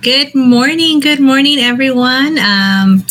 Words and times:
Good 0.00 0.32
morning. 0.32 1.00
Good 1.00 1.18
morning, 1.18 1.58
everyone. 1.58 2.38
Um, 2.38 3.04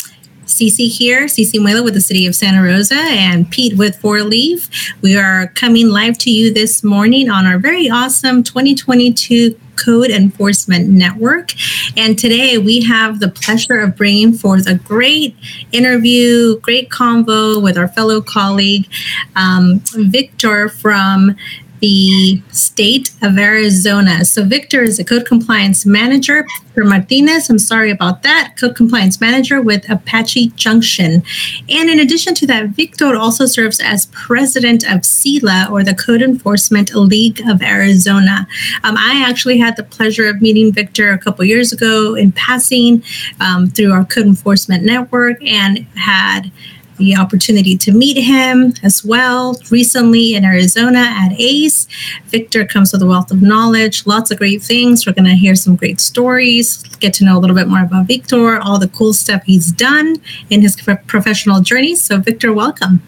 Cece 0.45 0.89
here, 0.89 1.25
Cece 1.25 1.55
Muela 1.55 1.83
with 1.83 1.95
the 1.95 1.99
City 1.99 2.25
of 2.25 2.33
Santa 2.33 2.63
Rosa, 2.63 2.95
and 2.95 3.51
Pete 3.51 3.77
with 3.77 3.97
Four 3.97 4.21
Leaf. 4.21 4.69
We 5.01 5.17
are 5.17 5.47
coming 5.47 5.89
live 5.89 6.17
to 6.19 6.31
you 6.31 6.53
this 6.53 6.85
morning 6.85 7.29
on 7.29 7.45
our 7.45 7.59
very 7.59 7.89
awesome 7.89 8.41
2022 8.41 9.59
Code 9.75 10.09
Enforcement 10.11 10.87
Network. 10.87 11.51
And 11.97 12.17
today 12.17 12.57
we 12.57 12.81
have 12.83 13.19
the 13.19 13.29
pleasure 13.29 13.79
of 13.79 13.97
bringing 13.97 14.31
forth 14.31 14.65
a 14.65 14.75
great 14.75 15.35
interview, 15.73 16.57
great 16.61 16.89
convo 16.89 17.61
with 17.61 17.77
our 17.77 17.89
fellow 17.89 18.21
colleague, 18.21 18.87
um, 19.35 19.81
Victor 19.93 20.69
from 20.69 21.35
the 21.79 22.41
state 22.51 23.11
of 23.21 23.37
Arizona. 23.37 24.25
So 24.25 24.43
Victor 24.43 24.83
is 24.83 24.99
a 24.99 25.03
code 25.03 25.25
compliance 25.25 25.85
manager. 25.85 26.45
For 26.73 26.83
Martinez, 26.83 27.49
I'm 27.49 27.59
sorry 27.59 27.89
about 27.89 28.23
that, 28.23 28.53
code 28.59 28.75
compliance 28.75 29.19
manager 29.19 29.61
with 29.61 29.89
Apache 29.89 30.49
Junction. 30.49 31.23
And 31.69 31.89
in 31.89 31.99
addition 31.99 32.35
to 32.35 32.47
that, 32.47 32.69
Victor 32.69 33.15
also 33.15 33.45
serves 33.45 33.79
as 33.79 34.05
president 34.07 34.83
of 34.83 35.01
CELA, 35.01 35.69
or 35.71 35.83
the 35.83 35.95
Code 35.95 36.21
Enforcement 36.21 36.93
League 36.93 37.41
of 37.47 37.61
Arizona. 37.61 38.47
Um, 38.83 38.95
I 38.97 39.23
actually 39.27 39.57
had 39.57 39.75
the 39.75 39.83
pleasure 39.83 40.27
of 40.27 40.41
meeting 40.41 40.71
Victor 40.71 41.11
a 41.11 41.17
couple 41.17 41.43
years 41.45 41.71
ago 41.71 42.15
in 42.15 42.31
passing 42.31 43.03
um, 43.39 43.67
through 43.67 43.91
our 43.91 44.05
code 44.05 44.25
enforcement 44.27 44.83
network 44.83 45.43
and 45.43 45.79
had 45.95 46.51
the 46.97 47.15
opportunity 47.15 47.77
to 47.77 47.91
meet 47.91 48.17
him 48.17 48.73
as 48.83 49.03
well 49.03 49.59
recently 49.71 50.35
in 50.35 50.43
Arizona 50.43 50.99
at 50.99 51.33
ACE. 51.37 51.87
Victor 52.25 52.65
comes 52.65 52.91
with 52.91 53.01
a 53.01 53.05
wealth 53.05 53.31
of 53.31 53.41
knowledge, 53.41 54.05
lots 54.05 54.31
of 54.31 54.37
great 54.37 54.61
things. 54.61 55.05
We're 55.05 55.13
going 55.13 55.25
to 55.25 55.35
hear 55.35 55.55
some 55.55 55.75
great 55.75 55.99
stories, 55.99 56.83
get 56.99 57.13
to 57.15 57.25
know 57.25 57.37
a 57.37 57.39
little 57.39 57.55
bit 57.55 57.67
more 57.67 57.83
about 57.83 58.07
Victor, 58.07 58.59
all 58.59 58.79
the 58.79 58.89
cool 58.89 59.13
stuff 59.13 59.43
he's 59.45 59.71
done 59.71 60.17
in 60.49 60.61
his 60.61 60.75
professional 60.75 61.61
journey. 61.61 61.95
So, 61.95 62.17
Victor, 62.17 62.53
welcome. 62.53 63.01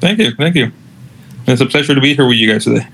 Thank 0.00 0.18
you. 0.18 0.32
Thank 0.34 0.56
you. 0.56 0.72
It's 1.46 1.60
a 1.60 1.66
pleasure 1.66 1.94
to 1.94 2.00
be 2.00 2.14
here 2.14 2.26
with 2.26 2.36
you 2.36 2.52
guys 2.52 2.64
today. 2.64 2.86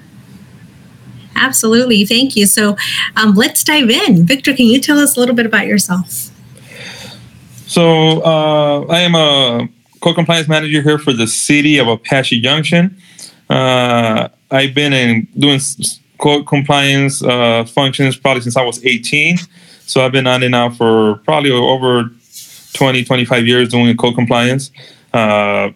Absolutely. 1.34 2.05
Thank 2.06 2.34
you. 2.34 2.47
So, 2.47 2.77
um, 3.16 3.34
let's 3.34 3.62
dive 3.62 3.91
in. 3.91 4.25
Victor, 4.25 4.55
can 4.55 4.66
you 4.66 4.81
tell 4.81 4.98
us 4.98 5.16
a 5.16 5.20
little 5.20 5.34
bit 5.34 5.47
about 5.47 5.66
yourself? 5.66 6.31
So, 7.66 8.22
uh, 8.22 8.86
I 8.88 9.00
am 9.00 9.14
a 9.14 9.69
code 10.00 10.14
compliance 10.14 10.48
manager 10.48 10.83
here 10.83 10.98
for 10.98 11.12
the 11.12 11.27
city 11.27 11.78
of 11.78 11.89
Apache 11.89 12.41
Junction. 12.41 12.97
Uh, 13.48 14.28
I've 14.50 14.75
been 14.75 14.92
in 14.92 15.28
doing 15.38 15.61
code 16.19 16.47
compliance 16.47 17.22
uh, 17.22 17.64
functions 17.64 18.16
probably 18.16 18.42
since 18.42 18.56
I 18.56 18.64
was 18.64 18.84
18. 18.84 19.38
So 19.80 20.05
I've 20.05 20.12
been 20.12 20.27
on 20.27 20.42
it 20.42 20.48
now 20.48 20.70
for 20.70 21.16
probably 21.25 21.50
over 21.50 22.11
20, 22.75 23.05
25 23.05 23.47
years 23.47 23.69
doing 23.69 23.97
code 23.97 24.14
compliance. 24.14 24.70
Uh, 25.12 25.70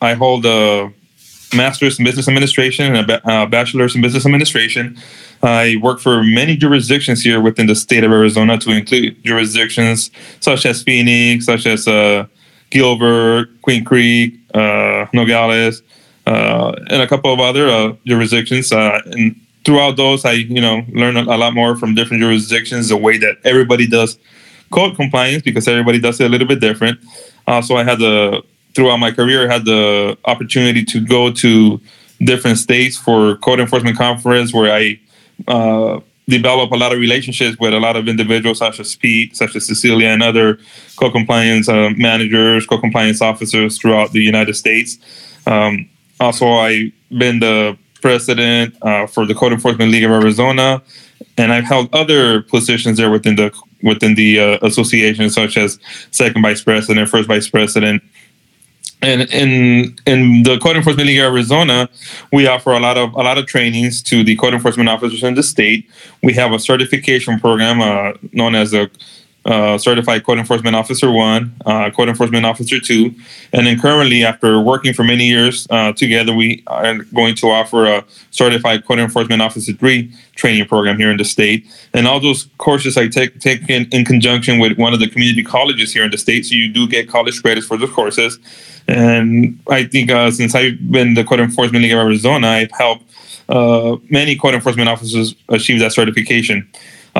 I 0.00 0.14
hold 0.14 0.46
a 0.46 0.92
master's 1.54 1.98
in 1.98 2.04
business 2.04 2.28
administration 2.28 2.94
and 2.96 3.10
a 3.10 3.46
bachelor's 3.46 3.94
in 3.94 4.02
business 4.02 4.24
administration. 4.24 4.96
I 5.42 5.76
work 5.82 6.00
for 6.00 6.22
many 6.22 6.56
jurisdictions 6.56 7.22
here 7.22 7.40
within 7.40 7.66
the 7.66 7.74
state 7.74 8.04
of 8.04 8.12
Arizona, 8.12 8.58
to 8.58 8.70
include 8.70 9.22
jurisdictions 9.24 10.10
such 10.40 10.66
as 10.66 10.82
Phoenix, 10.82 11.46
such 11.46 11.66
as 11.66 11.88
uh, 11.88 12.26
Gilbert, 12.70 13.60
Queen 13.62 13.84
Creek, 13.84 14.34
uh, 14.54 15.06
Nogales, 15.12 15.82
uh, 16.26 16.72
and 16.88 17.02
a 17.02 17.06
couple 17.06 17.32
of 17.32 17.40
other 17.40 17.68
uh, 17.68 17.92
jurisdictions. 18.06 18.72
Uh, 18.72 19.00
and 19.06 19.38
throughout 19.64 19.96
those, 19.96 20.24
I 20.24 20.32
you 20.32 20.60
know 20.60 20.84
learned 20.92 21.18
a 21.18 21.36
lot 21.36 21.54
more 21.54 21.76
from 21.76 21.94
different 21.94 22.22
jurisdictions, 22.22 22.88
the 22.88 22.96
way 22.96 23.18
that 23.18 23.36
everybody 23.44 23.86
does 23.86 24.18
code 24.70 24.96
compliance 24.96 25.42
because 25.42 25.66
everybody 25.66 25.98
does 25.98 26.20
it 26.20 26.26
a 26.26 26.28
little 26.28 26.46
bit 26.46 26.60
different. 26.60 26.98
Uh, 27.46 27.60
so 27.60 27.76
I 27.76 27.84
had 27.84 27.98
the 27.98 28.42
throughout 28.74 28.98
my 28.98 29.10
career, 29.10 29.48
I 29.48 29.52
had 29.52 29.64
the 29.64 30.16
opportunity 30.24 30.84
to 30.84 31.00
go 31.00 31.32
to 31.32 31.80
different 32.22 32.58
states 32.58 32.96
for 32.96 33.36
code 33.36 33.60
enforcement 33.60 33.96
conference 33.96 34.54
where 34.54 34.72
I 34.72 35.00
uh, 35.48 36.00
develop 36.30 36.72
a 36.72 36.76
lot 36.76 36.92
of 36.92 36.98
relationships 36.98 37.58
with 37.58 37.74
a 37.74 37.80
lot 37.80 37.96
of 37.96 38.08
individuals 38.08 38.58
such 38.58 38.80
as 38.80 38.96
Pete, 38.96 39.36
such 39.36 39.56
as 39.56 39.66
Cecilia, 39.66 40.08
and 40.08 40.22
other 40.22 40.58
co-compliance 40.96 41.68
uh, 41.68 41.90
managers, 41.96 42.66
co-compliance 42.66 43.20
officers 43.20 43.78
throughout 43.78 44.12
the 44.12 44.20
United 44.20 44.54
States. 44.54 44.98
Um, 45.46 45.88
also, 46.18 46.46
I've 46.46 46.92
been 47.10 47.40
the 47.40 47.76
president 48.00 48.74
uh, 48.82 49.06
for 49.06 49.26
the 49.26 49.34
Code 49.34 49.52
Enforcement 49.52 49.90
League 49.90 50.04
of 50.04 50.10
Arizona, 50.10 50.82
and 51.36 51.52
I've 51.52 51.64
held 51.64 51.94
other 51.94 52.42
positions 52.42 52.96
there 52.98 53.10
within 53.10 53.36
the 53.36 53.52
within 53.82 54.14
the 54.14 54.38
uh, 54.38 54.58
association, 54.62 55.30
such 55.30 55.56
as 55.56 55.78
second 56.10 56.42
vice 56.42 56.62
president, 56.62 57.08
first 57.08 57.28
vice 57.28 57.48
president, 57.48 58.02
and 59.02 59.22
in 59.32 59.96
in 60.06 60.42
the 60.42 60.58
code 60.58 60.76
enforcement 60.76 61.06
league 61.06 61.18
of 61.18 61.32
arizona 61.32 61.88
we 62.32 62.46
offer 62.46 62.72
a 62.72 62.80
lot 62.80 62.98
of 62.98 63.12
a 63.14 63.22
lot 63.22 63.38
of 63.38 63.46
trainings 63.46 64.02
to 64.02 64.22
the 64.22 64.36
code 64.36 64.54
enforcement 64.54 64.88
officers 64.88 65.22
in 65.22 65.34
the 65.34 65.42
state. 65.42 65.88
We 66.22 66.32
have 66.34 66.52
a 66.52 66.58
certification 66.58 67.40
program 67.40 67.80
uh, 67.80 68.12
known 68.32 68.54
as 68.54 68.72
a 68.74 68.90
uh, 69.44 69.78
certified 69.78 70.24
code 70.24 70.38
enforcement 70.38 70.76
officer 70.76 71.10
one, 71.10 71.54
uh, 71.64 71.90
code 71.90 72.08
enforcement 72.08 72.44
officer 72.44 72.78
two, 72.78 73.14
and 73.52 73.66
then 73.66 73.80
currently, 73.80 74.22
after 74.22 74.60
working 74.60 74.92
for 74.92 75.02
many 75.02 75.26
years 75.26 75.66
uh, 75.70 75.92
together, 75.92 76.34
we 76.34 76.62
are 76.66 76.98
going 77.14 77.34
to 77.34 77.46
offer 77.46 77.86
a 77.86 78.04
certified 78.30 78.84
code 78.86 78.98
enforcement 78.98 79.40
officer 79.40 79.72
three 79.72 80.12
training 80.34 80.66
program 80.66 80.98
here 80.98 81.10
in 81.10 81.16
the 81.16 81.24
state. 81.24 81.66
And 81.94 82.06
all 82.06 82.20
those 82.20 82.48
courses 82.58 82.96
I 82.96 83.08
take 83.08 83.40
take 83.40 83.68
in, 83.70 83.86
in 83.92 84.04
conjunction 84.04 84.58
with 84.58 84.76
one 84.78 84.92
of 84.92 85.00
the 85.00 85.08
community 85.08 85.42
colleges 85.42 85.92
here 85.92 86.04
in 86.04 86.10
the 86.10 86.18
state, 86.18 86.44
so 86.44 86.54
you 86.54 86.68
do 86.72 86.86
get 86.86 87.08
college 87.08 87.40
credits 87.40 87.66
for 87.66 87.76
those 87.76 87.90
courses. 87.90 88.38
And 88.88 89.58
I 89.68 89.84
think 89.84 90.10
uh, 90.10 90.30
since 90.30 90.54
I've 90.54 90.90
been 90.90 91.14
the 91.14 91.24
code 91.24 91.40
enforcement 91.40 91.82
league 91.82 91.92
of 91.92 91.98
Arizona, 91.98 92.48
I've 92.48 92.72
helped 92.72 93.04
uh, 93.48 93.96
many 94.10 94.36
code 94.36 94.54
enforcement 94.54 94.88
officers 94.88 95.34
achieve 95.48 95.80
that 95.80 95.92
certification. 95.92 96.68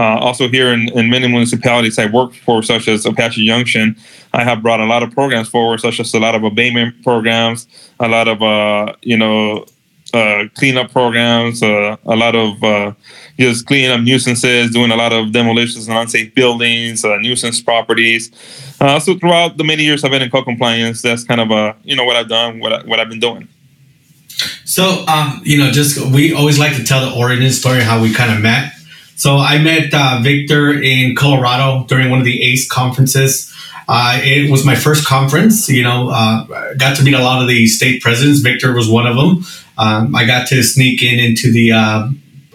Uh, 0.01 0.17
also, 0.19 0.49
here 0.49 0.73
in, 0.73 0.89
in 0.99 1.11
many 1.11 1.29
municipalities 1.29 1.99
I 1.99 2.07
work 2.07 2.33
for, 2.33 2.63
such 2.63 2.89
as 2.89 3.05
Apache 3.05 3.47
Junction, 3.47 3.95
I 4.33 4.45
have 4.45 4.63
brought 4.63 4.81
a 4.81 4.87
lot 4.87 5.03
of 5.03 5.11
programs 5.11 5.51
forward, 5.51 5.81
such 5.81 6.01
as 6.01 6.15
a 6.15 6.19
lot 6.19 6.35
of 6.35 6.43
abatement 6.43 7.03
programs, 7.03 7.69
a 8.01 8.09
lot 8.09 8.27
of 8.27 8.41
uh, 8.41 8.95
you 9.03 9.19
know 9.19 9.67
uh, 10.15 10.45
cleanup 10.55 10.91
programs, 10.91 11.63
uh, 11.63 11.99
a 12.07 12.17
lot 12.17 12.35
of 12.35 12.65
uh, 12.65 12.93
just 13.39 13.67
cleaning 13.67 13.91
up 13.91 14.01
nuisances, 14.01 14.71
doing 14.71 14.91
a 14.91 14.97
lot 14.97 15.13
of 15.13 15.33
demolitions 15.33 15.87
and 15.87 15.99
unsafe 15.99 16.35
buildings, 16.35 17.05
uh, 17.05 17.19
nuisance 17.19 17.61
properties. 17.61 18.31
So 18.79 19.19
throughout 19.19 19.59
the 19.59 19.65
many 19.65 19.83
years 19.83 20.03
I've 20.03 20.13
been 20.13 20.23
in 20.23 20.31
code 20.31 20.47
compliance, 20.47 21.03
that's 21.03 21.25
kind 21.25 21.43
of 21.43 21.51
uh, 21.51 21.75
you 21.85 21.95
know 21.95 22.05
what 22.05 22.17
I've 22.17 22.29
done, 22.29 22.59
what 22.61 22.73
I, 22.73 22.83
what 22.87 23.01
I've 23.01 23.11
been 23.11 23.21
doing. 23.21 23.49
So 24.65 25.05
um, 25.09 25.43
you 25.45 25.59
know, 25.59 25.71
just 25.71 26.01
we 26.11 26.33
always 26.33 26.59
like 26.59 26.75
to 26.77 26.85
tell 26.85 27.05
the 27.05 27.15
origin 27.15 27.51
story 27.51 27.83
how 27.83 28.01
we 28.01 28.15
kind 28.15 28.33
of 28.33 28.41
met. 28.41 28.73
So 29.21 29.37
I 29.37 29.59
met 29.59 29.93
uh, 29.93 30.21
Victor 30.23 30.83
in 30.83 31.15
Colorado 31.15 31.85
during 31.85 32.09
one 32.09 32.21
of 32.21 32.25
the 32.25 32.41
ACE 32.43 32.67
conferences. 32.67 33.53
Uh, 33.87 34.19
it 34.23 34.51
was 34.51 34.65
my 34.65 34.75
first 34.75 35.07
conference. 35.07 35.69
You 35.69 35.83
know, 35.83 36.09
uh, 36.09 36.73
got 36.79 36.97
to 36.97 37.03
meet 37.03 37.13
a 37.13 37.23
lot 37.23 37.43
of 37.43 37.47
the 37.47 37.67
state 37.67 38.01
presidents. 38.01 38.41
Victor 38.41 38.73
was 38.73 38.89
one 38.89 39.07
of 39.07 39.17
them. 39.17 39.45
Um, 39.77 40.17
I 40.17 40.25
got 40.25 40.49
to 40.49 40.63
sneak 40.63 41.03
in 41.03 41.19
into 41.21 41.53
the 41.53 41.71
uh, 41.71 42.09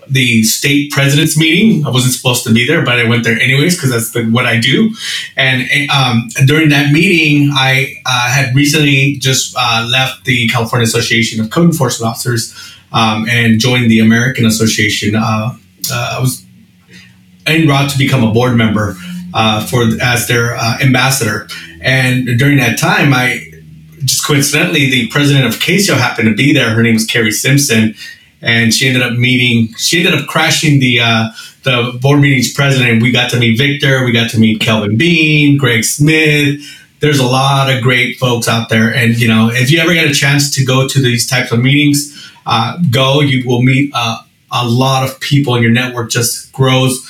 the 0.09 0.41
state 0.41 0.91
president's 0.91 1.37
meeting. 1.37 1.85
I 1.85 1.91
wasn't 1.91 2.15
supposed 2.15 2.43
to 2.45 2.51
be 2.51 2.65
there, 2.65 2.83
but 2.83 2.99
I 2.99 3.07
went 3.07 3.25
there 3.25 3.39
anyways 3.39 3.75
because 3.75 3.91
that's 3.91 4.09
the, 4.13 4.23
what 4.31 4.47
I 4.47 4.59
do. 4.59 4.89
And 5.37 5.69
um, 5.91 6.29
during 6.47 6.69
that 6.69 6.91
meeting, 6.91 7.51
I 7.53 7.93
uh, 8.07 8.31
had 8.31 8.55
recently 8.55 9.17
just 9.19 9.55
uh, 9.55 9.87
left 9.91 10.25
the 10.25 10.47
California 10.47 10.85
Association 10.85 11.39
of 11.41 11.51
Code 11.51 11.65
Enforcement 11.65 12.09
Officers 12.09 12.55
um, 12.91 13.29
and 13.29 13.59
joined 13.59 13.91
the 13.91 13.99
American 13.99 14.47
Association. 14.47 15.15
Uh, 15.15 15.55
I 15.91 16.19
was 16.19 16.44
en 17.47 17.67
route 17.67 17.89
to 17.91 17.97
become 17.97 18.23
a 18.23 18.31
board 18.31 18.55
member 18.55 18.95
uh, 19.33 19.65
for 19.65 19.83
as 20.01 20.27
their 20.27 20.55
uh, 20.55 20.77
ambassador. 20.81 21.47
And 21.81 22.39
during 22.39 22.57
that 22.57 22.79
time, 22.79 23.13
I 23.13 23.41
just 23.99 24.25
coincidentally 24.25 24.89
the 24.89 25.07
president 25.09 25.45
of 25.45 25.59
CACEO 25.59 25.95
happened 25.97 26.29
to 26.29 26.35
be 26.35 26.53
there. 26.53 26.71
Her 26.71 26.81
name 26.81 26.93
was 26.93 27.05
Carrie 27.05 27.31
Simpson, 27.31 27.95
and 28.41 28.73
she 28.73 28.87
ended 28.87 29.03
up 29.03 29.13
meeting. 29.13 29.73
She 29.75 29.99
ended 29.99 30.19
up 30.19 30.27
crashing 30.27 30.79
the 30.79 30.99
uh, 31.01 31.29
the 31.63 31.97
board 32.01 32.21
meeting's 32.21 32.53
president. 32.53 33.01
We 33.01 33.11
got 33.11 33.29
to 33.31 33.39
meet 33.39 33.57
Victor. 33.57 34.05
We 34.05 34.11
got 34.11 34.31
to 34.31 34.39
meet 34.39 34.61
Kelvin 34.61 34.97
Bean, 34.97 35.57
Greg 35.57 35.83
Smith. 35.83 36.61
There's 37.01 37.19
a 37.19 37.25
lot 37.25 37.71
of 37.71 37.83
great 37.83 38.17
folks 38.17 38.47
out 38.47 38.69
there, 38.69 38.93
and 38.93 39.15
you 39.15 39.27
know 39.27 39.49
if 39.51 39.69
you 39.69 39.79
ever 39.79 39.93
get 39.93 40.09
a 40.09 40.13
chance 40.13 40.53
to 40.55 40.65
go 40.65 40.87
to 40.87 41.01
these 41.01 41.27
types 41.27 41.51
of 41.51 41.59
meetings, 41.59 42.31
uh, 42.45 42.77
go. 42.89 43.19
You 43.19 43.47
will 43.47 43.61
meet 43.61 43.91
uh, 43.93 44.19
a 44.51 44.67
lot 44.67 45.07
of 45.07 45.19
people, 45.19 45.55
and 45.55 45.63
your 45.63 45.73
network 45.73 46.09
just 46.09 46.53
grows 46.53 47.05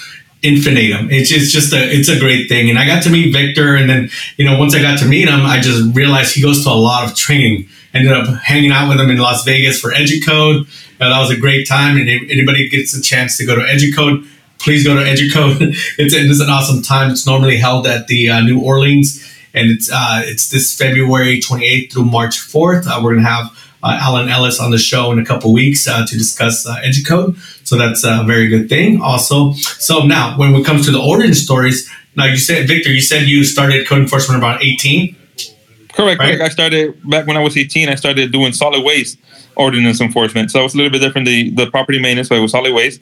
infinitum. 0.46 1.10
It's 1.10 1.30
just, 1.30 1.44
it's 1.44 1.52
just 1.52 1.74
a 1.74 1.92
it's 1.92 2.10
a 2.10 2.20
great 2.20 2.48
thing. 2.48 2.70
And 2.70 2.78
I 2.78 2.86
got 2.86 3.04
to 3.04 3.10
meet 3.10 3.34
Victor, 3.34 3.76
and 3.76 3.90
then 3.90 4.10
you 4.38 4.46
know 4.46 4.58
once 4.58 4.76
I 4.76 4.82
got 4.82 5.00
to 5.00 5.06
meet 5.06 5.28
him, 5.28 5.46
I 5.46 5.60
just 5.60 5.96
realized 5.96 6.36
he 6.36 6.42
goes 6.42 6.64
to 6.64 6.70
a 6.70 6.72
lot 6.72 7.10
of 7.10 7.16
training. 7.16 7.68
Ended 7.94 8.12
up 8.12 8.28
hanging 8.44 8.72
out 8.72 8.90
with 8.90 9.00
him 9.00 9.10
in 9.10 9.18
Las 9.18 9.44
Vegas 9.46 9.80
for 9.80 9.92
Educode. 9.92 10.68
Uh, 11.00 11.10
that 11.10 11.20
was 11.20 11.32
a 11.32 11.38
great 11.38 11.68
time. 11.68 11.98
And 11.98 12.10
if 12.10 12.30
anybody 12.30 12.68
gets 12.68 12.94
a 12.94 13.02
chance 13.02 13.38
to 13.38 13.46
go 13.46 13.56
to 13.56 13.62
Educode, 13.62 14.28
please 14.60 14.84
go 14.84 14.96
to 14.96 15.02
Educode. 15.02 15.62
it's, 15.98 16.14
it's 16.14 16.42
an 16.42 16.50
awesome 16.50 16.82
time. 16.82 17.12
It's 17.12 17.26
normally 17.26 17.58
held 17.58 17.88
at 17.88 18.08
the 18.08 18.30
uh, 18.30 18.42
New 18.42 18.60
Orleans, 18.60 19.24
and 19.54 19.72
it's 19.72 19.90
uh, 19.92 20.22
it's 20.26 20.50
this 20.50 20.76
February 20.78 21.40
28th 21.40 21.94
through 21.94 22.06
March 22.06 22.36
4th. 22.36 22.86
Uh, 22.86 23.02
we're 23.02 23.16
gonna 23.16 23.28
have 23.28 23.58
uh, 23.86 24.00
Alan 24.02 24.28
Ellis 24.28 24.60
on 24.60 24.72
the 24.72 24.80
show 24.80 25.12
in 25.12 25.20
a 25.20 25.26
couple 25.26 25.54
weeks 25.54 25.88
uh, 25.88 26.06
to 26.06 26.18
discuss 26.18 26.66
uh, 26.66 26.76
Educode. 26.78 27.38
So 27.68 27.78
that's 27.78 28.04
a 28.04 28.24
very 28.26 28.48
good 28.48 28.68
thing. 28.68 29.00
Also, 29.02 29.54
so 29.54 30.00
now 30.00 30.38
when 30.38 30.56
it 30.56 30.66
comes 30.66 30.86
to 30.88 30.92
the 30.92 31.00
origin 31.00 31.36
stories, 31.36 31.90
now 32.16 32.26
you 32.26 32.38
said 32.38 32.68
Victor, 32.68 32.92
you 32.92 33.02
said 33.02 33.28
you 33.28 33.44
started 33.44 33.88
code 33.88 34.00
enforcement 34.00 34.42
around 34.42 34.64
18. 34.64 35.16
Correct. 35.94 36.20
Right? 36.20 36.42
I 36.42 36.50
started 36.50 37.00
back 37.10 37.28
when 37.28 37.38
I 37.38 37.42
was 37.42 37.56
18. 37.56 37.88
I 37.88 37.96
started 37.96 38.32
doing 38.32 38.54
solid 38.54 38.84
waste 38.84 39.20
ordinance 39.56 40.02
enforcement. 40.02 40.52
So 40.52 40.60
it 40.60 40.64
was 40.64 40.74
a 40.74 40.78
little 40.78 40.92
bit 40.92 41.00
different. 41.00 41.28
The 41.28 41.52
the 41.52 41.70
property 41.70 42.00
maintenance, 42.00 42.30
but 42.30 42.38
it 42.40 42.42
was 42.42 42.52
solid 42.52 42.74
waste. 42.74 43.02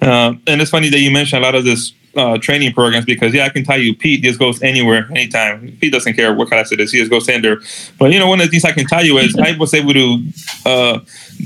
Uh, 0.00 0.34
and 0.46 0.60
it's 0.60 0.70
funny 0.70 0.90
that 0.90 1.00
you 1.00 1.10
mentioned 1.10 1.42
a 1.42 1.46
lot 1.46 1.56
of 1.56 1.64
this 1.64 1.92
uh, 2.16 2.38
training 2.38 2.72
programs 2.72 3.04
because 3.04 3.34
yeah, 3.34 3.44
I 3.44 3.48
can 3.48 3.64
tell 3.64 3.78
you, 3.78 3.94
Pete 3.94 4.22
just 4.22 4.38
goes 4.38 4.62
anywhere, 4.62 5.08
anytime. 5.10 5.76
Pete 5.80 5.92
doesn't 5.92 6.14
care 6.14 6.34
what 6.34 6.48
class 6.48 6.72
it 6.72 6.80
is; 6.80 6.92
he 6.92 6.98
just 6.98 7.10
goes 7.10 7.28
in 7.28 7.42
there. 7.42 7.60
But 7.98 8.12
you 8.12 8.18
know, 8.18 8.28
one 8.28 8.40
of 8.40 8.46
the 8.46 8.50
things 8.50 8.64
I 8.64 8.72
can 8.72 8.86
tell 8.86 9.04
you 9.04 9.18
is 9.18 9.36
I 9.36 9.56
was 9.56 9.74
able 9.74 9.92
to 9.92 10.22
uh, 10.66 11.00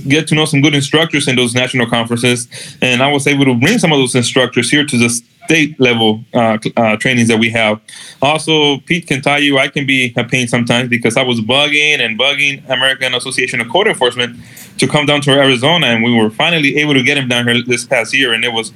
get 0.09 0.29
to 0.29 0.35
know 0.35 0.45
some 0.45 0.61
good 0.61 0.75
instructors 0.75 1.29
in 1.29 1.37
those 1.37 1.55
national 1.55 1.87
conferences, 1.87 2.49
and 2.81 3.03
I 3.03 3.11
was 3.11 3.27
able 3.27 3.45
to 3.47 3.55
bring 3.55 3.79
some 3.79 3.93
of 3.93 3.99
those 3.99 4.15
instructors 4.15 4.71
here 4.71 4.85
to 4.87 4.99
the 4.99 5.23
state 5.45 5.79
level 5.81 6.25
uh, 6.35 6.59
uh, 6.77 6.97
trainings 6.97 7.29
that 7.29 7.39
we 7.39 7.51
have. 7.51 7.81
Also, 8.21 8.79
Pete 8.81 9.07
can 9.07 9.21
tell 9.21 9.41
you 9.41 9.59
I 9.59 9.69
can 9.69 9.87
be 9.87 10.13
a 10.17 10.25
pain 10.25 10.47
sometimes 10.47 10.89
because 10.89 11.17
I 11.17 11.23
was 11.23 11.41
bugging 11.41 11.99
and 12.01 12.19
bugging 12.19 12.65
American 12.71 13.15
Association 13.15 13.61
of 13.61 13.69
Code 13.69 13.89
Enforcement 13.89 14.39
to 14.79 14.87
come 14.87 15.07
down 15.07 15.21
to 15.23 15.33
Arizona, 15.33 15.89
and 15.89 16.03
we 16.05 16.15
were 16.15 16.31
finally 16.31 16.77
able 16.77 16.95
to 16.95 17.03
get 17.03 17.19
him 17.19 17.29
down 17.29 17.47
here 17.47 17.63
this 17.63 17.85
past 17.85 18.15
year, 18.15 18.33
and 18.33 18.45
it 18.45 18.53
was 18.53 18.73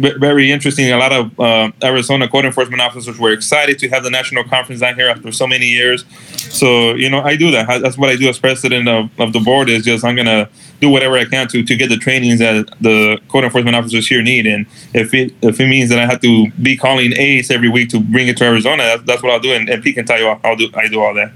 very 0.00 0.50
interesting. 0.50 0.90
A 0.90 0.96
lot 0.96 1.12
of 1.12 1.38
uh, 1.38 1.70
Arizona 1.82 2.28
code 2.28 2.44
enforcement 2.46 2.80
officers 2.80 3.18
were 3.18 3.32
excited 3.32 3.78
to 3.80 3.88
have 3.88 4.02
the 4.02 4.10
national 4.10 4.44
conference 4.44 4.80
down 4.80 4.94
here 4.94 5.08
after 5.08 5.30
so 5.30 5.46
many 5.46 5.66
years. 5.66 6.04
So 6.36 6.94
you 6.94 7.10
know, 7.10 7.20
I 7.20 7.36
do 7.36 7.50
that. 7.50 7.82
That's 7.82 7.98
what 7.98 8.10
I 8.10 8.16
do 8.16 8.28
as 8.28 8.38
president 8.38 8.88
of, 8.88 9.10
of 9.20 9.32
the 9.32 9.40
board. 9.40 9.68
Is 9.68 9.84
just 9.84 10.04
I'm 10.04 10.16
gonna 10.16 10.48
do 10.80 10.88
whatever 10.88 11.18
I 11.18 11.24
can 11.24 11.48
to 11.48 11.62
to 11.62 11.76
get 11.76 11.88
the 11.88 11.98
trainings 11.98 12.38
that 12.38 12.74
the 12.80 13.18
code 13.28 13.44
enforcement 13.44 13.76
officers 13.76 14.06
here 14.06 14.22
need. 14.22 14.46
And 14.46 14.66
if 14.94 15.12
it 15.12 15.32
if 15.42 15.60
it 15.60 15.66
means 15.66 15.90
that 15.90 15.98
I 15.98 16.06
have 16.06 16.20
to 16.22 16.50
be 16.62 16.76
calling 16.76 17.12
ACE 17.12 17.50
every 17.50 17.68
week 17.68 17.90
to 17.90 18.00
bring 18.00 18.28
it 18.28 18.36
to 18.38 18.44
Arizona, 18.44 18.82
that's, 18.84 19.02
that's 19.04 19.22
what 19.22 19.32
I'll 19.32 19.40
do. 19.40 19.52
And, 19.52 19.68
and 19.68 19.82
Pete 19.82 19.96
can 19.96 20.06
tell 20.06 20.18
you 20.18 20.28
I'll, 20.28 20.40
I'll 20.44 20.56
do 20.56 20.70
I 20.74 20.88
do 20.88 21.00
all 21.00 21.14
that 21.14 21.32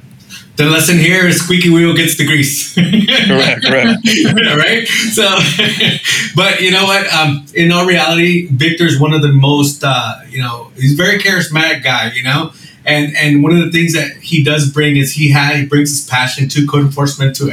the 0.56 0.64
lesson 0.66 0.98
here 0.98 1.26
is 1.26 1.40
squeaky 1.40 1.70
wheel 1.70 1.94
gets 1.94 2.16
the 2.16 2.24
grease. 2.24 2.74
correct, 3.26 3.64
correct. 3.64 4.06
right? 4.56 4.86
So, 4.86 5.22
but 6.36 6.60
you 6.60 6.70
know 6.70 6.84
what? 6.84 7.12
Um, 7.12 7.44
in 7.54 7.72
all 7.72 7.86
reality, 7.86 8.46
Victor's 8.46 8.98
one 8.98 9.12
of 9.12 9.22
the 9.22 9.32
most, 9.32 9.82
uh, 9.84 10.20
you 10.28 10.40
know, 10.40 10.70
he's 10.76 10.94
a 10.94 10.96
very 10.96 11.18
charismatic 11.18 11.82
guy, 11.82 12.12
you 12.12 12.22
know? 12.22 12.52
And, 12.86 13.16
and 13.16 13.42
one 13.42 13.52
of 13.52 13.58
the 13.58 13.72
things 13.72 13.94
that 13.94 14.16
he 14.18 14.44
does 14.44 14.70
bring 14.70 14.96
is 14.96 15.12
he 15.12 15.30
had, 15.30 15.56
he 15.56 15.66
brings 15.66 15.90
his 15.90 16.06
passion 16.06 16.48
to 16.50 16.66
code 16.66 16.84
enforcement 16.84 17.34
to 17.36 17.50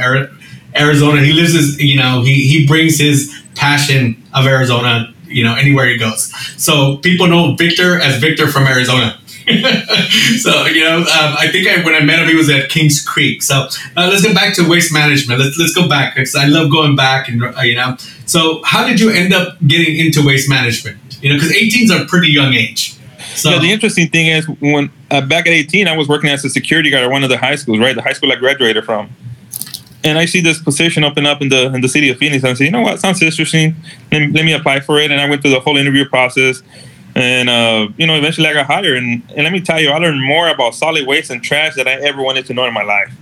Arizona. 0.76 1.22
He 1.22 1.32
lives 1.32 1.54
his, 1.54 1.80
you 1.82 1.96
know, 1.96 2.22
he, 2.22 2.46
he 2.46 2.66
brings 2.66 2.98
his 3.00 3.34
passion 3.54 4.22
of 4.34 4.46
Arizona, 4.46 5.12
you 5.26 5.42
know, 5.42 5.54
anywhere 5.54 5.88
he 5.88 5.96
goes. 5.96 6.32
So 6.56 6.98
people 6.98 7.26
know 7.26 7.54
Victor 7.56 7.98
as 8.00 8.18
Victor 8.18 8.46
from 8.46 8.66
Arizona. 8.66 9.18
so 10.38 10.66
you 10.66 10.84
know, 10.84 10.98
um, 10.98 11.06
I 11.38 11.48
think 11.50 11.66
I, 11.66 11.82
when 11.84 11.94
I 11.94 12.00
met 12.00 12.20
him, 12.20 12.28
he 12.28 12.34
was 12.34 12.48
at 12.48 12.68
Kings 12.68 13.04
Creek. 13.04 13.42
So 13.42 13.68
uh, 13.96 14.08
let's 14.08 14.22
get 14.22 14.34
back 14.34 14.54
to 14.54 14.68
waste 14.68 14.92
management. 14.92 15.40
Let's 15.40 15.58
let's 15.58 15.74
go 15.74 15.88
back 15.88 16.14
because 16.14 16.34
I 16.36 16.46
love 16.46 16.70
going 16.70 16.94
back 16.94 17.28
and 17.28 17.42
uh, 17.42 17.60
you 17.62 17.74
know. 17.74 17.96
So 18.26 18.62
how 18.64 18.86
did 18.86 19.00
you 19.00 19.10
end 19.10 19.34
up 19.34 19.58
getting 19.66 19.96
into 19.96 20.24
waste 20.24 20.48
management? 20.48 20.98
You 21.22 21.30
know, 21.30 21.36
because 21.36 21.52
18 21.52 21.84
is 21.84 21.90
a 21.90 22.04
pretty 22.06 22.28
young 22.28 22.54
age. 22.54 22.94
So 23.34 23.50
yeah, 23.50 23.58
the 23.58 23.72
interesting 23.72 24.08
thing 24.08 24.28
is 24.28 24.46
when 24.60 24.90
uh, 25.10 25.20
back 25.26 25.46
at 25.46 25.52
18, 25.52 25.88
I 25.88 25.96
was 25.96 26.08
working 26.08 26.30
as 26.30 26.44
a 26.44 26.50
security 26.50 26.90
guard 26.90 27.04
at 27.04 27.10
one 27.10 27.24
of 27.24 27.30
the 27.30 27.38
high 27.38 27.56
schools, 27.56 27.78
right? 27.80 27.96
The 27.96 28.02
high 28.02 28.12
school 28.12 28.30
I 28.30 28.36
graduated 28.36 28.84
from. 28.84 29.10
And 30.04 30.18
I 30.18 30.24
see 30.24 30.40
this 30.40 30.60
position 30.60 31.04
open 31.04 31.26
up 31.26 31.40
in 31.42 31.48
the 31.48 31.72
in 31.72 31.80
the 31.80 31.88
city 31.88 32.10
of 32.10 32.18
Phoenix. 32.18 32.42
And 32.44 32.50
I 32.50 32.54
say, 32.54 32.64
you 32.66 32.70
know 32.70 32.80
what, 32.80 33.00
sounds 33.00 33.22
interesting. 33.22 33.74
Let 34.10 34.20
me, 34.20 34.26
let 34.28 34.44
me 34.44 34.52
apply 34.52 34.80
for 34.80 34.98
it. 34.98 35.10
And 35.10 35.20
I 35.20 35.28
went 35.28 35.42
through 35.42 35.52
the 35.52 35.60
whole 35.60 35.76
interview 35.76 36.08
process 36.08 36.62
and 37.14 37.48
uh, 37.48 37.88
you 37.96 38.06
know, 38.06 38.16
eventually 38.16 38.48
I 38.48 38.54
got 38.54 38.66
hired. 38.66 38.96
And, 38.96 39.22
and 39.30 39.44
let 39.44 39.52
me 39.52 39.60
tell 39.60 39.80
you, 39.80 39.90
I 39.90 39.98
learned 39.98 40.22
more 40.22 40.48
about 40.48 40.74
solid 40.74 41.06
waste 41.06 41.30
and 41.30 41.42
trash 41.42 41.74
than 41.74 41.88
I 41.88 41.92
ever 41.92 42.22
wanted 42.22 42.46
to 42.46 42.54
know 42.54 42.64
in 42.64 42.74
my 42.74 42.82
life. 42.82 43.12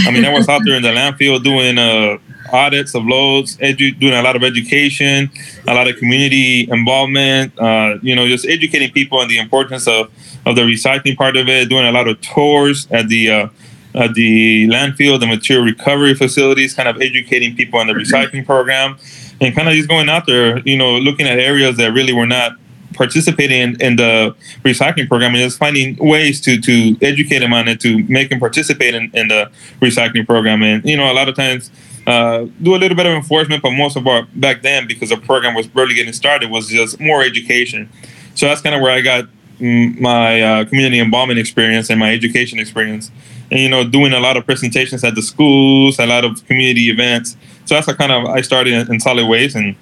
I 0.00 0.10
mean, 0.10 0.24
I 0.24 0.32
was 0.32 0.48
out 0.48 0.62
there 0.64 0.76
in 0.76 0.82
the 0.82 0.90
landfill 0.90 1.42
doing 1.42 1.76
uh, 1.76 2.18
audits 2.52 2.94
of 2.94 3.04
loads, 3.04 3.56
edu- 3.56 3.98
doing 3.98 4.14
a 4.14 4.22
lot 4.22 4.36
of 4.36 4.44
education, 4.44 5.30
a 5.66 5.74
lot 5.74 5.88
of 5.88 5.96
community 5.96 6.68
involvement. 6.70 7.58
Uh, 7.58 7.98
you 8.02 8.14
know, 8.14 8.28
just 8.28 8.46
educating 8.46 8.90
people 8.92 9.18
on 9.18 9.28
the 9.28 9.38
importance 9.38 9.88
of 9.88 10.10
of 10.46 10.56
the 10.56 10.62
recycling 10.62 11.16
part 11.16 11.36
of 11.36 11.48
it. 11.48 11.68
Doing 11.68 11.86
a 11.86 11.92
lot 11.92 12.06
of 12.06 12.20
tours 12.20 12.86
at 12.90 13.08
the 13.08 13.30
uh, 13.30 13.48
at 13.94 14.14
the 14.14 14.68
landfill, 14.68 15.18
the 15.18 15.26
material 15.26 15.64
recovery 15.64 16.14
facilities, 16.14 16.74
kind 16.74 16.88
of 16.88 17.00
educating 17.00 17.56
people 17.56 17.80
on 17.80 17.86
the 17.86 17.94
recycling 17.94 18.46
program, 18.46 18.96
and 19.40 19.54
kind 19.54 19.68
of 19.68 19.74
just 19.74 19.88
going 19.88 20.08
out 20.08 20.26
there, 20.26 20.60
you 20.60 20.76
know, 20.76 20.98
looking 20.98 21.26
at 21.26 21.38
areas 21.38 21.76
that 21.78 21.92
really 21.92 22.12
were 22.12 22.26
not 22.26 22.52
participating 22.94 23.60
in, 23.60 23.80
in, 23.80 23.96
the 23.96 24.34
recycling 24.64 25.08
program 25.08 25.34
and 25.34 25.42
just 25.42 25.58
finding 25.58 25.96
ways 25.96 26.40
to 26.40 26.60
to 26.60 26.96
educate 27.02 27.40
them 27.40 27.52
on 27.52 27.68
it 27.68 27.80
to 27.80 28.02
make 28.04 28.30
them 28.30 28.40
participate 28.40 28.94
in, 28.94 29.10
in 29.14 29.28
the 29.28 29.50
recycling 29.80 30.26
program. 30.26 30.62
And 30.62 30.84
you 30.84 30.96
know 30.96 31.10
a 31.10 31.14
lot 31.14 31.28
of 31.28 31.34
times 31.34 31.70
uh, 32.06 32.46
do 32.62 32.74
a 32.74 32.78
little 32.78 32.96
bit 32.96 33.06
of 33.06 33.12
enforcement 33.12 33.62
but 33.62 33.72
most 33.72 33.96
of 33.96 34.06
our 34.06 34.26
back 34.34 34.62
then 34.62 34.86
because 34.86 35.10
the 35.10 35.16
program 35.16 35.54
was 35.54 35.66
barely 35.66 35.94
getting 35.94 36.12
started 36.12 36.50
was 36.50 36.68
just 36.68 36.98
more 37.00 37.22
education. 37.22 37.90
So 38.34 38.46
that's 38.46 38.60
kind 38.60 38.74
of 38.74 38.80
where 38.80 38.92
i 38.92 39.00
got 39.00 39.28
my 39.60 40.40
uh, 40.40 40.64
community 40.66 41.00
involvement 41.00 41.40
experience 41.40 41.90
and 41.90 41.98
my 41.98 42.12
education 42.12 42.58
experience. 42.58 43.10
And 43.50 43.60
you 43.60 43.68
know 43.68 43.86
doing 43.86 44.12
a 44.12 44.20
lot 44.20 44.36
of 44.36 44.44
presentations 44.46 45.04
at 45.04 45.14
the 45.14 45.22
schools 45.22 45.98
a 45.98 46.06
lot 46.06 46.24
of 46.24 46.46
community 46.46 46.88
events. 46.90 47.36
So 47.66 47.74
that's 47.74 47.86
how 47.86 47.94
kind 47.94 48.12
of 48.12 48.26
i 48.26 48.40
started 48.40 48.72
in, 48.72 48.94
in 48.94 49.00
solid 49.00 49.26
waste 49.26 49.56
and 49.56 49.76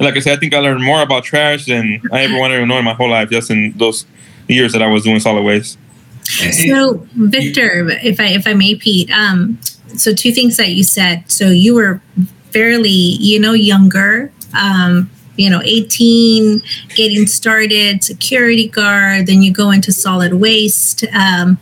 like 0.00 0.16
I 0.16 0.20
said, 0.20 0.36
I 0.36 0.40
think 0.40 0.54
I 0.54 0.58
learned 0.58 0.82
more 0.82 1.02
about 1.02 1.24
trash 1.24 1.66
than 1.66 2.00
I 2.12 2.22
ever 2.22 2.38
wanted 2.38 2.58
to 2.58 2.66
know 2.66 2.78
in 2.78 2.84
my 2.84 2.94
whole 2.94 3.10
life, 3.10 3.30
just 3.30 3.50
in 3.50 3.72
those 3.76 4.06
years 4.48 4.72
that 4.72 4.82
I 4.82 4.86
was 4.86 5.04
doing 5.04 5.20
solid 5.20 5.42
waste. 5.42 5.78
So, 6.24 7.06
Victor, 7.14 7.88
if 8.02 8.18
I 8.18 8.26
if 8.28 8.46
I 8.46 8.54
may, 8.54 8.74
Pete, 8.74 9.10
um, 9.10 9.58
so 9.96 10.12
two 10.12 10.32
things 10.32 10.56
that 10.56 10.70
you 10.70 10.84
said. 10.84 11.30
So 11.30 11.50
you 11.50 11.74
were 11.74 12.00
fairly, 12.50 12.88
you 12.90 13.38
know, 13.38 13.52
younger. 13.52 14.32
Um, 14.58 15.10
you 15.36 15.50
know 15.50 15.60
18 15.64 16.62
getting 16.94 17.26
started 17.26 18.02
security 18.02 18.68
guard 18.68 19.26
then 19.26 19.42
you 19.42 19.52
go 19.52 19.70
into 19.70 19.92
solid 19.92 20.34
waste 20.34 21.04
um, 21.14 21.58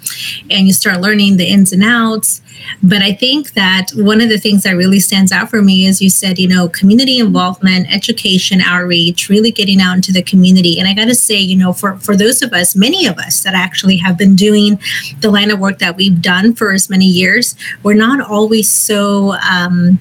and 0.50 0.66
you 0.66 0.72
start 0.72 1.00
learning 1.00 1.36
the 1.36 1.46
ins 1.46 1.72
and 1.72 1.82
outs 1.82 2.40
but 2.82 3.02
I 3.02 3.12
think 3.12 3.52
that 3.54 3.90
one 3.94 4.20
of 4.20 4.28
the 4.28 4.38
things 4.38 4.62
that 4.62 4.72
really 4.72 5.00
stands 5.00 5.32
out 5.32 5.50
for 5.50 5.62
me 5.62 5.86
is 5.86 6.02
you 6.02 6.10
said, 6.10 6.38
you 6.38 6.48
know, 6.48 6.68
community 6.68 7.18
involvement, 7.18 7.92
education, 7.92 8.60
outreach, 8.60 9.28
really 9.28 9.50
getting 9.50 9.80
out 9.80 9.96
into 9.96 10.12
the 10.12 10.22
community. 10.22 10.78
And 10.78 10.88
I 10.88 10.94
got 10.94 11.06
to 11.06 11.14
say, 11.14 11.38
you 11.38 11.56
know, 11.56 11.72
for, 11.72 11.96
for 11.98 12.16
those 12.16 12.42
of 12.42 12.52
us, 12.52 12.76
many 12.76 13.06
of 13.06 13.18
us 13.18 13.42
that 13.42 13.54
actually 13.54 13.96
have 13.98 14.18
been 14.18 14.34
doing 14.34 14.78
the 15.20 15.30
line 15.30 15.50
of 15.50 15.60
work 15.60 15.78
that 15.78 15.96
we've 15.96 16.20
done 16.20 16.54
for 16.54 16.72
as 16.72 16.90
many 16.90 17.06
years, 17.06 17.54
we're 17.82 17.94
not 17.94 18.20
always 18.20 18.70
so, 18.70 19.34
um, 19.50 19.98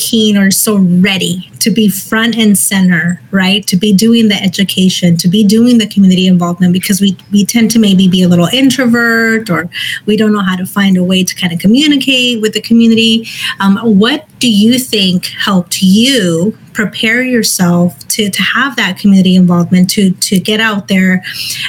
keen 0.00 0.36
or 0.36 0.50
so 0.50 0.78
ready 0.78 1.50
to 1.60 1.70
be 1.70 1.90
front 1.90 2.36
and 2.36 2.56
center, 2.56 3.20
right? 3.30 3.66
To 3.66 3.76
be 3.76 3.92
doing 3.92 4.28
the 4.28 4.34
education, 4.34 5.18
to 5.18 5.28
be 5.28 5.44
doing 5.44 5.76
the 5.76 5.86
community 5.86 6.26
involvement 6.26 6.72
because 6.72 7.00
we 7.02 7.16
we 7.30 7.44
tend 7.44 7.70
to 7.72 7.78
maybe 7.78 8.08
be 8.08 8.22
a 8.22 8.28
little 8.28 8.46
introvert 8.46 9.50
or 9.50 9.68
we 10.06 10.16
don't 10.16 10.32
know 10.32 10.40
how 10.40 10.56
to 10.56 10.64
find 10.64 10.96
a 10.96 11.04
way 11.04 11.22
to 11.22 11.34
kind 11.34 11.52
of 11.52 11.58
communicate 11.58 12.40
with 12.40 12.54
the 12.54 12.62
community. 12.62 13.28
Um, 13.60 13.76
what 13.98 14.26
do 14.40 14.50
you 14.50 14.78
think 14.78 15.26
helped 15.26 15.82
you 15.82 16.56
prepare 16.72 17.22
yourself 17.22 18.08
to, 18.08 18.30
to 18.30 18.42
have 18.42 18.74
that 18.76 18.98
community 18.98 19.36
involvement 19.36 19.90
to 19.90 20.12
to 20.12 20.40
get 20.40 20.60
out 20.60 20.88
there 20.88 21.22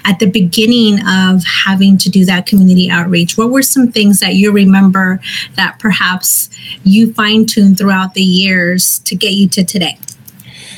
at 0.05 0.19
the 0.19 0.25
beginning 0.25 0.99
of 1.05 1.43
having 1.43 1.97
to 1.97 2.09
do 2.09 2.25
that 2.25 2.45
community 2.45 2.89
outreach? 2.89 3.37
What 3.37 3.51
were 3.51 3.61
some 3.61 3.91
things 3.91 4.21
that 4.21 4.35
you 4.35 4.51
remember 4.51 5.19
that 5.55 5.79
perhaps 5.79 6.49
you 6.83 7.13
fine-tuned 7.13 7.77
throughout 7.77 8.13
the 8.13 8.23
years 8.23 8.99
to 8.99 9.15
get 9.15 9.33
you 9.33 9.49
to 9.49 9.65
today? 9.65 9.99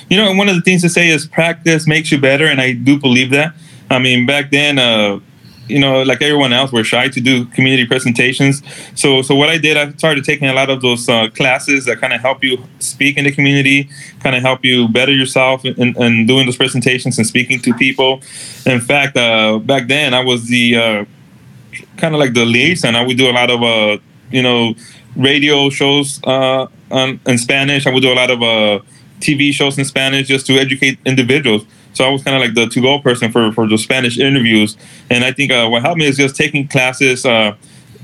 You 0.10 0.18
know 0.18 0.34
one 0.34 0.50
of 0.50 0.56
the 0.56 0.62
things 0.62 0.82
to 0.82 0.90
say 0.90 1.10
is 1.10 1.28
practice 1.28 1.88
makes 1.88 2.12
you 2.12 2.20
better 2.20 2.48
and 2.48 2.60
i 2.60 2.74
do 2.74 3.00
believe 3.00 3.30
that. 3.30 3.54
I 3.92 4.00
mean 4.00 4.26
back 4.26 4.50
then 4.50 4.80
uh, 4.80 5.20
you 5.68 5.80
know, 5.80 6.04
like 6.04 6.22
everyone 6.22 6.52
else, 6.52 6.72
we're 6.72 6.84
shy 6.84 7.08
to 7.08 7.22
do 7.22 7.46
community 7.46 7.86
presentations. 7.86 8.62
So, 8.96 9.22
so 9.22 9.36
what 9.36 9.50
I 9.50 9.58
did, 9.58 9.78
I 9.78 9.92
started 9.94 10.24
taking 10.24 10.48
a 10.48 10.54
lot 10.54 10.70
of 10.70 10.82
those 10.82 11.08
uh, 11.08 11.30
classes 11.30 11.86
that 11.86 12.00
kind 12.00 12.14
of 12.14 12.22
help 12.22 12.44
you 12.44 12.58
speak 12.80 13.18
in 13.18 13.24
the 13.24 13.32
community, 13.32 13.90
kind 14.20 14.36
of 14.36 14.42
help 14.42 14.66
you 14.66 14.88
better 14.90 15.14
yourself 15.14 15.64
and 15.64 16.28
doing 16.28 16.46
those 16.46 16.58
presentations 16.58 17.18
and 17.18 17.26
speaking 17.26 17.60
to 17.62 17.74
people. 17.76 18.22
In 18.66 18.82
fact, 18.82 19.16
uh, 19.16 19.60
back 19.60 19.88
then 19.88 20.14
I 20.14 20.24
was 20.24 20.48
the 20.48 20.76
uh, 20.76 21.06
kind 21.98 22.14
of 22.14 22.20
like 22.20 22.34
the 22.34 22.46
liaison. 22.46 22.96
I 22.96 23.06
would 23.06 23.18
do 23.18 23.30
a 23.30 23.34
lot 23.34 23.50
of, 23.50 23.64
uh, 23.64 23.98
you 24.32 24.42
know, 24.42 24.76
radio 25.16 25.70
shows 25.70 26.20
uh, 26.26 26.68
in 26.92 27.38
Spanish. 27.38 27.88
I 27.88 27.92
would 27.92 28.02
do 28.02 28.12
a 28.12 28.16
lot 28.16 28.30
of 28.30 28.42
uh, 28.42 28.80
TV 29.20 29.54
shows 29.54 29.78
in 29.78 29.86
Spanish 29.86 30.28
just 30.28 30.46
to 30.48 30.58
educate 30.60 31.00
individuals 31.06 31.66
So 31.94 32.06
I 32.06 32.10
was 32.10 32.24
kind 32.24 32.36
of 32.36 32.42
like 32.42 32.56
the 32.56 32.68
to-go 32.68 33.00
person 33.00 33.32
for 33.32 33.52
for 33.52 33.68
the 33.68 33.78
Spanish 33.78 34.18
interviews. 34.18 34.78
And 35.10 35.24
I 35.24 35.32
think 35.32 35.52
uh, 35.52 35.68
what 35.70 35.82
helped 35.82 36.00
me 36.00 36.06
is 36.06 36.18
just 36.18 36.36
taking 36.36 36.68
classes. 36.68 37.26
Uh, 37.26 37.56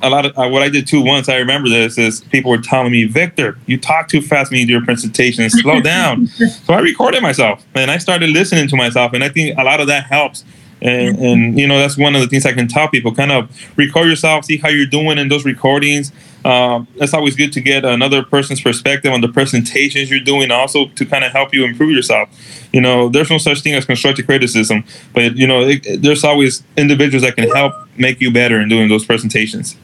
a 0.01 0.09
lot 0.09 0.25
of 0.25 0.37
uh, 0.37 0.47
what 0.47 0.61
I 0.61 0.69
did 0.69 0.87
too 0.87 1.01
once. 1.01 1.27
I 1.27 1.37
remember 1.37 1.69
this 1.69 1.97
is 1.97 2.21
people 2.21 2.51
were 2.51 2.57
telling 2.57 2.91
me, 2.91 3.05
Victor, 3.05 3.57
you 3.65 3.77
talk 3.77 4.07
too 4.07 4.21
fast 4.21 4.51
when 4.51 4.61
you 4.61 4.65
do 4.65 4.73
your 4.73 4.85
presentation. 4.85 5.49
Slow 5.49 5.81
down. 5.81 6.27
so 6.65 6.73
I 6.73 6.79
recorded 6.79 7.21
myself 7.21 7.65
and 7.75 7.91
I 7.91 7.97
started 7.97 8.29
listening 8.29 8.67
to 8.69 8.75
myself, 8.75 9.13
and 9.13 9.23
I 9.23 9.29
think 9.29 9.57
a 9.57 9.63
lot 9.63 9.79
of 9.79 9.87
that 9.87 10.05
helps. 10.05 10.43
And, 10.81 11.17
and 11.17 11.59
you 11.59 11.67
know 11.67 11.77
that's 11.77 11.97
one 11.97 12.15
of 12.15 12.21
the 12.21 12.27
things 12.27 12.45
I 12.45 12.53
can 12.53 12.67
tell 12.67 12.87
people. 12.87 13.13
Kind 13.13 13.31
of 13.31 13.49
record 13.77 14.07
yourself, 14.07 14.45
see 14.45 14.57
how 14.57 14.69
you're 14.69 14.85
doing 14.85 15.17
in 15.17 15.27
those 15.27 15.45
recordings. 15.45 16.11
Um, 16.45 16.87
it's 16.95 17.13
always 17.13 17.35
good 17.35 17.51
to 17.53 17.61
get 17.61 17.83
another 17.83 18.23
person's 18.23 18.61
perspective 18.61 19.11
on 19.11 19.19
the 19.19 19.27
presentations 19.27 20.09
you're 20.09 20.21
doing, 20.21 20.51
also 20.51 20.87
to 20.87 21.05
kind 21.05 21.25
of 21.25 21.33
help 21.33 21.53
you 21.53 21.65
improve 21.65 21.91
yourself. 21.91 22.29
You 22.71 22.79
know, 22.79 23.09
there's 23.09 23.29
no 23.29 23.37
such 23.37 23.61
thing 23.61 23.73
as 23.73 23.85
constructive 23.85 24.25
criticism, 24.25 24.85
but 25.13 25.35
you 25.35 25.47
know, 25.47 25.61
it, 25.61 26.01
there's 26.01 26.23
always 26.23 26.63
individuals 26.77 27.23
that 27.23 27.35
can 27.35 27.49
help 27.49 27.73
make 27.97 28.21
you 28.21 28.31
better 28.31 28.61
in 28.61 28.69
doing 28.69 28.87
those 28.87 29.05
presentations. 29.05 29.75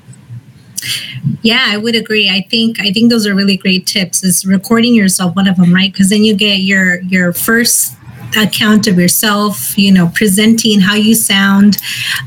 Yeah, 1.42 1.66
I 1.68 1.78
would 1.78 1.96
agree. 1.96 2.30
I 2.30 2.46
think 2.50 2.80
I 2.80 2.92
think 2.92 3.10
those 3.10 3.26
are 3.26 3.36
really 3.36 3.58
great 3.58 3.86
tips. 3.86 4.24
Is 4.24 4.46
recording 4.46 4.94
yourself 4.94 5.36
one 5.36 5.48
of 5.48 5.58
them, 5.58 5.74
right? 5.74 5.92
Because 5.92 6.10
then 6.10 6.24
you 6.24 6.36
get 6.36 6.60
your 6.60 7.02
your 7.02 7.34
first 7.34 7.96
account 8.38 8.88
of 8.88 8.98
yourself 8.98 9.78
you 9.78 9.92
know 9.92 10.12
presenting 10.14 10.80
how 10.80 10.96
you 10.96 11.16
sound. 11.16 11.78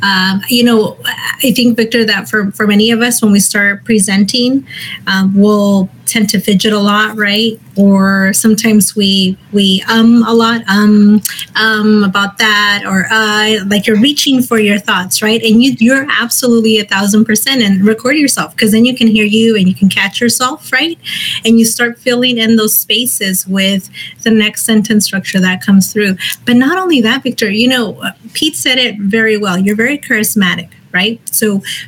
Um, 0.03 0.43
you 0.49 0.65
know 0.65 0.97
i 1.43 1.53
think 1.53 1.77
victor 1.77 2.05
that 2.05 2.29
for 2.29 2.51
for 2.53 2.67
many 2.67 2.91
of 2.91 3.01
us 3.01 3.23
when 3.23 3.33
we 3.33 3.41
start 3.41 3.85
presenting 3.85 4.67
um, 5.07 5.35
we'll 5.35 5.89
tend 6.09 6.29
to 6.31 6.41
fidget 6.41 6.73
a 6.73 6.79
lot, 6.79 7.17
right? 7.17 7.59
Or 7.77 8.33
sometimes 8.33 8.97
we 8.97 9.37
we 9.53 9.85
um 9.89 10.25
a 10.27 10.33
lot 10.33 10.63
um 10.69 11.23
um 11.57 12.03
about 12.05 12.39
that 12.39 12.85
or 12.87 13.07
uh 13.11 13.65
like 13.67 13.87
you're 13.87 14.01
reaching 14.01 14.43
for 14.43 14.59
your 14.59 14.79
thoughts, 14.79 15.23
right? 15.23 15.43
And 15.43 15.63
you 15.63 15.77
you're 15.79 16.07
absolutely 16.11 16.79
a 16.79 16.85
thousand 16.85 17.25
percent 17.25 17.63
and 17.63 17.85
record 17.85 18.17
yourself 18.17 18.55
because 18.55 18.73
then 18.73 18.85
you 18.85 18.97
can 18.97 19.07
hear 19.07 19.25
you 19.25 19.57
and 19.57 19.69
you 19.69 19.75
can 19.75 19.89
catch 19.89 20.21
yourself, 20.21 20.73
right? 20.73 20.99
And 21.45 21.59
you 21.59 21.65
start 21.65 21.99
filling 21.99 22.39
in 22.39 22.57
those 22.57 22.77
spaces 22.77 23.47
with 23.47 23.91
the 24.23 24.31
next 24.31 24.65
sentence 24.65 25.05
structure 25.05 25.41
that 25.41 25.63
comes 25.63 25.93
through. 25.93 26.17
But 26.45 26.57
not 26.57 26.79
only 26.79 27.01
that, 27.03 27.23
Victor, 27.23 27.51
you 27.51 27.69
know, 27.69 28.03
Pete 28.33 28.57
said 28.57 28.79
it 28.79 28.99
very 28.99 29.37
well. 29.37 29.59
You're 29.59 29.77
very 29.77 29.99
charismatic 29.99 30.71
right? 30.99 31.17
So 31.41 31.47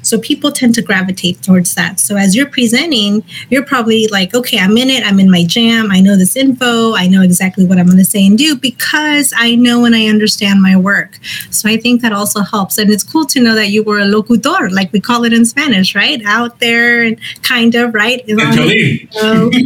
so 0.09 0.15
people 0.31 0.51
tend 0.61 0.73
to 0.79 0.83
gravitate 0.91 1.37
towards 1.47 1.71
that. 1.79 1.93
So 2.07 2.13
as 2.25 2.31
you're 2.37 2.53
presenting 2.59 3.13
you're 3.51 3.67
probably 3.73 4.01
like 4.19 4.31
okay 4.41 4.59
i'm 4.65 4.77
in 4.83 4.89
it. 4.97 5.03
I'm 5.09 5.19
in 5.25 5.31
my 5.37 5.45
jam. 5.55 5.85
I 5.97 6.01
know 6.07 6.17
this 6.23 6.35
info. 6.45 6.73
I 7.03 7.07
know 7.13 7.23
exactly 7.31 7.65
what 7.69 7.77
i'm 7.79 7.89
going 7.93 8.05
to 8.07 8.11
say 8.15 8.23
and 8.29 8.37
do 8.47 8.51
because 8.71 9.27
i 9.47 9.49
know 9.65 9.79
and 9.87 9.95
i 10.01 10.05
understand 10.15 10.57
my 10.69 10.77
work. 10.91 11.13
So 11.59 11.63
i 11.75 11.77
think 11.83 11.97
that 12.03 12.13
also 12.21 12.41
helps. 12.55 12.75
And 12.79 12.89
it's 12.95 13.07
cool 13.13 13.27
to 13.35 13.39
know 13.45 13.55
that 13.61 13.69
you 13.75 13.83
were 13.89 14.01
a 14.07 14.09
locutor 14.17 14.63
like 14.79 14.89
we 14.97 15.01
call 15.11 15.21
it 15.29 15.33
in 15.39 15.45
spanish 15.55 15.89
right? 16.03 16.21
Out 16.39 16.61
there 16.61 17.03
and 17.07 17.19
kind 17.43 17.75
of 17.75 17.87
right? 18.03 18.21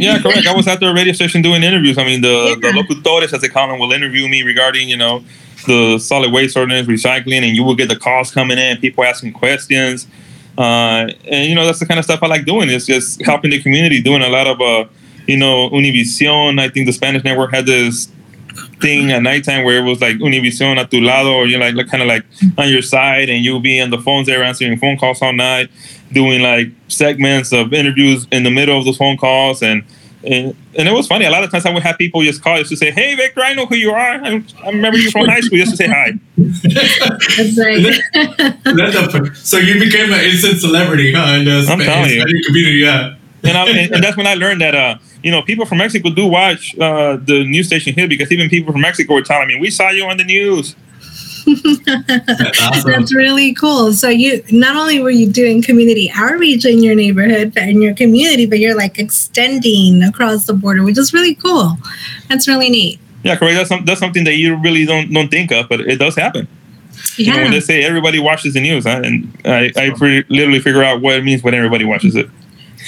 Yeah 0.05 0.15
correct. 0.23 0.47
I 0.47 0.55
was 0.61 0.67
at 0.67 0.79
the 0.79 0.91
radio 0.99 1.13
station 1.13 1.41
doing 1.47 1.61
interviews. 1.69 1.97
I 1.97 2.05
mean 2.09 2.21
the, 2.21 2.35
yeah. 2.35 2.55
the 2.65 2.71
locutores 2.79 3.31
as 3.33 3.41
they 3.41 3.51
call 3.55 3.67
them 3.69 3.79
will 3.79 3.93
interview 3.99 4.27
me 4.27 4.39
regarding 4.51 4.89
you 4.93 4.97
know 5.03 5.23
the 5.65 5.99
solid 5.99 6.31
waste 6.31 6.57
ordinance, 6.57 6.87
recycling, 6.87 7.43
and 7.43 7.55
you 7.55 7.63
will 7.63 7.75
get 7.75 7.89
the 7.89 7.95
calls 7.95 8.31
coming 8.31 8.57
in, 8.57 8.77
people 8.77 9.03
asking 9.03 9.33
questions. 9.33 10.07
Uh, 10.57 11.09
and 11.25 11.49
you 11.49 11.55
know 11.55 11.65
that's 11.65 11.79
the 11.79 11.85
kind 11.85 11.99
of 11.99 12.05
stuff 12.05 12.23
I 12.23 12.27
like 12.27 12.45
doing. 12.45 12.69
It's 12.69 12.85
just 12.85 13.21
helping 13.23 13.51
the 13.51 13.61
community, 13.61 14.01
doing 14.01 14.21
a 14.21 14.29
lot 14.29 14.47
of 14.47 14.61
uh, 14.61 14.85
you 15.27 15.37
know 15.37 15.69
Univision. 15.69 16.59
I 16.59 16.69
think 16.69 16.85
the 16.85 16.93
Spanish 16.93 17.23
network 17.23 17.53
had 17.53 17.65
this 17.65 18.07
thing 18.79 19.11
at 19.11 19.21
nighttime 19.21 19.65
where 19.65 19.77
it 19.77 19.89
was 19.89 20.01
like 20.01 20.15
Univision 20.17 20.81
a 20.81 20.87
tu 20.87 21.01
lado, 21.01 21.33
or 21.33 21.45
you're 21.45 21.59
like, 21.59 21.87
kind 21.87 22.01
of 22.01 22.07
like 22.07 22.23
on 22.57 22.69
your 22.69 22.81
side, 22.81 23.29
and 23.29 23.43
you'll 23.43 23.59
be 23.59 23.81
on 23.81 23.89
the 23.89 23.99
phones 23.99 24.27
there 24.27 24.43
answering 24.43 24.77
phone 24.77 24.97
calls 24.97 25.21
all 25.21 25.33
night, 25.33 25.69
doing 26.13 26.41
like 26.41 26.69
segments 26.87 27.51
of 27.51 27.73
interviews 27.73 28.27
in 28.31 28.43
the 28.43 28.51
middle 28.51 28.77
of 28.77 28.85
those 28.85 28.97
phone 28.97 29.17
calls, 29.17 29.61
and 29.61 29.83
and, 30.25 30.55
and 30.77 30.87
it 30.87 30.91
was 30.91 31.07
funny. 31.07 31.25
A 31.25 31.29
lot 31.29 31.43
of 31.43 31.51
times 31.51 31.65
I 31.65 31.73
would 31.73 31.83
have 31.83 31.97
people 31.97 32.21
just 32.23 32.41
call 32.41 32.57
just 32.57 32.69
to 32.71 32.77
say, 32.77 32.91
"Hey, 32.91 33.15
Victor, 33.15 33.41
I 33.41 33.53
know 33.53 33.65
who 33.65 33.75
you 33.75 33.91
are. 33.91 33.97
I, 33.97 34.43
I 34.63 34.69
remember 34.69 34.97
you 34.97 35.11
from 35.11 35.25
high 35.27 35.41
school." 35.41 35.57
Just 35.57 35.71
to 35.71 35.77
say 35.77 35.87
hi. 35.87 36.13
That's 36.37 37.57
right. 37.57 39.35
so 39.35 39.57
you 39.57 39.79
became 39.79 40.11
an 40.11 40.25
instant 40.25 40.59
celebrity, 40.59 41.13
huh? 41.13 41.35
In 41.35 41.45
the 41.45 41.65
I'm 41.69 41.79
telling 41.79 42.09
you. 42.09 42.43
community, 42.45 42.77
yeah. 42.77 43.15
and, 43.43 43.57
I, 43.57 43.69
and, 43.69 43.93
and, 43.93 44.03
that's 44.03 44.17
when 44.17 44.27
I 44.27 44.33
learned 44.33 44.61
that 44.61 44.75
uh, 44.75 44.97
you 45.23 45.31
know 45.31 45.41
people 45.41 45.65
from 45.65 45.77
Mexico 45.79 46.09
do 46.09 46.25
watch 46.25 46.77
uh, 46.79 47.17
the 47.17 47.43
news 47.45 47.67
station 47.67 47.93
here 47.93 48.07
because 48.07 48.31
even 48.31 48.49
people 48.49 48.71
from 48.71 48.81
Mexico 48.81 49.13
were 49.13 49.21
telling 49.21 49.47
me 49.47 49.57
we 49.59 49.69
saw 49.69 49.89
you 49.89 50.05
on 50.05 50.17
the 50.17 50.23
news. 50.23 50.75
That's, 51.45 52.61
awesome. 52.61 52.91
That's 52.91 53.13
really 53.13 53.53
cool. 53.53 53.93
So 53.93 54.09
you 54.09 54.43
not 54.51 54.75
only 54.75 54.99
were 54.99 55.09
you 55.09 55.29
doing 55.31 55.61
community 55.61 56.11
outreach 56.13 56.65
in 56.65 56.81
your 56.81 56.95
neighborhood 56.95 57.53
but 57.53 57.63
in 57.63 57.81
your 57.81 57.93
community, 57.93 58.45
but 58.45 58.59
you're 58.59 58.75
like 58.75 58.99
extending 58.99 60.03
across 60.03 60.45
the 60.45 60.53
border, 60.53 60.83
which 60.83 60.97
is 60.97 61.13
really 61.13 61.35
cool. 61.35 61.77
That's 62.29 62.47
really 62.47 62.69
neat. 62.69 62.99
Yeah, 63.23 63.35
correct. 63.35 63.55
That's, 63.55 63.69
some, 63.69 63.85
that's 63.85 63.99
something 63.99 64.23
that 64.25 64.35
you 64.35 64.55
really 64.55 64.85
don't 64.85 65.11
don't 65.11 65.29
think 65.29 65.51
of, 65.51 65.67
but 65.69 65.81
it 65.81 65.97
does 65.97 66.15
happen. 66.15 66.47
Yeah. 67.17 67.25
You 67.25 67.37
know, 67.37 67.43
when 67.43 67.51
they 67.51 67.59
say 67.59 67.83
everybody 67.83 68.19
watches 68.19 68.53
the 68.53 68.61
news, 68.61 68.85
huh? 68.85 69.01
and 69.03 69.31
I, 69.45 69.71
I 69.75 69.89
pre- 69.91 70.25
literally 70.29 70.59
figure 70.59 70.83
out 70.83 71.01
what 71.01 71.15
it 71.15 71.23
means 71.23 71.43
when 71.43 71.53
everybody 71.53 71.85
watches 71.85 72.15
it. 72.15 72.29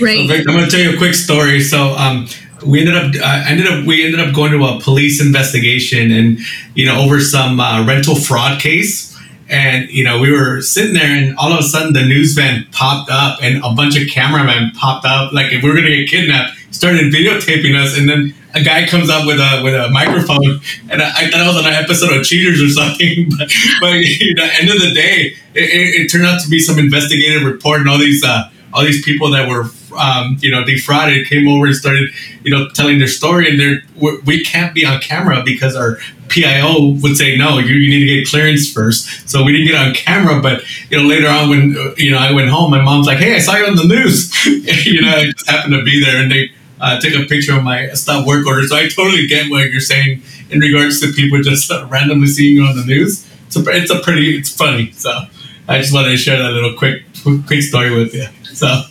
Right. 0.02 0.28
So, 0.28 0.36
I'm 0.36 0.44
going 0.44 0.66
to 0.66 0.72
tell 0.72 0.80
you 0.80 0.94
a 0.94 0.98
quick 0.98 1.14
story. 1.14 1.62
So, 1.62 1.96
um, 1.96 2.28
we 2.68 2.80
ended 2.80 2.96
up 2.96 3.14
uh, 3.16 3.44
ended 3.48 3.68
up 3.68 3.86
we 3.86 4.06
ended 4.06 4.20
up 4.20 4.36
going 4.36 4.52
to 4.52 4.64
a 4.66 4.80
police 4.80 5.22
investigation 5.22 6.12
and 6.12 6.40
you 6.76 6.86
know 6.86 7.02
over 7.02 7.20
some 7.20 7.60
uh, 7.60 7.86
rental 7.86 8.16
fraud 8.16 8.60
case. 8.60 9.16
And 9.50 9.90
you 9.90 10.04
know 10.04 10.20
we 10.20 10.32
were 10.32 10.62
sitting 10.62 10.94
there 10.94 11.08
and 11.08 11.38
all 11.38 11.54
of 11.54 11.60
a 11.60 11.64
sudden 11.64 11.94
the 11.94 12.04
news 12.04 12.34
van 12.34 12.68
popped 12.72 13.10
up 13.10 13.40
and 13.42 13.64
a 13.64 13.74
bunch 13.74 14.00
of 14.00 14.08
cameramen 14.10 14.72
popped 14.72 15.06
up. 15.06 15.32
Like 15.32 15.54
if 15.54 15.64
we 15.64 15.70
are 15.70 15.76
gonna 15.76 15.90
get 15.90 16.10
kidnapped 16.10 16.58
started 16.72 17.12
videotaping 17.14 17.76
us 17.76 17.98
and 17.98 18.10
then 18.10 18.34
a 18.54 18.62
guy 18.62 18.86
comes 18.86 19.10
up 19.10 19.26
with 19.26 19.40
a 19.40 19.62
with 19.64 19.74
a 19.74 19.90
microphone. 19.90 20.60
And 20.90 21.02
I, 21.02 21.10
I 21.10 21.32
thought 21.32 21.42
it 21.42 21.48
was 21.48 21.58
on 21.58 21.66
an 21.66 21.74
episode 21.74 22.16
of 22.16 22.26
Cheaters 22.26 22.62
or 22.62 22.70
something 22.70 23.30
but, 23.38 23.50
but 23.80 23.94
you 23.96 24.36
know 24.36 24.48
end 24.60 24.70
of 24.70 24.80
the 24.82 24.92
day 24.94 25.34
it, 25.54 25.64
it, 25.64 26.02
it, 26.02 26.12
turned 26.12 26.26
out 26.26 26.42
to 26.42 26.50
be 26.50 26.60
some 26.60 26.78
investigative 26.78 27.44
report 27.44 27.82
and 27.82 27.90
all 27.90 27.98
these 27.98 28.24
uh, 28.24 28.50
all 28.74 28.84
these 28.84 29.04
people 29.04 29.32
that 29.32 29.50
were 29.50 29.70
um, 29.98 30.38
you 30.42 30.52
know, 30.52 30.64
defrauded 30.64 31.28
came 31.28 31.48
over 31.48 31.66
and 31.68 31.76
started, 31.76 32.10
you 32.44 32.52
know, 32.52 32.70
telling 32.70 33.00
their 33.00 33.08
story, 33.08 33.50
and 33.50 33.60
they're 33.60 33.82
we 34.26 34.44
can't 34.44 34.74
be 34.74 34.86
on 34.86 35.00
camera 35.00 35.44
because 35.44 35.76
our 35.76 35.98
PIO 36.30 36.92
would 37.02 37.16
say 37.18 37.38
no, 37.38 37.60
you, 37.60 37.76
you 37.76 37.90
need 37.90 38.08
to 38.08 38.16
get 38.20 38.28
clearance 38.28 38.72
first. 38.72 39.30
So 39.30 39.44
we 39.44 39.52
didn't 39.54 39.68
get 39.68 39.88
on 39.88 39.94
camera, 39.94 40.42
but 40.42 40.62
you 40.90 40.98
know, 40.98 41.08
later 41.08 41.28
on 41.28 41.50
when 41.50 41.76
you 41.98 42.12
know 42.12 42.18
I 42.18 42.32
went 42.32 42.50
home, 42.50 42.72
my 42.72 42.82
mom's 42.82 43.08
like, 43.08 43.18
"Hey, 43.18 43.36
I 43.36 43.40
saw 43.40 43.56
you 43.56 43.66
on 43.66 43.76
the 43.76 43.88
news." 43.88 44.46
you 44.86 45.02
know, 45.02 45.10
I 45.10 45.32
just 45.32 45.50
happened 45.50 45.74
to 45.74 45.84
be 45.84 46.04
there, 46.04 46.22
and 46.22 46.32
they 46.32 46.52
uh, 46.80 47.00
took 47.00 47.14
a 47.14 47.26
picture 47.26 47.56
of 47.56 47.64
my 47.64 47.90
stop 47.90 48.28
work 48.28 48.46
order. 48.46 48.64
So 48.64 48.76
I 48.76 48.88
totally 48.88 49.28
get 49.28 49.50
what 49.50 49.70
you're 49.72 49.80
saying 49.80 50.22
in 50.50 50.60
regards 50.60 51.00
to 51.02 51.12
people 51.12 51.42
just 51.42 51.72
uh, 51.72 51.88
randomly 51.90 52.28
seeing 52.28 52.56
you 52.56 52.64
on 52.64 52.76
the 52.76 52.86
news. 52.86 53.28
It's 53.48 53.56
a, 53.56 53.64
it's 53.68 53.92
a 53.92 54.00
pretty, 54.00 54.38
it's 54.38 54.50
funny. 54.50 54.92
So 54.92 55.12
I 55.68 55.80
just 55.80 55.94
wanted 55.94 56.12
to 56.12 56.18
share 56.18 56.38
that 56.38 56.52
little 56.52 56.78
quick, 56.78 57.04
quick 57.46 57.62
story 57.62 57.96
with 57.96 58.14
you. 58.14 58.28
So 58.44 58.84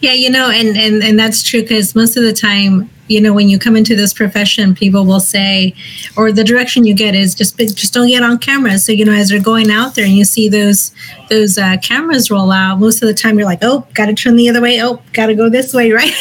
yeah 0.00 0.12
you 0.12 0.30
know 0.30 0.50
and 0.50 0.76
and 0.76 1.02
and 1.02 1.18
that's 1.18 1.42
true 1.42 1.62
because 1.62 1.94
most 1.94 2.16
of 2.16 2.22
the 2.22 2.32
time 2.32 2.90
you 3.08 3.20
know 3.20 3.32
when 3.32 3.48
you 3.48 3.58
come 3.58 3.76
into 3.76 3.94
this 3.94 4.12
profession 4.12 4.74
people 4.74 5.04
will 5.04 5.20
say 5.20 5.74
or 6.16 6.32
the 6.32 6.44
direction 6.44 6.84
you 6.84 6.94
get 6.94 7.14
is 7.14 7.34
just 7.34 7.56
just 7.58 7.92
don't 7.92 8.08
get 8.08 8.22
on 8.22 8.38
camera. 8.38 8.78
So 8.78 8.92
you 8.92 9.04
know 9.04 9.12
as 9.12 9.30
you're 9.30 9.42
going 9.42 9.70
out 9.70 9.94
there 9.94 10.04
and 10.04 10.14
you 10.14 10.24
see 10.24 10.48
those 10.48 10.92
those 11.30 11.58
uh, 11.58 11.76
cameras 11.82 12.30
roll 12.30 12.50
out 12.52 12.78
most 12.78 13.02
of 13.02 13.08
the 13.08 13.14
time 13.14 13.38
you're 13.38 13.46
like 13.46 13.60
oh 13.62 13.86
gotta 13.94 14.14
turn 14.14 14.36
the 14.36 14.48
other 14.48 14.60
way. 14.60 14.80
Oh 14.82 15.02
gotta 15.12 15.34
go 15.34 15.48
this 15.48 15.72
way 15.74 15.90
right? 15.92 16.12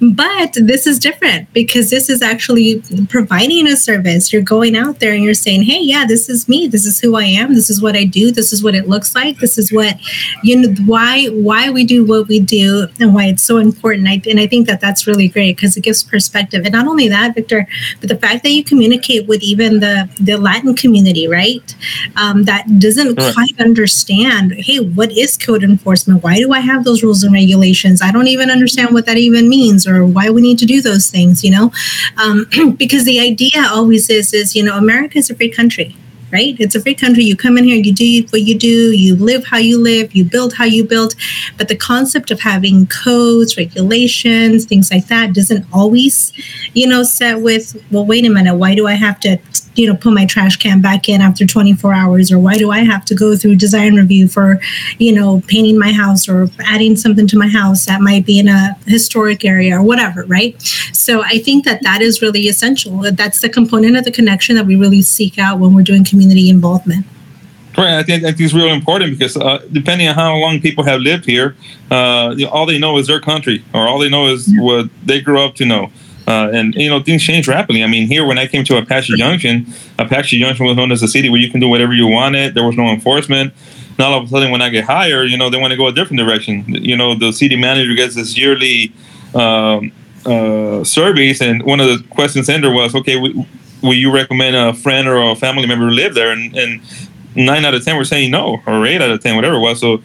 But 0.00 0.52
this 0.54 0.86
is 0.86 0.98
different 0.98 1.52
because 1.52 1.90
this 1.90 2.08
is 2.08 2.22
actually 2.22 2.82
providing 3.08 3.66
a 3.66 3.76
service. 3.76 4.32
You're 4.32 4.42
going 4.42 4.76
out 4.76 5.00
there 5.00 5.12
and 5.12 5.24
you're 5.24 5.34
saying 5.34 5.62
hey 5.62 5.80
yeah 5.80 6.06
this 6.06 6.28
is 6.28 6.48
me. 6.48 6.68
This 6.68 6.86
is 6.86 7.00
who 7.00 7.16
i 7.16 7.24
am. 7.24 7.54
This 7.54 7.70
is 7.70 7.82
what 7.82 7.96
i 7.96 8.04
do. 8.04 8.30
This 8.30 8.52
is 8.52 8.62
what 8.62 8.74
it 8.74 8.88
looks 8.88 9.14
like. 9.14 9.38
This 9.38 9.58
is 9.58 9.72
what 9.72 9.96
you 10.42 10.56
know 10.56 10.74
why 10.86 11.26
why 11.26 11.70
we 11.70 11.84
do 11.84 12.04
what 12.04 12.28
we 12.28 12.40
do 12.40 12.88
and 13.00 13.14
why 13.14 13.26
it's 13.26 13.42
so 13.42 13.58
important. 13.58 14.08
I, 14.08 14.22
and 14.28 14.40
i 14.40 14.46
think 14.46 14.66
that 14.66 14.80
that's 14.80 15.06
really 15.06 15.28
great 15.28 15.56
because 15.56 15.67
because 15.68 15.76
it 15.76 15.82
gives 15.82 16.02
perspective. 16.02 16.64
And 16.64 16.72
not 16.72 16.86
only 16.86 17.08
that, 17.08 17.34
Victor, 17.34 17.66
but 18.00 18.08
the 18.08 18.16
fact 18.16 18.42
that 18.42 18.50
you 18.50 18.64
communicate 18.64 19.26
with 19.26 19.42
even 19.42 19.80
the, 19.80 20.08
the 20.18 20.36
Latin 20.36 20.74
community, 20.74 21.28
right? 21.28 21.74
Um, 22.16 22.44
that 22.44 22.64
doesn't 22.78 23.18
right. 23.18 23.34
quite 23.34 23.60
understand, 23.60 24.52
hey, 24.52 24.78
what 24.78 25.12
is 25.12 25.36
code 25.36 25.62
enforcement? 25.62 26.22
Why 26.22 26.36
do 26.36 26.52
I 26.52 26.60
have 26.60 26.84
those 26.84 27.02
rules 27.02 27.22
and 27.22 27.34
regulations? 27.34 28.00
I 28.00 28.10
don't 28.10 28.28
even 28.28 28.50
understand 28.50 28.94
what 28.94 29.04
that 29.06 29.18
even 29.18 29.48
means 29.48 29.86
or 29.86 30.06
why 30.06 30.30
we 30.30 30.40
need 30.40 30.58
to 30.60 30.66
do 30.66 30.80
those 30.80 31.10
things, 31.10 31.44
you 31.44 31.50
know? 31.50 31.70
Um, 32.16 32.46
because 32.78 33.04
the 33.04 33.20
idea 33.20 33.66
always 33.68 34.08
is, 34.08 34.32
is, 34.32 34.56
you 34.56 34.62
know, 34.62 34.76
America 34.78 35.18
is 35.18 35.28
a 35.28 35.34
free 35.34 35.50
country 35.50 35.96
right? 36.32 36.56
It's 36.58 36.74
a 36.74 36.80
free 36.80 36.94
country. 36.94 37.24
You 37.24 37.36
come 37.36 37.58
in 37.58 37.64
here, 37.64 37.76
you 37.76 37.92
do 37.92 38.26
what 38.30 38.42
you 38.42 38.58
do, 38.58 38.92
you 38.92 39.16
live 39.16 39.44
how 39.44 39.58
you 39.58 39.78
live, 39.80 40.14
you 40.14 40.24
build 40.24 40.54
how 40.54 40.64
you 40.64 40.84
build. 40.84 41.14
But 41.56 41.68
the 41.68 41.76
concept 41.76 42.30
of 42.30 42.40
having 42.40 42.86
codes, 42.86 43.56
regulations, 43.56 44.64
things 44.64 44.90
like 44.90 45.06
that 45.06 45.34
doesn't 45.34 45.66
always, 45.72 46.32
you 46.74 46.86
know, 46.86 47.02
set 47.02 47.40
with, 47.40 47.76
well, 47.90 48.04
wait 48.04 48.26
a 48.26 48.30
minute, 48.30 48.56
why 48.56 48.74
do 48.74 48.86
I 48.86 48.94
have 48.94 49.20
to 49.20 49.38
you 49.78 49.86
know, 49.86 49.96
put 49.96 50.12
my 50.12 50.26
trash 50.26 50.56
can 50.56 50.80
back 50.80 51.08
in 51.08 51.20
after 51.20 51.46
24 51.46 51.94
hours? 51.94 52.32
Or 52.32 52.38
why 52.38 52.58
do 52.58 52.70
I 52.70 52.80
have 52.80 53.04
to 53.06 53.14
go 53.14 53.36
through 53.36 53.56
design 53.56 53.94
review 53.94 54.28
for, 54.28 54.60
you 54.98 55.12
know, 55.12 55.42
painting 55.46 55.78
my 55.78 55.92
house 55.92 56.28
or 56.28 56.48
adding 56.64 56.96
something 56.96 57.26
to 57.28 57.38
my 57.38 57.48
house 57.48 57.86
that 57.86 58.00
might 58.00 58.26
be 58.26 58.38
in 58.38 58.48
a 58.48 58.76
historic 58.86 59.44
area 59.44 59.78
or 59.78 59.82
whatever, 59.82 60.24
right? 60.24 60.60
So 60.92 61.22
I 61.22 61.38
think 61.38 61.64
that 61.64 61.82
that 61.82 62.02
is 62.02 62.20
really 62.20 62.48
essential. 62.48 63.02
That's 63.12 63.40
the 63.40 63.48
component 63.48 63.96
of 63.96 64.04
the 64.04 64.12
connection 64.12 64.56
that 64.56 64.66
we 64.66 64.76
really 64.76 65.02
seek 65.02 65.38
out 65.38 65.58
when 65.58 65.74
we're 65.74 65.82
doing 65.82 66.04
community 66.04 66.50
involvement. 66.50 67.06
Right, 67.76 67.96
I 67.96 68.02
think, 68.02 68.24
I 68.24 68.28
think 68.32 68.40
it's 68.40 68.54
really 68.54 68.72
important 68.72 69.16
because 69.16 69.36
uh, 69.36 69.64
depending 69.70 70.08
on 70.08 70.16
how 70.16 70.34
long 70.36 70.60
people 70.60 70.82
have 70.82 71.00
lived 71.00 71.24
here, 71.24 71.54
uh, 71.92 72.34
all 72.50 72.66
they 72.66 72.76
know 72.76 72.98
is 72.98 73.06
their 73.06 73.20
country, 73.20 73.64
or 73.72 73.86
all 73.86 74.00
they 74.00 74.08
know 74.08 74.26
is 74.26 74.52
yeah. 74.52 74.60
what 74.60 74.88
they 75.04 75.20
grew 75.20 75.38
up 75.38 75.54
to 75.56 75.64
know. 75.64 75.92
Uh, 76.28 76.50
and 76.52 76.74
you 76.74 76.90
know 76.90 77.02
things 77.02 77.22
change 77.22 77.48
rapidly. 77.48 77.82
I 77.82 77.86
mean, 77.86 78.06
here 78.06 78.26
when 78.26 78.38
I 78.38 78.46
came 78.46 78.62
to 78.64 78.76
Apache 78.76 79.16
Junction, 79.16 79.66
Apache 79.98 80.38
Junction 80.38 80.66
was 80.66 80.76
known 80.76 80.92
as 80.92 81.02
a 81.02 81.08
city 81.08 81.30
where 81.30 81.40
you 81.40 81.50
can 81.50 81.58
do 81.58 81.68
whatever 81.68 81.94
you 81.94 82.06
wanted. 82.06 82.54
There 82.54 82.64
was 82.64 82.76
no 82.76 82.88
enforcement. 82.88 83.54
Now 83.98 84.12
all 84.12 84.18
of 84.18 84.24
a 84.24 84.28
sudden, 84.28 84.50
when 84.50 84.60
I 84.60 84.68
get 84.68 84.84
hired, 84.84 85.30
you 85.30 85.38
know 85.38 85.48
they 85.48 85.58
want 85.58 85.70
to 85.70 85.78
go 85.78 85.86
a 85.86 85.92
different 85.92 86.20
direction. 86.20 86.66
You 86.68 86.98
know, 86.98 87.14
the 87.14 87.32
city 87.32 87.56
manager 87.56 87.94
gets 87.94 88.14
this 88.14 88.36
yearly 88.36 88.92
um, 89.34 89.90
uh, 90.26 90.84
surveys, 90.84 91.40
and 91.40 91.62
one 91.62 91.80
of 91.80 91.86
the 91.86 92.06
questions 92.10 92.50
in 92.50 92.60
there 92.60 92.72
was, 92.72 92.94
okay, 92.94 93.16
will 93.16 93.94
you 93.94 94.12
recommend 94.12 94.54
a 94.54 94.74
friend 94.74 95.08
or 95.08 95.30
a 95.30 95.34
family 95.34 95.66
member 95.66 95.88
to 95.88 95.94
live 95.94 96.12
there? 96.12 96.30
And, 96.30 96.54
and 96.54 96.82
nine 97.36 97.64
out 97.64 97.72
of 97.72 97.82
ten 97.82 97.96
were 97.96 98.04
saying 98.04 98.30
no, 98.30 98.60
or 98.66 98.84
eight 98.84 99.00
out 99.00 99.10
of 99.10 99.22
ten, 99.22 99.34
whatever 99.34 99.56
it 99.56 99.60
was. 99.60 99.80
So 99.80 100.02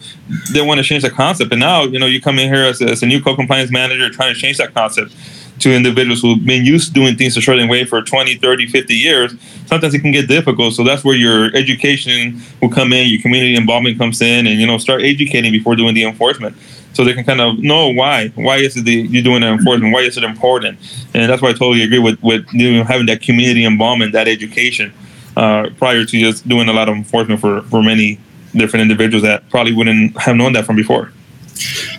they 0.54 0.62
want 0.62 0.78
to 0.78 0.84
change 0.84 1.02
the 1.02 1.10
concept. 1.10 1.52
And 1.52 1.60
now, 1.60 1.82
you 1.82 1.98
know, 1.98 2.06
you 2.06 2.22
come 2.22 2.38
in 2.38 2.50
here 2.50 2.64
as 2.64 2.80
as 2.80 3.02
a 3.02 3.06
new 3.06 3.20
co-compliance 3.20 3.70
manager 3.70 4.08
trying 4.08 4.32
to 4.32 4.40
change 4.40 4.56
that 4.56 4.72
concept 4.72 5.14
to 5.60 5.72
individuals 5.72 6.20
who've 6.20 6.44
been 6.44 6.64
used 6.64 6.88
to 6.88 6.92
doing 6.92 7.16
things 7.16 7.36
a 7.36 7.42
certain 7.42 7.68
way 7.68 7.84
for 7.84 8.02
20, 8.02 8.36
30, 8.36 8.66
50 8.66 8.94
years, 8.94 9.34
sometimes 9.66 9.94
it 9.94 10.00
can 10.00 10.10
get 10.10 10.28
difficult. 10.28 10.74
So 10.74 10.84
that's 10.84 11.04
where 11.04 11.14
your 11.14 11.54
education 11.56 12.40
will 12.60 12.70
come 12.70 12.92
in, 12.92 13.08
your 13.08 13.22
community 13.22 13.56
involvement 13.56 13.98
comes 13.98 14.20
in, 14.20 14.46
and 14.46 14.60
you 14.60 14.66
know 14.66 14.78
start 14.78 15.02
educating 15.02 15.52
before 15.52 15.76
doing 15.76 15.94
the 15.94 16.04
enforcement, 16.04 16.56
so 16.92 17.04
they 17.04 17.12
can 17.12 17.24
kind 17.24 17.40
of 17.40 17.58
know 17.58 17.92
why. 17.92 18.28
Why 18.34 18.56
is 18.56 18.76
it 18.76 18.84
that 18.84 18.90
you're 18.90 19.22
doing 19.22 19.42
the 19.42 19.48
enforcement? 19.48 19.92
Why 19.92 20.00
is 20.00 20.16
it 20.16 20.24
important? 20.24 20.78
And 21.14 21.30
that's 21.30 21.40
why 21.40 21.50
I 21.50 21.52
totally 21.52 21.82
agree 21.82 22.00
with 22.00 22.20
with 22.22 22.46
you 22.52 22.78
know, 22.78 22.84
having 22.84 23.06
that 23.06 23.22
community 23.22 23.64
involvement, 23.64 24.12
that 24.12 24.28
education, 24.28 24.92
uh, 25.36 25.70
prior 25.78 26.04
to 26.04 26.20
just 26.20 26.48
doing 26.48 26.68
a 26.68 26.72
lot 26.72 26.88
of 26.88 26.96
enforcement 26.96 27.40
for 27.40 27.62
for 27.62 27.82
many 27.82 28.18
different 28.54 28.82
individuals 28.82 29.22
that 29.22 29.48
probably 29.50 29.72
wouldn't 29.72 30.16
have 30.20 30.36
known 30.36 30.52
that 30.52 30.64
from 30.64 30.76
before. 30.76 31.12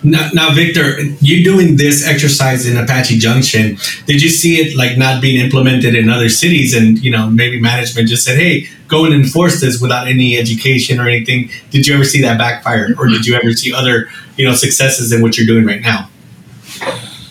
Now, 0.03 0.29
now, 0.33 0.53
Victor, 0.53 1.01
you 1.21 1.43
doing 1.43 1.77
this 1.77 2.05
exercise 2.05 2.67
in 2.67 2.77
Apache 2.77 3.17
Junction, 3.17 3.77
did 4.05 4.21
you 4.21 4.29
see 4.29 4.57
it 4.57 4.77
like 4.77 4.97
not 4.97 5.21
being 5.21 5.39
implemented 5.43 5.95
in 5.95 6.09
other 6.09 6.29
cities? 6.29 6.75
And, 6.75 6.99
you 6.99 7.09
know, 7.11 7.29
maybe 7.29 7.59
management 7.59 8.09
just 8.09 8.23
said, 8.23 8.37
hey, 8.37 8.67
go 8.87 9.05
and 9.05 9.13
enforce 9.13 9.61
this 9.61 9.81
without 9.81 10.07
any 10.07 10.37
education 10.37 10.99
or 10.99 11.07
anything. 11.07 11.49
Did 11.71 11.87
you 11.87 11.95
ever 11.95 12.03
see 12.03 12.21
that 12.21 12.37
backfire? 12.37 12.93
Or 12.97 13.07
did 13.07 13.25
you 13.25 13.35
ever 13.35 13.51
see 13.53 13.73
other, 13.73 14.07
you 14.37 14.45
know, 14.45 14.53
successes 14.53 15.11
in 15.11 15.21
what 15.21 15.37
you're 15.37 15.47
doing 15.47 15.65
right 15.65 15.81
now? 15.81 16.09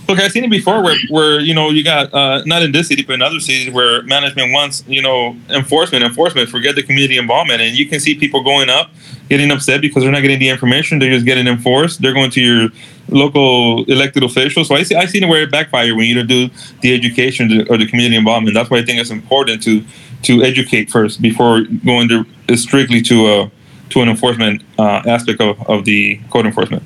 Look, 0.07 0.21
I've 0.21 0.33
seen 0.33 0.45
it 0.45 0.51
before 0.51 0.83
where, 0.83 0.99
where 1.09 1.41
you 1.41 1.55
know, 1.55 1.71
you 1.71 1.83
got, 1.83 2.13
uh, 2.13 2.43
not 2.45 2.63
in 2.63 2.73
this 2.73 2.89
city, 2.89 3.03
but 3.03 3.15
in 3.15 3.23
other 3.23 3.41
cities 3.41 3.73
where 3.73 4.03
management 4.03 4.53
wants, 4.53 4.85
you 4.87 5.01
know, 5.01 5.35
enforcement, 5.49 6.05
enforcement, 6.05 6.51
forget 6.51 6.75
the 6.75 6.83
community 6.83 7.17
involvement. 7.17 7.63
And 7.63 7.75
you 7.77 7.89
can 7.89 8.01
see 8.01 8.15
people 8.15 8.43
going 8.43 8.69
up, 8.69 8.91
getting 9.31 9.51
upset 9.51 9.81
because 9.81 10.03
they're 10.03 10.13
not 10.13 10.21
getting 10.21 10.41
the 10.41 10.51
information. 10.51 10.99
They're 10.99 11.11
just 11.11 11.25
getting 11.25 11.47
enforced. 11.47 12.03
They're 12.03 12.13
going 12.13 12.31
to 12.33 12.41
your 12.41 12.69
local 13.09 13.85
elected 13.85 14.23
officials. 14.23 14.69
So 14.69 14.75
I 14.75 14.83
see, 14.83 14.95
I 14.95 15.07
seen 15.07 15.27
where 15.27 15.43
it 15.43 15.51
backfire 15.51 15.95
when 15.95 16.07
you 16.07 16.15
don't 16.15 16.27
do 16.27 16.51
the 16.83 16.95
education 16.95 17.67
or 17.71 17.79
the 17.79 17.87
community 17.87 18.17
involvement. 18.17 18.55
That's 18.55 18.69
why 18.69 18.79
I 18.79 18.85
think 18.85 19.01
it's 19.01 19.11
important 19.11 19.63
to, 19.63 19.83
to 20.25 20.43
educate 20.43 20.91
first 20.91 21.23
before 21.23 21.63
going 21.63 22.09
to 22.09 22.57
strictly 22.57 23.01
to 23.03 23.27
a, 23.27 23.51
to 23.91 24.03
an 24.03 24.11
enforcement 24.11 24.63
uh, 24.79 25.03
aspect 25.07 25.41
of, 25.41 25.61
of 25.69 25.87
the 25.87 26.21
code 26.31 26.45
enforcement. 26.45 26.83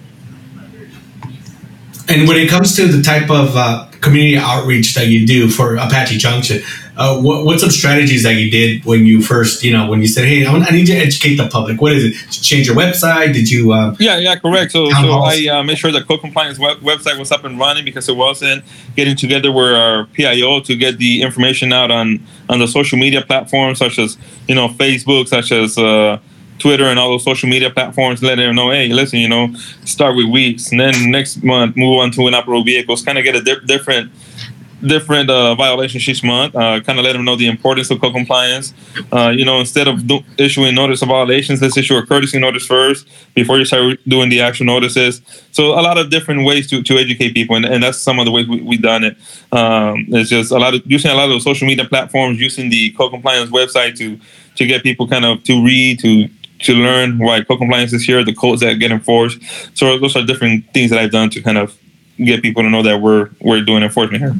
And 2.09 2.27
when 2.27 2.39
it 2.39 2.49
comes 2.49 2.75
to 2.77 2.87
the 2.87 3.03
type 3.03 3.31
of 3.31 3.55
uh, 3.55 3.87
community 4.01 4.39
outreach 4.39 4.95
that 4.95 5.09
you 5.09 5.27
do 5.27 5.51
for 5.51 5.77
Apache 5.77 6.17
Junction, 6.17 6.63
uh, 6.97 7.21
what, 7.21 7.45
what's 7.45 7.61
some 7.61 7.71
strategies 7.71 8.25
that 8.25 8.35
you 8.35 8.51
did 8.51 8.85
when 8.85 9.07
you 9.07 9.23
first, 9.23 9.63
you 9.63 9.73
know, 9.73 9.89
when 9.89 10.01
you 10.01 10.09
said, 10.09 10.25
"Hey, 10.25 10.45
I, 10.45 10.53
want, 10.53 10.67
I 10.67 10.75
need 10.75 10.87
to 10.87 10.95
educate 10.95 11.37
the 11.37 11.47
public"? 11.49 11.81
What 11.81 11.93
is 11.93 12.05
it? 12.05 12.09
Did 12.09 12.37
you 12.37 12.43
change 12.43 12.67
your 12.67 12.75
website? 12.75 13.33
Did 13.35 13.49
you? 13.49 13.73
Uh, 13.73 13.95
yeah, 14.01 14.19
yeah, 14.19 14.35
correct. 14.37 14.73
So, 14.73 14.91
so 14.91 15.13
I 15.13 15.47
uh, 15.47 15.63
made 15.63 15.79
sure 15.79 15.93
the 15.93 16.03
code 16.03 16.21
compliance 16.21 16.59
web- 16.59 16.81
website 16.81 17.17
was 17.19 17.31
up 17.31 17.45
and 17.45 17.59
running 17.59 17.85
because 17.85 18.09
it 18.09 18.17
wasn't 18.17 18.65
getting 18.97 19.15
together 19.15 19.53
with 19.53 19.75
our 19.75 20.07
PIO 20.07 20.61
to 20.61 20.75
get 20.75 20.99
the 20.99 21.23
information 21.23 21.73
out 21.73 21.93
on 21.93 22.27
on 22.49 22.59
the 22.59 22.67
social 22.67 22.99
media 22.99 23.23
platforms 23.23 23.79
such 23.79 23.99
as 24.01 24.19
you 24.49 24.57
know 24.57 24.69
Facebook, 24.69 25.29
such 25.29 25.53
as 25.53 25.79
uh, 25.79 26.19
Twitter 26.59 26.85
and 26.85 26.99
all 26.99 27.11
those 27.11 27.25
social 27.25 27.49
media 27.49 27.71
platforms, 27.71 28.23
letting 28.23 28.47
them 28.47 28.57
know, 28.57 28.71
hey, 28.71 28.89
listen, 28.89 29.19
you 29.19 29.29
know, 29.29 29.53
start 29.85 30.17
with 30.17 30.27
weeks, 30.27 30.71
and 30.71 30.81
then 30.81 31.11
next 31.11 31.43
month 31.43 31.77
move 31.77 31.99
on 31.99 32.11
to 32.13 32.27
inoperable 32.27 32.65
vehicles, 32.65 33.03
kind 33.03 33.19
of 33.19 33.25
get 33.25 33.37
a 33.37 33.43
di- 33.43 33.65
different 33.67 34.11
different 34.87 35.29
uh, 35.29 35.55
violations 35.55 36.09
each 36.09 36.23
month. 36.23 36.55
Uh, 36.55 36.81
kind 36.81 36.99
of 36.99 37.05
let 37.05 37.13
them 37.13 37.25
know 37.25 37.37
the 37.37 37.49
importance 37.49 37.91
of 37.91 38.01
co-compliance. 38.01 38.73
Uh, 39.13 39.29
you 39.29 39.45
know, 39.45 39.59
instead 39.59 39.89
of 39.89 40.07
do- 40.07 40.23
issuing 40.39 40.75
notice 40.75 41.03
of 41.03 41.09
violations, 41.09 41.61
let's 41.61 41.77
issue 41.77 41.97
a 41.97 42.07
courtesy 42.07 42.39
notice 42.39 42.67
first 42.67 43.09
before 43.35 43.59
you 43.59 43.65
start 43.65 43.99
doing 44.07 44.29
the 44.29 44.41
actual 44.41 44.67
notices. 44.67 45.21
So 45.51 45.79
a 45.79 45.83
lot 45.83 45.99
of 45.99 46.11
different 46.11 46.45
ways 46.45 46.69
to, 46.71 46.83
to 46.83 46.95
educate 46.97 47.35
people, 47.35 47.57
and, 47.57 47.65
and 47.65 47.83
that's 47.83 47.99
some 47.99 48.19
of 48.19 48.25
the 48.25 48.31
ways 48.31 48.47
we, 48.47 48.63
we've 48.63 48.83
done 48.83 49.05
it. 49.05 49.17
Um, 49.51 50.07
it's 50.09 50.31
just 50.31 50.53
a 50.53 50.59
lot 50.59 50.75
of 50.75 50.83
using 50.87 51.11
a 51.11 51.15
lot 51.15 51.31
of 51.31 51.43
social 51.43 51.67
media 51.67 51.85
platforms, 51.85 52.41
using 52.41 52.71
the 52.71 52.91
co-compliance 52.93 53.51
website 53.51 53.97
to 53.99 54.19
to 54.57 54.67
get 54.67 54.83
people 54.83 55.07
kind 55.07 55.25
of 55.25 55.43
to 55.45 55.65
read 55.65 56.01
to 56.01 56.29
to 56.61 56.75
learn 56.75 57.19
why 57.19 57.43
co-compliance 57.43 57.93
is 57.93 58.05
here, 58.05 58.25
the 58.25 58.35
codes 58.35 58.61
that 58.61 58.75
get 58.75 58.91
enforced. 58.91 59.39
So 59.75 59.99
those 59.99 60.17
are 60.17 60.25
different 60.25 60.73
things 60.73 60.91
that 60.91 60.99
I've 60.99 61.13
done 61.13 61.31
to 61.31 61.43
kind 61.43 61.59
of 61.59 61.77
get 62.19 62.43
people 62.43 62.63
to 62.63 62.71
know 62.71 62.83
that 62.83 63.01
we're 63.01 63.31
we're 63.41 63.63
doing 63.63 63.83
enforcement 63.83 64.23
here. 64.23 64.35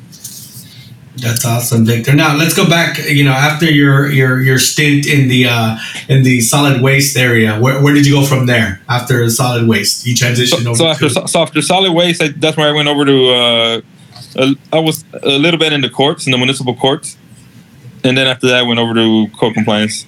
That's 1.21 1.45
awesome, 1.45 1.85
Victor. 1.85 2.15
Now 2.15 2.37
let's 2.37 2.55
go 2.55 2.69
back. 2.69 2.99
You 2.99 3.25
know, 3.25 3.33
after 3.33 3.65
your 3.65 4.11
your 4.11 4.41
your 4.41 4.59
stint 4.59 5.07
in 5.07 5.29
the 5.29 5.47
uh, 5.47 5.79
in 6.09 6.23
the 6.23 6.41
solid 6.41 6.81
waste 6.81 7.17
area, 7.17 7.59
where, 7.59 7.83
where 7.83 7.93
did 7.93 8.07
you 8.07 8.15
go 8.15 8.25
from 8.25 8.47
there? 8.47 8.81
After 8.89 9.29
solid 9.31 9.67
waste, 9.67 10.07
you 10.07 10.15
transitioned 10.15 10.63
so, 10.63 10.71
over. 10.71 10.77
So 10.77 10.87
after 10.87 11.09
to- 11.09 11.29
so 11.29 11.43
after 11.43 11.63
solid 11.63 11.93
waste, 11.93 12.23
I, 12.23 12.29
that's 12.29 12.57
where 12.57 12.69
I 12.69 12.73
went 12.73 12.89
over 12.89 13.05
to. 13.05 13.31
Uh, 13.31 13.81
I 14.73 14.79
was 14.79 15.05
a 15.23 15.39
little 15.39 15.59
bit 15.59 15.73
in 15.73 15.81
the 15.81 15.91
courts, 15.91 16.27
in 16.27 16.33
the 16.33 16.39
municipal 16.39 16.75
courts, 16.75 17.17
and 18.05 18.17
then 18.17 18.29
after 18.29 18.47
that, 18.49 18.59
I 18.59 18.63
went 18.63 18.79
over 18.79 18.95
to 18.95 19.27
co-compliance. 19.39 20.07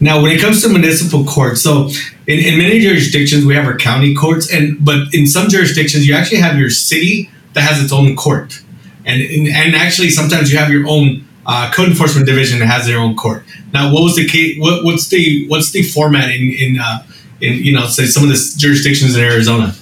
Now, 0.00 0.20
when 0.22 0.32
it 0.32 0.40
comes 0.40 0.62
to 0.62 0.68
municipal 0.68 1.24
courts, 1.24 1.62
so 1.62 1.88
in, 2.26 2.38
in 2.38 2.58
many 2.58 2.80
jurisdictions 2.80 3.44
we 3.44 3.54
have 3.54 3.64
our 3.64 3.76
county 3.76 4.14
courts, 4.14 4.52
and 4.52 4.84
but 4.84 5.14
in 5.14 5.26
some 5.26 5.48
jurisdictions 5.48 6.06
you 6.06 6.14
actually 6.14 6.38
have 6.38 6.58
your 6.58 6.70
city 6.70 7.30
that 7.54 7.62
has 7.62 7.82
its 7.82 7.92
own 7.92 8.16
court, 8.16 8.62
and 9.04 9.22
and, 9.22 9.48
and 9.48 9.76
actually 9.76 10.10
sometimes 10.10 10.52
you 10.52 10.58
have 10.58 10.70
your 10.70 10.88
own 10.88 11.26
uh, 11.46 11.70
code 11.72 11.88
enforcement 11.88 12.26
division 12.26 12.58
that 12.60 12.66
has 12.66 12.86
their 12.86 12.98
own 12.98 13.16
court. 13.16 13.44
Now, 13.72 13.92
what 13.92 14.02
was 14.02 14.16
the 14.16 14.26
case? 14.26 14.58
What, 14.58 14.84
what's 14.84 15.08
the 15.08 15.46
what's 15.48 15.70
the 15.70 15.82
format 15.82 16.30
in 16.30 16.50
in 16.50 16.78
uh, 16.80 17.04
in 17.40 17.54
you 17.64 17.72
know 17.72 17.86
say 17.86 18.06
some 18.06 18.24
of 18.24 18.28
the 18.30 18.54
jurisdictions 18.56 19.16
in 19.16 19.24
Arizona? 19.24 19.74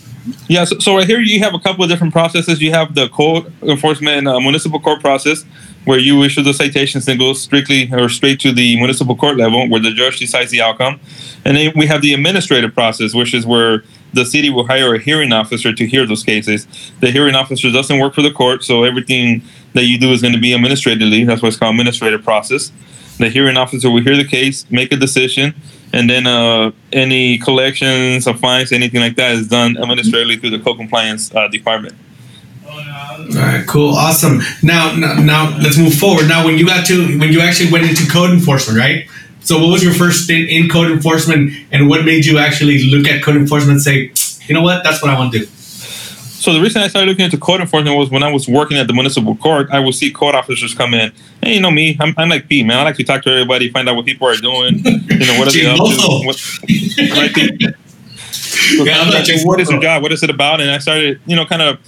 Yeah, 0.48 0.64
so, 0.64 0.78
so 0.78 0.96
right 0.96 1.06
here 1.06 1.20
you 1.20 1.40
have 1.40 1.54
a 1.54 1.58
couple 1.58 1.84
of 1.84 1.90
different 1.90 2.12
processes. 2.12 2.60
You 2.60 2.72
have 2.72 2.94
the 2.94 3.08
code 3.08 3.52
enforcement 3.62 4.28
uh, 4.28 4.38
municipal 4.40 4.78
court 4.80 5.00
process, 5.00 5.44
where 5.84 5.98
you 5.98 6.22
issue 6.22 6.42
the 6.42 6.52
citations 6.52 7.08
and 7.08 7.18
go 7.18 7.32
strictly 7.32 7.90
or 7.92 8.08
straight 8.08 8.38
to 8.40 8.52
the 8.52 8.76
municipal 8.76 9.16
court 9.16 9.36
level 9.36 9.68
where 9.68 9.80
the 9.80 9.92
judge 9.92 10.18
decides 10.18 10.50
the 10.50 10.60
outcome. 10.60 11.00
And 11.44 11.56
then 11.56 11.72
we 11.74 11.86
have 11.86 12.02
the 12.02 12.12
administrative 12.12 12.74
process, 12.74 13.14
which 13.14 13.32
is 13.32 13.46
where 13.46 13.82
the 14.12 14.24
city 14.24 14.50
will 14.50 14.66
hire 14.66 14.94
a 14.94 14.98
hearing 14.98 15.32
officer 15.32 15.72
to 15.72 15.86
hear 15.86 16.06
those 16.06 16.22
cases. 16.22 16.66
The 17.00 17.10
hearing 17.10 17.34
officer 17.34 17.70
doesn't 17.70 17.98
work 17.98 18.14
for 18.14 18.22
the 18.22 18.32
court, 18.32 18.64
so 18.64 18.84
everything 18.84 19.42
that 19.72 19.84
you 19.84 19.98
do 19.98 20.12
is 20.12 20.20
going 20.20 20.34
to 20.34 20.40
be 20.40 20.52
administratively. 20.52 21.24
That's 21.24 21.42
why 21.42 21.48
it's 21.48 21.56
called 21.56 21.74
administrative 21.74 22.22
process. 22.24 22.72
The 23.18 23.28
hearing 23.28 23.56
officer 23.56 23.90
will 23.90 24.02
hear 24.02 24.16
the 24.16 24.24
case, 24.24 24.66
make 24.70 24.92
a 24.92 24.96
decision, 24.96 25.54
and 25.92 26.08
then 26.08 26.26
uh, 26.26 26.72
any 26.92 27.38
collections 27.38 28.26
of 28.26 28.40
fines, 28.40 28.72
anything 28.72 29.00
like 29.00 29.16
that, 29.16 29.32
is 29.32 29.48
done 29.48 29.76
administratively 29.76 30.36
through 30.36 30.50
the 30.50 30.58
co-compliance 30.58 31.34
uh, 31.34 31.48
department. 31.48 31.94
All 33.30 33.42
right, 33.42 33.66
cool, 33.66 33.94
awesome. 33.94 34.40
Now, 34.62 34.94
now, 34.96 35.14
now, 35.14 35.58
let's 35.58 35.78
move 35.78 35.94
forward. 35.94 36.28
Now, 36.28 36.44
when 36.44 36.58
you 36.58 36.66
got 36.66 36.86
to 36.86 37.18
when 37.18 37.32
you 37.32 37.40
actually 37.40 37.70
went 37.70 37.88
into 37.88 38.10
code 38.10 38.30
enforcement, 38.30 38.78
right? 38.78 39.08
So, 39.40 39.58
what 39.58 39.70
was 39.70 39.84
your 39.84 39.94
first 39.94 40.24
stint 40.24 40.50
in 40.50 40.68
code 40.68 40.90
enforcement, 40.90 41.52
and 41.70 41.88
what 41.88 42.04
made 42.04 42.24
you 42.24 42.38
actually 42.38 42.84
look 42.90 43.06
at 43.06 43.22
code 43.22 43.36
enforcement 43.36 43.72
and 43.72 43.82
say, 43.82 44.12
you 44.48 44.54
know 44.54 44.62
what, 44.62 44.82
that's 44.82 45.00
what 45.00 45.10
I 45.10 45.18
want 45.18 45.32
to 45.32 45.40
do? 45.40 45.46
So 46.40 46.54
the 46.54 46.60
reason 46.62 46.80
I 46.80 46.88
started 46.88 47.06
looking 47.06 47.26
into 47.26 47.36
code 47.36 47.60
enforcement 47.60 47.98
was 47.98 48.10
when 48.10 48.22
I 48.22 48.32
was 48.32 48.48
working 48.48 48.78
at 48.78 48.86
the 48.86 48.94
municipal 48.94 49.36
court, 49.36 49.68
I 49.70 49.78
would 49.78 49.94
see 49.94 50.10
code 50.10 50.34
officers 50.34 50.72
come 50.72 50.94
in. 50.94 51.12
Hey, 51.42 51.56
you 51.56 51.60
know 51.60 51.70
me, 51.70 51.98
I'm, 52.00 52.14
I'm 52.16 52.30
like 52.30 52.48
Pete, 52.48 52.64
man. 52.64 52.78
I 52.78 52.82
like 52.82 52.96
to 52.96 53.04
talk 53.04 53.22
to 53.24 53.30
everybody, 53.30 53.70
find 53.70 53.86
out 53.90 53.94
what 53.94 54.06
people 54.06 54.26
are 54.26 54.34
doing. 54.36 54.78
You 54.78 55.26
know, 55.26 55.38
what 55.38 55.48
are 55.48 55.52
they 55.52 55.66
up 55.66 55.76
to? 55.76 55.82
What, 56.24 56.40
like, 57.18 57.36
yeah, 58.86 59.10
like, 59.10 59.46
what 59.46 59.60
is 59.60 59.68
their 59.68 59.80
job? 59.80 60.02
What 60.02 60.12
is 60.12 60.22
it 60.22 60.30
about? 60.30 60.62
And 60.62 60.70
I 60.70 60.78
started, 60.78 61.20
you 61.26 61.36
know, 61.36 61.44
kind 61.44 61.60
of 61.60 61.78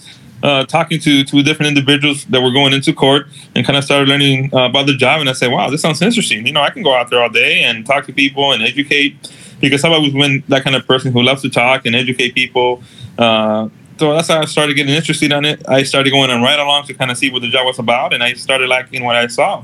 uh, 0.43 0.65
talking 0.67 1.01
to 1.01 1.25
two 1.25 1.43
different 1.43 1.69
individuals 1.69 2.25
that 2.27 2.41
were 2.41 2.51
going 2.51 2.73
into 2.73 2.93
court 2.93 3.27
and 3.55 3.65
kind 3.65 3.77
of 3.77 3.85
started 3.85 4.09
learning 4.09 4.53
uh, 4.55 4.67
about 4.67 4.87
the 4.87 4.97
job. 4.97 5.21
And 5.21 5.29
I 5.29 5.33
said, 5.33 5.53
wow, 5.53 5.71
this 5.71 5.81
sounds 5.81 6.03
interesting. 6.03 6.47
You 6.47 6.53
know, 6.53 6.63
I 6.63 6.71
can 6.71 6.83
go 6.83 6.95
out 6.95 7.11
there 7.11 7.23
all 7.23 7.29
day 7.29 7.63
and 7.63 7.87
talk 7.87 8.07
to 8.07 8.13
people 8.13 8.53
and 8.53 8.63
educate 8.63 9.31
because 9.61 9.85
I've 9.85 9.93
always 9.93 10.13
been 10.13 10.43
that 10.49 10.65
kind 10.65 10.75
of 10.75 10.87
person 10.87 11.13
who 11.13 11.23
loves 11.23 11.43
to 11.43 11.51
talk 11.51 11.87
and 11.87 11.95
educate 11.95 12.35
people. 12.35 12.83
Uh, 13.17 13.69
so 13.99 14.13
that's 14.15 14.29
how 14.29 14.41
I 14.41 14.47
started 14.47 14.75
getting 14.75 14.95
interested 14.95 15.31
in 15.31 15.45
it. 15.45 15.63
I 15.69 15.85
started 15.85 16.11
going 16.11 16.31
on 16.31 16.43
right 16.43 16.59
along 16.59 16.87
to 16.87 16.95
kind 16.95 17.11
of 17.11 17.17
see 17.17 17.31
what 17.31 17.43
the 17.43 17.49
job 17.49 17.67
was 17.67 17.79
about, 17.79 18.13
and 18.13 18.23
I 18.23 18.33
started 18.33 18.69
liking 18.69 19.05
what 19.05 19.15
I 19.15 19.29
saw. 19.29 19.63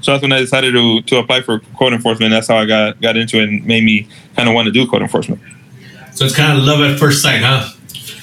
So 0.00 0.12
that's 0.12 0.22
when 0.22 0.32
I 0.32 0.38
decided 0.38 0.72
to 0.74 1.02
to 1.02 1.16
apply 1.16 1.42
for 1.42 1.60
code 1.76 1.92
enforcement. 1.92 2.30
That's 2.30 2.46
how 2.46 2.58
I 2.58 2.66
got 2.66 3.00
got 3.00 3.16
into 3.16 3.38
it 3.38 3.48
and 3.48 3.66
made 3.66 3.82
me 3.82 4.06
kind 4.36 4.48
of 4.48 4.54
want 4.54 4.66
to 4.66 4.72
do 4.72 4.86
code 4.86 5.02
enforcement. 5.02 5.40
So 6.12 6.24
it's 6.24 6.36
kind 6.36 6.56
of 6.56 6.64
love 6.64 6.80
at 6.80 6.98
first 6.98 7.20
sight, 7.22 7.40
huh? 7.42 7.68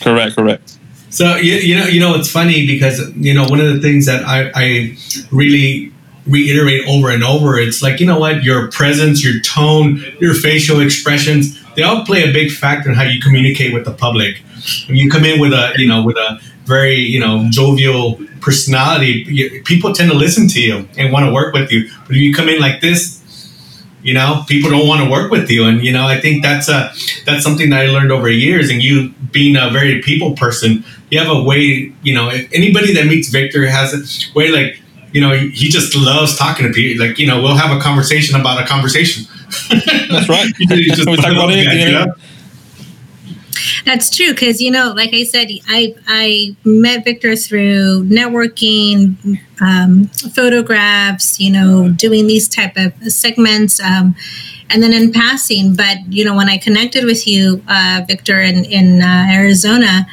Correct, 0.01 0.35
correct. 0.35 0.76
So 1.09 1.35
you, 1.37 1.55
you 1.55 1.75
know 1.75 1.85
you 1.85 1.99
know 1.99 2.15
it's 2.15 2.29
funny 2.31 2.67
because 2.67 3.11
you 3.15 3.33
know 3.33 3.47
one 3.47 3.59
of 3.59 3.73
the 3.73 3.81
things 3.81 4.05
that 4.05 4.25
I, 4.25 4.51
I 4.53 4.97
really 5.31 5.93
reiterate 6.25 6.85
over 6.87 7.09
and 7.09 7.23
over 7.23 7.57
it's 7.57 7.81
like 7.81 7.99
you 7.99 8.05
know 8.05 8.19
what? 8.19 8.43
Your 8.43 8.69
presence 8.71 9.23
your 9.23 9.39
tone 9.41 10.03
your 10.19 10.33
facial 10.33 10.81
expressions 10.81 11.63
they 11.75 11.83
all 11.83 12.03
play 12.03 12.23
a 12.27 12.33
big 12.33 12.51
factor 12.51 12.89
in 12.89 12.95
how 12.95 13.03
you 13.03 13.21
communicate 13.21 13.71
with 13.71 13.85
the 13.85 13.93
public. 13.93 14.41
When 14.87 14.97
you 14.97 15.09
come 15.09 15.23
in 15.23 15.39
with 15.39 15.53
a 15.53 15.73
you 15.77 15.87
know 15.87 16.03
with 16.03 16.17
a 16.17 16.41
very 16.65 16.95
you 16.95 17.19
know 17.19 17.47
jovial 17.49 18.19
personality 18.41 19.23
you, 19.27 19.63
people 19.63 19.93
tend 19.93 20.11
to 20.11 20.17
listen 20.17 20.47
to 20.49 20.61
you 20.61 20.87
and 20.97 21.13
want 21.13 21.25
to 21.25 21.31
work 21.31 21.53
with 21.53 21.71
you. 21.71 21.89
But 22.05 22.15
if 22.15 22.21
you 22.21 22.33
come 22.33 22.49
in 22.49 22.59
like 22.59 22.81
this 22.81 23.17
you 24.03 24.13
know 24.13 24.43
people 24.47 24.69
don't 24.69 24.87
want 24.87 25.03
to 25.03 25.09
work 25.09 25.31
with 25.31 25.49
you. 25.49 25.65
And 25.65 25.83
you 25.83 25.91
know 25.91 26.05
i 26.07 26.19
think 26.19 26.43
that's 26.43 26.67
a 26.67 26.91
that's 27.25 27.43
something 27.43 27.69
that 27.69 27.81
i 27.81 27.87
learned 27.87 28.11
over 28.11 28.29
years. 28.29 28.69
And 28.69 28.81
you 28.81 29.13
being 29.31 29.55
a 29.55 29.69
very 29.69 30.01
people 30.01 30.35
person 30.35 30.83
you 31.11 31.19
have 31.19 31.29
a 31.29 31.43
way 31.43 31.91
you 32.03 32.13
know 32.13 32.29
anybody 32.53 32.93
that 32.93 33.05
meets 33.05 33.29
victor 33.29 33.65
has 33.67 33.93
a 33.93 34.37
way 34.37 34.49
like 34.49 34.79
you 35.11 35.21
know 35.21 35.33
he 35.33 35.69
just 35.69 35.95
loves 35.95 36.37
talking 36.37 36.67
to 36.67 36.71
people. 36.71 37.05
Like 37.05 37.17
you 37.17 37.27
know 37.27 37.41
we'll 37.41 37.55
have 37.55 37.75
a 37.75 37.79
conversation 37.81 38.39
about 38.39 38.61
a 38.61 38.67
conversation. 38.67 39.25
That's 40.09 40.29
right. 40.29 40.51
You 40.59 40.93
just 40.93 41.09
we 41.09 41.15
talk 41.15 41.31
about 41.31 41.51
anything 41.51 41.79
you 41.79 41.91
know? 41.91 42.13
That's 43.85 44.09
true 44.09 44.31
because 44.31 44.61
you 44.61 44.69
know, 44.69 44.93
like 44.95 45.13
I 45.13 45.23
said, 45.23 45.47
I 45.67 45.95
I 46.07 46.55
met 46.65 47.03
Victor 47.05 47.35
through 47.35 48.03
networking, 48.03 49.39
um, 49.61 50.07
photographs, 50.35 51.39
you 51.39 51.51
know, 51.51 51.89
doing 51.89 52.27
these 52.27 52.47
type 52.47 52.75
of 52.75 52.93
segments, 53.11 53.79
um, 53.79 54.15
and 54.69 54.81
then 54.83 54.93
in 54.93 55.11
passing. 55.11 55.75
But 55.75 55.97
you 56.11 56.25
know, 56.25 56.35
when 56.35 56.49
I 56.49 56.57
connected 56.57 57.05
with 57.05 57.27
you, 57.27 57.63
uh, 57.67 58.01
Victor, 58.07 58.41
in 58.41 58.65
in 58.65 59.01
uh, 59.01 59.27
Arizona, 59.31 60.07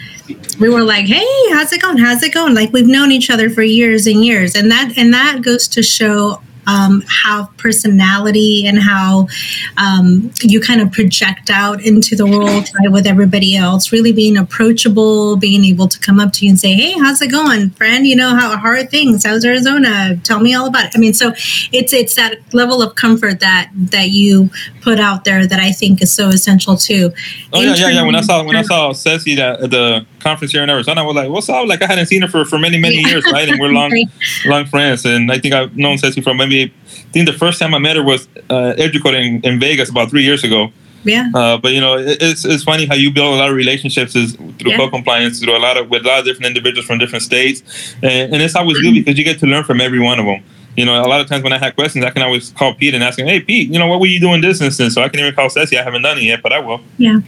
we 0.58 0.68
were 0.68 0.82
like, 0.82 1.06
"Hey, 1.06 1.50
how's 1.50 1.72
it 1.72 1.82
going? 1.82 1.98
How's 1.98 2.22
it 2.22 2.32
going?" 2.32 2.54
Like 2.54 2.72
we've 2.72 2.86
known 2.86 3.12
each 3.12 3.30
other 3.30 3.50
for 3.50 3.62
years 3.62 4.06
and 4.06 4.24
years, 4.24 4.54
and 4.54 4.70
that 4.70 4.94
and 4.96 5.12
that 5.14 5.42
goes 5.42 5.68
to 5.68 5.82
show 5.82 6.40
um, 6.66 7.02
how 7.06 7.46
personality 7.56 8.66
and 8.66 8.78
how 8.78 9.28
um, 9.76 10.30
you 10.42 10.60
kind 10.60 10.80
of 10.80 10.92
project 10.92 11.50
out 11.50 11.82
into 11.82 12.16
the 12.16 12.26
world 12.26 12.68
right, 12.78 12.90
with 12.90 13.06
everybody 13.06 13.56
else. 13.56 13.92
Really 13.92 14.12
being 14.12 14.36
approachable, 14.36 15.36
being 15.36 15.64
able 15.64 15.88
to 15.88 15.98
come 16.00 16.20
up 16.20 16.32
to 16.34 16.44
you 16.44 16.50
and 16.50 16.60
say, 16.60 16.72
"Hey, 16.74 16.92
how's 16.92 17.20
it 17.20 17.30
going, 17.30 17.70
friend? 17.70 18.06
You 18.06 18.16
know 18.16 18.30
how, 18.30 18.56
how 18.56 18.68
are 18.68 18.84
things? 18.84 19.24
How's 19.24 19.44
Arizona? 19.44 20.16
Tell 20.22 20.40
me 20.40 20.54
all 20.54 20.66
about 20.66 20.86
it." 20.86 20.92
I 20.94 20.98
mean, 20.98 21.14
so 21.14 21.32
it's 21.72 21.92
it's 21.92 22.14
that 22.16 22.38
level 22.54 22.82
of 22.82 22.94
comfort 22.94 23.40
that 23.40 23.70
that 23.74 24.10
you 24.10 24.50
put 24.80 25.00
out 25.00 25.24
there 25.24 25.46
that 25.46 25.60
I 25.60 25.72
think 25.72 26.02
is 26.02 26.12
so 26.12 26.28
essential 26.28 26.76
too. 26.76 27.12
Oh 27.52 27.60
yeah, 27.60 27.74
yeah, 27.74 27.88
yeah. 27.88 28.02
When 28.02 28.14
I 28.14 28.20
saw 28.20 28.44
when 28.44 28.56
I 28.56 28.62
saw 28.62 28.92
Ceci 28.92 29.40
at 29.40 29.70
the 29.70 30.06
conference 30.24 30.52
here 30.52 30.62
in 30.62 30.70
Arizona, 30.70 31.02
I 31.02 31.04
was 31.04 31.14
like, 31.14 31.30
"What's 31.30 31.48
up?" 31.48 31.68
Like 31.68 31.82
I 31.82 31.86
hadn't 31.86 32.06
seen 32.06 32.22
her 32.22 32.28
for, 32.28 32.44
for 32.44 32.58
many 32.58 32.78
many 32.78 33.00
yeah. 33.00 33.08
years, 33.08 33.24
right? 33.30 33.48
And 33.48 33.60
we're 33.60 33.68
long 33.68 33.92
long 34.46 34.64
friends, 34.66 35.04
and 35.04 35.30
I 35.30 35.38
think 35.38 35.54
I've 35.54 35.76
known 35.76 35.98
Ceci 35.98 36.20
from 36.20 36.38
maybe. 36.38 36.64
I 36.64 37.10
think 37.14 37.26
the 37.26 37.38
first 37.44 37.60
time 37.60 37.74
I 37.74 37.78
met 37.78 37.94
her 37.94 38.02
was 38.02 38.26
uh, 38.50 38.74
Educode 38.76 39.44
in 39.44 39.60
Vegas 39.60 39.88
about 39.88 40.10
three 40.10 40.24
years 40.24 40.42
ago. 40.42 40.72
Yeah. 41.04 41.30
Uh, 41.34 41.58
but 41.58 41.72
you 41.72 41.80
know, 41.80 41.96
it, 41.98 42.18
it's 42.20 42.44
it's 42.44 42.64
funny 42.64 42.86
how 42.86 42.94
you 42.94 43.12
build 43.12 43.34
a 43.34 43.36
lot 43.36 43.50
of 43.50 43.56
relationships 43.56 44.16
is 44.16 44.34
through 44.58 44.72
yeah. 44.72 44.88
compliance 44.88 45.40
through 45.40 45.56
a 45.56 45.58
lot 45.58 45.76
of 45.76 45.88
with 45.90 46.04
a 46.04 46.08
lot 46.08 46.18
of 46.20 46.24
different 46.24 46.46
individuals 46.46 46.86
from 46.86 46.98
different 46.98 47.22
states, 47.22 47.94
and, 48.02 48.32
and 48.32 48.42
it's 48.42 48.56
always 48.56 48.80
good 48.80 48.94
because 48.94 49.16
you 49.18 49.24
get 49.24 49.38
to 49.40 49.46
learn 49.46 49.64
from 49.64 49.80
every 49.80 50.00
one 50.00 50.18
of 50.18 50.26
them. 50.26 50.42
You 50.76 50.84
know, 50.84 51.00
a 51.00 51.06
lot 51.06 51.20
of 51.20 51.28
times 51.28 51.44
when 51.44 51.52
I 51.52 51.58
have 51.58 51.76
questions, 51.76 52.04
I 52.04 52.10
can 52.10 52.22
always 52.22 52.50
call 52.50 52.74
Pete 52.74 52.94
and 52.94 53.04
ask 53.04 53.18
him, 53.18 53.26
"Hey, 53.26 53.40
Pete, 53.40 53.70
you 53.70 53.78
know, 53.78 53.86
what 53.86 54.00
were 54.00 54.06
you 54.06 54.18
doing 54.18 54.40
this 54.40 54.60
instance?" 54.60 54.94
So 54.94 55.02
I 55.02 55.08
can 55.08 55.20
even 55.20 55.34
call 55.34 55.50
Ceci. 55.50 55.78
I 55.78 55.82
haven't 55.82 56.02
done 56.02 56.18
it 56.18 56.24
yet, 56.24 56.42
but 56.42 56.52
I 56.52 56.58
will. 56.58 56.80
Yeah. 56.98 57.20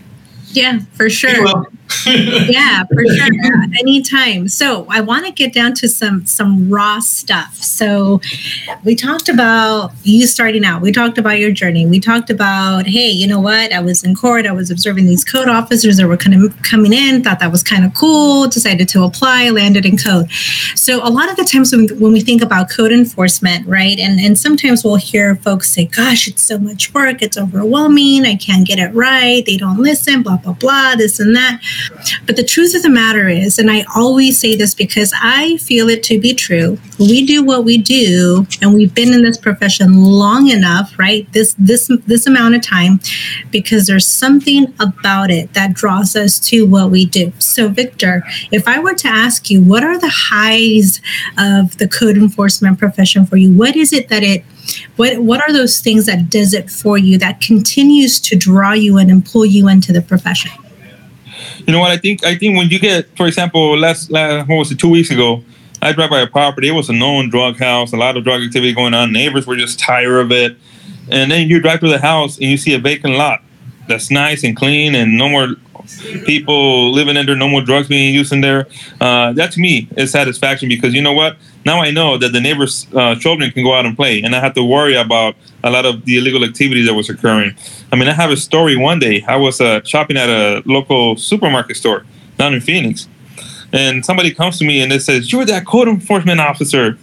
Yeah, 0.56 0.80
for 0.94 1.11
sure. 1.11 1.66
yeah, 2.06 2.85
for 2.85 3.04
sure. 3.04 3.62
Anytime. 3.78 4.48
So 4.48 4.87
I 4.88 5.00
want 5.00 5.26
to 5.26 5.32
get 5.32 5.52
down 5.52 5.74
to 5.74 5.88
some 5.88 6.24
some 6.24 6.70
raw 6.70 7.00
stuff. 7.00 7.56
So 7.56 8.20
we 8.85 8.94
talked 8.94 9.28
about 9.28 9.92
you 10.02 10.26
starting 10.26 10.64
out. 10.64 10.80
We 10.80 10.92
talked 10.92 11.18
about 11.18 11.38
your 11.38 11.50
journey. 11.50 11.85
We 11.85 12.00
talked 12.00 12.30
about, 12.30 12.87
hey, 12.87 13.11
you 13.11 13.26
know 13.26 13.40
what? 13.40 13.72
I 13.72 13.80
was 13.80 14.02
in 14.02 14.14
court. 14.14 14.46
I 14.46 14.52
was 14.52 14.70
observing 14.70 15.06
these 15.06 15.24
code 15.24 15.48
officers 15.48 15.96
that 15.98 16.06
were 16.06 16.16
kind 16.16 16.42
of 16.42 16.62
coming 16.62 16.92
in. 16.92 17.22
Thought 17.22 17.40
that 17.40 17.52
was 17.52 17.62
kind 17.62 17.85
of 17.85 17.92
cool. 17.94 18.48
Decided 18.48 18.88
to 18.90 19.04
apply. 19.04 19.50
Landed 19.50 19.85
in 19.85 19.98
code. 19.98 20.30
So 20.74 21.06
a 21.06 21.11
lot 21.11 21.28
of 21.28 21.37
the 21.37 21.44
times 21.44 21.72
when, 21.72 21.88
when 22.00 22.12
we 22.12 22.20
think 22.20 22.40
about 22.40 22.70
code 22.70 22.92
enforcement, 22.92 23.66
right? 23.66 23.98
And 23.98 24.20
and 24.20 24.38
sometimes 24.38 24.85
we'll 24.85 24.96
hear 24.96 25.37
folks 25.37 25.70
say, 25.70 25.87
"Gosh, 25.87 26.28
it's 26.28 26.42
so 26.42 26.59
much 26.59 26.94
work. 26.94 27.20
It's 27.20 27.37
overwhelming. 27.37 28.24
I 28.24 28.37
can't 28.37 28.66
get 28.66 28.78
it 28.78 28.94
right. 28.94 29.44
They 29.44 29.56
don't 29.56 29.78
listen. 29.78 30.22
Blah 30.22 30.36
blah 30.37 30.53
blah. 30.53 30.94
This 30.96 31.20
and 31.20 31.35
that." 31.37 31.61
But 32.27 32.37
the 32.37 32.44
truth 32.44 32.75
of 32.75 32.83
the 32.83 32.90
matter 32.90 33.29
is, 33.29 33.59
and 33.59 33.70
I 33.70 33.85
always 33.94 34.38
say 34.38 34.57
this 34.57 34.75
because 34.75 35.12
I 35.20 35.57
feel 35.59 35.88
it 35.88 36.03
to 36.05 36.18
be 36.20 36.35
true, 36.35 36.79
we 36.98 37.26
do 37.26 37.44
what 37.44 37.64
we 37.64 37.78
do 37.78 38.46
and 38.62 38.74
we've 38.74 38.94
been 38.94 39.12
in 39.12 39.22
this 39.22 39.37
profession 39.37 40.02
long 40.02 40.48
enough, 40.48 40.98
right? 40.98 41.30
This 41.32 41.54
this 41.59 41.90
this 42.06 42.26
amount 42.26 42.54
of 42.54 42.62
time 42.62 43.00
because 43.50 43.87
there's 43.87 44.06
something 44.06 44.72
about 44.80 45.30
it 45.30 45.52
that 45.54 45.74
draws 45.74 46.16
us 46.16 46.38
to 46.48 46.66
what 46.66 46.90
we 46.90 47.04
do. 47.04 47.32
So 47.38 47.68
Victor, 47.68 48.24
if 48.50 48.66
I 48.66 48.78
were 48.78 48.94
to 48.94 49.09
ask 49.09 49.50
you 49.50 49.62
what 49.62 49.85
are 49.85 49.98
the 49.98 50.12
highs 50.12 51.00
of 51.38 51.76
the 51.78 51.88
code 51.88 52.16
enforcement 52.16 52.78
profession 52.78 53.26
for 53.26 53.37
you? 53.37 53.52
What 53.52 53.76
is 53.76 53.92
it 53.92 54.09
that 54.09 54.22
it 54.22 54.44
what 54.96 55.18
what 55.18 55.40
are 55.40 55.52
those 55.52 55.80
things 55.80 56.06
that 56.06 56.30
does 56.30 56.54
it 56.54 56.70
for 56.70 56.98
you 56.98 57.18
that 57.18 57.40
continues 57.40 58.18
to 58.20 58.37
draw 58.37 58.72
you 58.72 58.98
in 58.98 59.11
and 59.11 59.24
pull 59.24 59.44
you 59.44 59.68
into 59.68 59.92
the 59.92 60.02
profession? 60.02 60.50
You 61.66 61.72
know 61.72 61.80
what? 61.80 61.90
I 61.90 61.96
think 61.96 62.24
I 62.24 62.37
think 62.37 62.56
when 62.56 62.70
you 62.70 62.78
get, 62.78 63.14
for 63.16 63.26
example, 63.26 63.76
last, 63.76 64.11
last 64.11 64.48
what 64.48 64.56
was 64.56 64.70
it, 64.70 64.78
two 64.78 64.88
weeks 64.88 65.11
ago, 65.11 65.42
I 65.87 65.92
drive 65.92 66.11
by 66.11 66.20
a 66.20 66.27
property. 66.27 66.66
It 66.66 66.72
was 66.72 66.88
a 66.88 66.92
known 66.92 67.31
drug 67.31 67.59
house, 67.59 67.92
a 67.92 67.96
lot 67.96 68.16
of 68.16 68.25
drug 68.25 68.42
activity 68.42 68.72
going 68.72 68.92
on. 68.92 69.12
Neighbors 69.12 69.46
were 69.46 69.55
just 69.55 69.79
tired 69.79 70.18
of 70.18 70.33
it. 70.33 70.57
And 71.12 71.31
then 71.31 71.49
you 71.49 71.61
drive 71.61 71.79
through 71.79 71.90
the 71.90 72.01
house 72.01 72.38
and 72.38 72.46
you 72.46 72.57
see 72.57 72.75
a 72.75 72.79
vacant 72.81 73.14
lot 73.14 73.40
that's 73.87 74.11
nice 74.11 74.42
and 74.42 74.57
clean 74.57 74.96
and 74.96 75.16
no 75.16 75.29
more 75.29 75.55
people 76.25 76.90
living 76.90 77.16
in 77.16 77.25
there, 77.25 77.37
no 77.37 77.46
more 77.46 77.61
drugs 77.61 77.87
being 77.87 78.12
used 78.12 78.33
in 78.33 78.40
there. 78.40 78.66
Uh, 79.01 79.33
that 79.35 79.53
to 79.53 79.61
me 79.61 79.88
is 79.96 80.11
satisfaction 80.11 80.68
because 80.68 80.92
you 80.92 81.01
know 81.01 81.12
what? 81.12 81.37
Now 81.64 81.81
I 81.81 81.92
know 81.92 82.18
that 82.18 82.33
the 82.33 82.40
neighbors' 82.40 82.88
uh, 82.92 83.14
children 83.14 83.53
can 83.53 83.62
go 83.62 83.72
out 83.72 83.87
and 83.87 83.94
play, 83.94 84.20
and 84.22 84.35
I 84.35 84.40
have 84.40 84.55
to 84.55 84.64
worry 84.64 84.96
about 84.96 85.37
a 85.62 85.70
lot 85.70 85.87
of 85.87 86.05
the 86.05 86.16
illegal 86.16 86.42
activity 86.42 86.83
that 86.83 86.94
was 86.94 87.09
occurring. 87.09 87.55
I 87.92 87.96
mean, 87.96 88.09
I 88.09 88.12
have 88.12 88.33
a 88.33 88.37
story. 88.37 88.77
One 88.77 88.99
day, 88.99 89.25
I 89.29 89.37
was 89.37 89.61
uh, 89.61 89.83
shopping 89.85 90.16
at 90.16 90.29
a 90.29 90.64
local 90.64 91.16
supermarket 91.16 91.77
store 91.77 92.05
down 92.38 92.55
in 92.55 92.61
Phoenix, 92.61 93.09
and 93.76 94.04
somebody 94.04 94.32
comes 94.32 94.58
to 94.58 94.64
me 94.64 94.80
and 94.80 94.90
they 94.90 94.98
says, 94.98 95.32
"You're 95.32 95.44
that 95.46 95.66
code 95.66 95.88
enforcement 95.88 96.40
officer," 96.40 96.98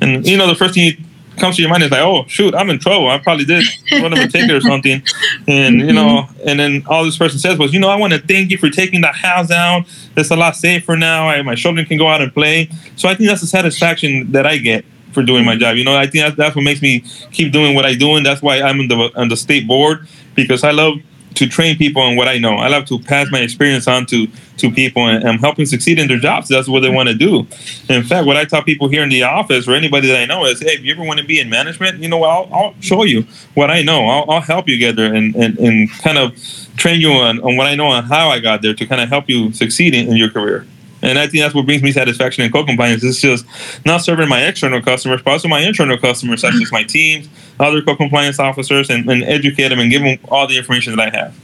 and 0.00 0.26
you 0.26 0.36
know 0.36 0.46
the 0.46 0.54
first 0.54 0.74
thing 0.74 0.84
you 0.86 1.04
comes 1.38 1.56
to 1.56 1.62
your 1.62 1.70
mind 1.70 1.82
is 1.82 1.90
like, 1.90 2.00
oh 2.00 2.24
shoot, 2.28 2.54
I'm 2.54 2.70
in 2.70 2.78
trouble. 2.78 3.08
I 3.08 3.18
probably 3.18 3.44
did 3.44 3.64
run 3.90 4.12
a 4.12 4.28
ticket 4.28 4.50
or 4.50 4.60
something, 4.60 5.02
and 5.48 5.80
you 5.80 5.92
know, 5.98 6.22
mm-hmm. 6.22 6.48
and 6.48 6.60
then 6.60 6.84
all 6.86 7.04
this 7.04 7.16
person 7.16 7.38
says 7.38 7.58
was, 7.58 7.72
you 7.72 7.80
know, 7.80 7.88
I 7.88 7.96
want 7.96 8.12
to 8.12 8.18
thank 8.20 8.50
you 8.50 8.58
for 8.58 8.70
taking 8.70 9.00
the 9.00 9.08
house 9.08 9.48
down. 9.48 9.84
It's 10.16 10.30
a 10.30 10.36
lot 10.36 10.56
safer 10.56 10.96
now. 10.96 11.28
I, 11.28 11.42
my 11.42 11.54
children 11.54 11.86
can 11.86 11.98
go 11.98 12.08
out 12.08 12.20
and 12.20 12.32
play. 12.32 12.70
So 12.96 13.08
I 13.08 13.14
think 13.14 13.28
that's 13.28 13.40
the 13.40 13.46
satisfaction 13.46 14.32
that 14.32 14.46
I 14.46 14.58
get 14.58 14.84
for 15.12 15.22
doing 15.22 15.44
my 15.44 15.56
job. 15.56 15.76
You 15.76 15.84
know, 15.84 15.96
I 15.96 16.06
think 16.06 16.24
that's, 16.24 16.36
that's 16.36 16.56
what 16.56 16.62
makes 16.62 16.80
me 16.80 17.04
keep 17.32 17.52
doing 17.52 17.74
what 17.74 17.84
I 17.84 17.94
do, 17.94 18.14
and 18.16 18.24
that's 18.24 18.42
why 18.42 18.60
I'm 18.60 18.80
on 18.80 18.88
the 18.88 19.12
on 19.16 19.28
the 19.28 19.36
state 19.36 19.66
board 19.66 20.06
because 20.34 20.64
I 20.64 20.70
love 20.70 20.94
to 21.34 21.46
train 21.48 21.76
people 21.76 22.02
on 22.02 22.16
what 22.16 22.28
I 22.28 22.38
know. 22.38 22.56
I 22.56 22.68
love 22.68 22.84
to 22.86 22.98
pass 22.98 23.30
my 23.30 23.40
experience 23.40 23.88
on 23.88 24.06
to 24.06 24.26
to 24.58 24.70
people 24.70 25.08
and 25.08 25.26
I'm 25.26 25.38
helping 25.38 25.66
succeed 25.66 25.98
in 25.98 26.08
their 26.08 26.18
jobs. 26.18 26.48
That's 26.48 26.68
what 26.68 26.80
they 26.80 26.90
want 26.90 27.08
to 27.08 27.14
do. 27.14 27.46
In 27.88 28.04
fact, 28.04 28.26
what 28.26 28.36
I 28.36 28.44
tell 28.44 28.62
people 28.62 28.88
here 28.88 29.02
in 29.02 29.08
the 29.08 29.22
office 29.22 29.66
or 29.66 29.74
anybody 29.74 30.08
that 30.08 30.18
I 30.18 30.26
know 30.26 30.44
is, 30.44 30.60
hey, 30.60 30.74
if 30.74 30.84
you 30.84 30.92
ever 30.92 31.02
want 31.02 31.20
to 31.20 31.26
be 31.26 31.40
in 31.40 31.48
management, 31.48 31.98
you 31.98 32.08
know, 32.08 32.22
I'll, 32.22 32.48
I'll 32.52 32.74
show 32.80 33.02
you 33.04 33.26
what 33.54 33.70
I 33.70 33.82
know. 33.82 34.06
I'll, 34.06 34.30
I'll 34.30 34.40
help 34.40 34.68
you 34.68 34.78
get 34.78 34.96
there 34.96 35.12
and, 35.12 35.34
and, 35.34 35.58
and 35.58 35.90
kind 35.90 36.18
of 36.18 36.36
train 36.76 37.00
you 37.00 37.12
on, 37.12 37.40
on 37.40 37.56
what 37.56 37.66
I 37.66 37.74
know 37.74 37.90
and 37.90 38.06
how 38.06 38.28
I 38.28 38.38
got 38.38 38.62
there 38.62 38.74
to 38.74 38.86
kind 38.86 39.00
of 39.00 39.08
help 39.08 39.28
you 39.28 39.52
succeed 39.52 39.94
in, 39.94 40.08
in 40.08 40.16
your 40.16 40.30
career. 40.30 40.66
And 41.02 41.18
I 41.18 41.26
think 41.26 41.42
that's 41.42 41.54
what 41.54 41.66
brings 41.66 41.82
me 41.82 41.90
satisfaction 41.90 42.44
in 42.44 42.52
code 42.52 42.66
compliance. 42.66 43.02
It's 43.02 43.20
just 43.20 43.44
not 43.84 44.02
serving 44.02 44.28
my 44.28 44.46
external 44.46 44.80
customers, 44.80 45.20
but 45.22 45.32
also 45.32 45.48
my 45.48 45.60
internal 45.60 45.98
customers, 45.98 46.40
such 46.40 46.54
as 46.54 46.70
my 46.70 46.84
teams, 46.84 47.28
other 47.58 47.82
code 47.82 47.98
compliance 47.98 48.38
officers, 48.38 48.88
and, 48.88 49.08
and 49.10 49.24
educate 49.24 49.68
them 49.68 49.80
and 49.80 49.90
give 49.90 50.02
them 50.02 50.18
all 50.28 50.46
the 50.46 50.56
information 50.56 50.94
that 50.94 51.12
I 51.12 51.16
have. 51.16 51.34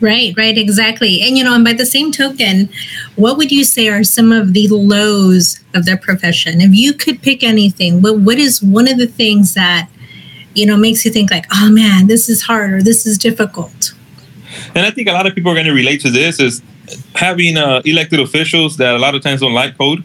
Right, 0.00 0.34
right, 0.36 0.58
exactly. 0.58 1.22
And 1.22 1.38
you 1.38 1.44
know, 1.44 1.54
and 1.54 1.64
by 1.64 1.74
the 1.74 1.86
same 1.86 2.10
token, 2.10 2.68
what 3.14 3.36
would 3.36 3.52
you 3.52 3.62
say 3.62 3.88
are 3.88 4.02
some 4.02 4.32
of 4.32 4.52
the 4.52 4.66
lows 4.68 5.60
of 5.74 5.84
their 5.84 5.96
profession? 5.96 6.60
If 6.60 6.74
you 6.74 6.92
could 6.92 7.22
pick 7.22 7.44
anything, 7.44 8.02
what 8.02 8.18
what 8.18 8.38
is 8.38 8.60
one 8.60 8.88
of 8.88 8.98
the 8.98 9.06
things 9.06 9.54
that 9.54 9.88
you 10.54 10.66
know 10.66 10.76
makes 10.76 11.04
you 11.04 11.12
think 11.12 11.30
like, 11.30 11.46
oh 11.52 11.70
man, 11.70 12.08
this 12.08 12.28
is 12.28 12.42
hard 12.42 12.72
or 12.72 12.82
this 12.82 13.06
is 13.06 13.16
difficult? 13.16 13.94
And 14.74 14.84
I 14.84 14.90
think 14.90 15.08
a 15.08 15.12
lot 15.12 15.26
of 15.26 15.36
people 15.36 15.52
are 15.52 15.54
going 15.54 15.66
to 15.66 15.72
relate 15.72 16.00
to 16.00 16.10
this 16.10 16.40
is 16.40 16.62
having 17.14 17.56
uh, 17.56 17.82
elected 17.84 18.20
officials 18.20 18.76
that 18.76 18.94
a 18.94 18.98
lot 18.98 19.14
of 19.14 19.22
times 19.22 19.40
don't 19.40 19.54
like 19.54 19.76
code 19.76 20.04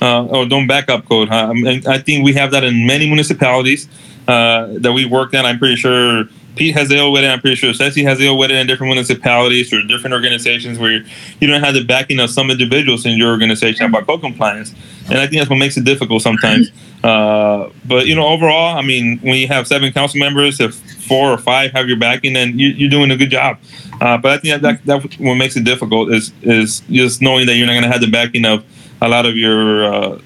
uh, 0.00 0.24
or 0.26 0.46
don't 0.46 0.66
back 0.66 0.88
up 0.88 1.06
code. 1.06 1.28
Huh? 1.28 1.52
I, 1.86 1.98
think 1.98 2.24
we 2.24 2.32
have 2.34 2.50
that 2.52 2.64
in 2.64 2.86
many 2.86 3.06
municipalities 3.06 3.88
uh, 4.28 4.68
that 4.78 4.92
we 4.92 5.04
work 5.04 5.34
in. 5.34 5.44
I'm 5.44 5.58
pretty 5.58 5.76
sure 5.76 6.24
Pete 6.56 6.74
has 6.74 6.88
dealt 6.88 7.12
with 7.12 7.24
it. 7.24 7.28
I'm 7.28 7.40
pretty 7.40 7.56
sure 7.56 7.72
Ceci 7.72 8.02
has 8.04 8.18
dealt 8.18 8.38
with 8.38 8.50
it 8.50 8.56
in 8.56 8.66
different 8.66 8.92
municipalities 8.92 9.72
or 9.72 9.82
different 9.82 10.14
organizations 10.14 10.78
where 10.78 11.04
you 11.40 11.46
don't 11.46 11.62
have 11.62 11.74
the 11.74 11.84
backing 11.84 12.20
of 12.20 12.30
some 12.30 12.50
individuals 12.50 13.06
in 13.06 13.16
your 13.16 13.30
organization 13.30 13.86
about 13.86 14.06
code 14.06 14.20
compliance. 14.20 14.74
And 15.08 15.18
I 15.18 15.26
think 15.26 15.40
that's 15.40 15.50
what 15.50 15.56
makes 15.56 15.76
it 15.76 15.84
difficult 15.84 16.22
sometimes. 16.22 16.70
Uh, 17.02 17.70
but 17.86 18.06
you 18.06 18.14
know, 18.14 18.26
overall, 18.26 18.76
I 18.76 18.82
mean, 18.82 19.18
when 19.20 19.36
you 19.36 19.48
have 19.48 19.66
seven 19.66 19.92
council 19.92 20.18
members, 20.18 20.60
if 20.60 20.80
four 21.10 21.28
or 21.32 21.38
five 21.38 21.72
have 21.72 21.88
your 21.88 21.98
backing, 21.98 22.34
then 22.34 22.56
you, 22.56 22.86
are 22.86 22.88
doing 22.88 23.10
a 23.10 23.16
good 23.16 23.30
job. 23.30 23.58
Uh, 24.00 24.16
but 24.16 24.30
I 24.30 24.38
think 24.38 24.62
that, 24.62 24.84
that 24.84 25.02
that's 25.02 25.18
what 25.18 25.34
makes 25.34 25.56
it 25.56 25.64
difficult 25.64 26.12
is 26.12 26.32
is 26.42 26.80
just 26.88 27.20
knowing 27.20 27.46
that 27.46 27.56
you're 27.56 27.66
not 27.66 27.72
going 27.72 27.82
to 27.82 27.90
have 27.90 28.00
the 28.00 28.10
backing 28.10 28.44
of 28.44 28.64
a 29.02 29.08
lot 29.08 29.26
of 29.26 29.36
your 29.36 29.92
uh, 29.92 30.20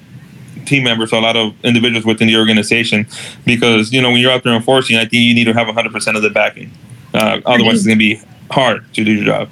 team 0.67 0.83
members, 0.83 1.11
a 1.11 1.19
lot 1.19 1.35
of 1.35 1.55
individuals 1.63 2.05
within 2.05 2.27
the 2.27 2.37
organization, 2.37 3.07
because 3.45 3.91
you 3.91 3.99
know 3.99 4.11
when 4.11 4.21
you're 4.21 4.31
out 4.31 4.43
there 4.43 4.53
enforcing, 4.53 4.95
I 4.95 5.05
think 5.05 5.23
you 5.23 5.33
need 5.33 5.45
to 5.45 5.53
have 5.53 5.65
100% 5.65 6.15
of 6.15 6.21
the 6.21 6.29
backing. 6.29 6.69
Uh, 7.15 7.41
otherwise, 7.47 7.77
it's 7.77 7.87
going 7.87 7.97
to 7.97 8.05
be 8.11 8.21
hard 8.51 8.85
to 8.93 9.03
do 9.03 9.11
your 9.11 9.25
job. 9.25 9.49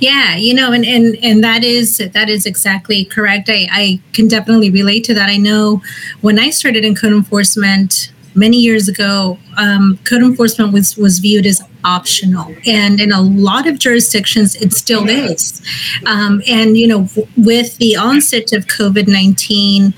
Yeah, 0.00 0.34
you 0.34 0.52
know, 0.52 0.72
and 0.72 0.84
and 0.84 1.16
and 1.22 1.44
that 1.44 1.62
is 1.62 1.98
that 1.98 2.28
is 2.28 2.44
exactly 2.44 3.04
correct. 3.04 3.48
I 3.48 3.68
I 3.70 4.00
can 4.14 4.26
definitely 4.26 4.70
relate 4.70 5.04
to 5.04 5.14
that. 5.14 5.28
I 5.30 5.36
know 5.36 5.80
when 6.22 6.40
I 6.40 6.50
started 6.50 6.84
in 6.84 6.96
code 6.96 7.12
enforcement 7.12 8.10
many 8.36 8.58
years 8.58 8.88
ago, 8.88 9.38
um, 9.56 9.98
code 10.04 10.22
enforcement 10.22 10.72
was 10.72 10.96
was 10.96 11.18
viewed 11.18 11.46
as 11.46 11.62
optional, 11.84 12.54
and 12.66 13.00
in 13.00 13.10
a 13.12 13.22
lot 13.22 13.66
of 13.66 13.78
jurisdictions, 13.78 14.54
it 14.56 14.72
still 14.72 15.08
is. 15.08 15.62
Um, 16.06 16.42
and 16.46 16.76
you 16.76 16.86
know, 16.86 17.04
w- 17.04 17.28
with 17.36 17.76
the 17.78 17.96
onset 17.96 18.52
of 18.52 18.66
COVID 18.66 19.08
nineteen, 19.08 19.94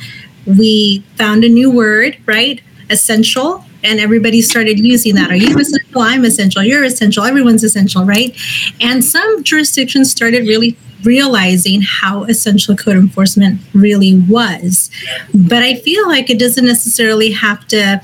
we 0.47 1.05
found 1.17 1.45
a 1.45 1.49
new 1.49 1.71
word, 1.71 2.17
right? 2.27 2.63
Essential. 2.89 3.65
And 3.85 4.01
everybody 4.01 4.43
started 4.43 4.81
using 4.81 5.15
that. 5.15 5.31
Are 5.31 5.37
you 5.37 5.57
essential? 5.57 6.01
I'm 6.01 6.25
essential. 6.25 6.65
You're 6.65 6.83
essential. 6.83 7.23
Everyone's 7.23 7.63
essential, 7.63 8.05
right? 8.05 8.37
And 8.81 9.05
some 9.05 9.45
jurisdictions 9.45 10.11
started 10.11 10.49
really 10.49 10.77
realizing 11.05 11.83
how 11.83 12.25
essential 12.25 12.75
code 12.75 12.97
enforcement 12.97 13.61
really 13.75 14.19
was. 14.29 14.91
But 15.33 15.63
I 15.63 15.77
feel 15.77 16.09
like 16.09 16.29
it 16.29 16.41
doesn't 16.41 16.67
necessarily 16.67 17.31
have 17.31 17.69
to, 17.69 18.01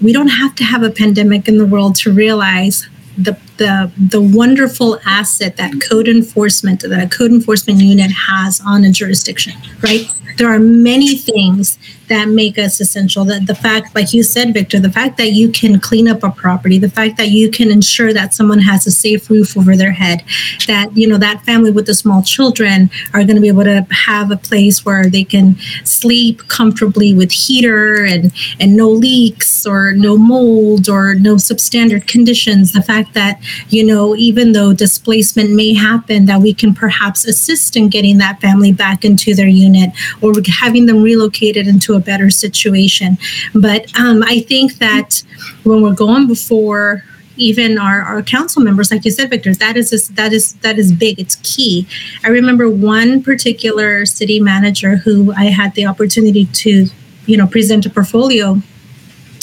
we 0.00 0.12
don't 0.12 0.28
have 0.28 0.54
to 0.56 0.64
have 0.64 0.82
a 0.82 0.90
pandemic 0.90 1.48
in 1.48 1.58
the 1.58 1.66
world 1.66 1.94
to 1.96 2.12
realize 2.12 2.88
the 3.16 3.36
the 3.56 3.90
the 3.96 4.20
wonderful 4.20 4.98
asset 5.04 5.56
that 5.56 5.72
code 5.88 6.06
enforcement 6.08 6.80
that 6.80 7.02
a 7.02 7.08
code 7.08 7.32
enforcement 7.32 7.80
unit 7.80 8.10
has 8.12 8.60
on 8.64 8.84
a 8.84 8.92
jurisdiction 8.92 9.52
right 9.82 10.08
there 10.38 10.48
are 10.48 10.60
many 10.60 11.16
things 11.16 11.78
that 12.08 12.28
make 12.28 12.58
us 12.58 12.80
essential. 12.80 13.24
That 13.24 13.46
the 13.46 13.54
fact, 13.54 13.94
like 13.94 14.12
you 14.12 14.22
said, 14.22 14.54
Victor, 14.54 14.80
the 14.80 14.90
fact 14.90 15.18
that 15.18 15.32
you 15.32 15.50
can 15.50 15.78
clean 15.80 16.08
up 16.08 16.22
a 16.22 16.30
property, 16.30 16.78
the 16.78 16.88
fact 16.88 17.16
that 17.18 17.28
you 17.28 17.50
can 17.50 17.70
ensure 17.70 18.12
that 18.12 18.34
someone 18.34 18.60
has 18.60 18.86
a 18.86 18.90
safe 18.90 19.28
roof 19.28 19.56
over 19.56 19.76
their 19.76 19.92
head, 19.92 20.22
that 20.66 20.96
you 20.96 21.06
know 21.06 21.18
that 21.18 21.44
family 21.44 21.70
with 21.70 21.86
the 21.86 21.94
small 21.94 22.22
children 22.22 22.88
are 23.12 23.24
going 23.24 23.34
to 23.34 23.40
be 23.42 23.48
able 23.48 23.64
to 23.64 23.86
have 23.90 24.30
a 24.30 24.36
place 24.36 24.84
where 24.84 25.10
they 25.10 25.24
can 25.24 25.56
sleep 25.84 26.46
comfortably 26.48 27.12
with 27.12 27.32
heater 27.32 28.04
and 28.04 28.32
and 28.60 28.76
no 28.76 28.88
leaks 28.88 29.66
or 29.66 29.92
no 29.92 30.16
mold 30.16 30.88
or 30.88 31.14
no 31.14 31.34
substandard 31.34 32.06
conditions. 32.06 32.72
The 32.72 32.82
fact 32.82 33.12
that 33.14 33.40
you 33.68 33.84
know 33.84 34.14
even 34.16 34.52
though 34.52 34.72
displacement 34.72 35.50
may 35.50 35.74
happen, 35.74 36.26
that 36.26 36.40
we 36.40 36.54
can 36.54 36.74
perhaps 36.74 37.26
assist 37.26 37.76
in 37.76 37.88
getting 37.88 38.18
that 38.18 38.40
family 38.40 38.72
back 38.72 39.04
into 39.04 39.34
their 39.34 39.48
unit 39.48 39.90
or 40.22 40.27
having 40.46 40.86
them 40.86 41.02
relocated 41.02 41.66
into 41.66 41.94
a 41.94 42.00
better 42.00 42.30
situation. 42.30 43.18
But 43.54 43.86
um, 43.98 44.22
I 44.22 44.40
think 44.40 44.74
that 44.78 45.22
when 45.64 45.82
we're 45.82 45.94
going 45.94 46.26
before 46.26 47.04
even 47.36 47.78
our, 47.78 48.02
our 48.02 48.22
council 48.22 48.62
members, 48.62 48.90
like 48.90 49.04
you 49.04 49.10
said, 49.10 49.30
Victor, 49.30 49.54
that 49.54 49.76
is 49.76 50.08
that 50.08 50.32
is 50.32 50.54
that 50.54 50.78
is 50.78 50.92
big. 50.92 51.18
It's 51.18 51.36
key. 51.36 51.86
I 52.24 52.28
remember 52.28 52.68
one 52.68 53.22
particular 53.22 54.04
city 54.06 54.40
manager 54.40 54.96
who 54.96 55.32
I 55.34 55.44
had 55.44 55.74
the 55.74 55.86
opportunity 55.86 56.46
to, 56.46 56.86
you 57.26 57.36
know, 57.36 57.46
present 57.46 57.86
a 57.86 57.90
portfolio 57.90 58.60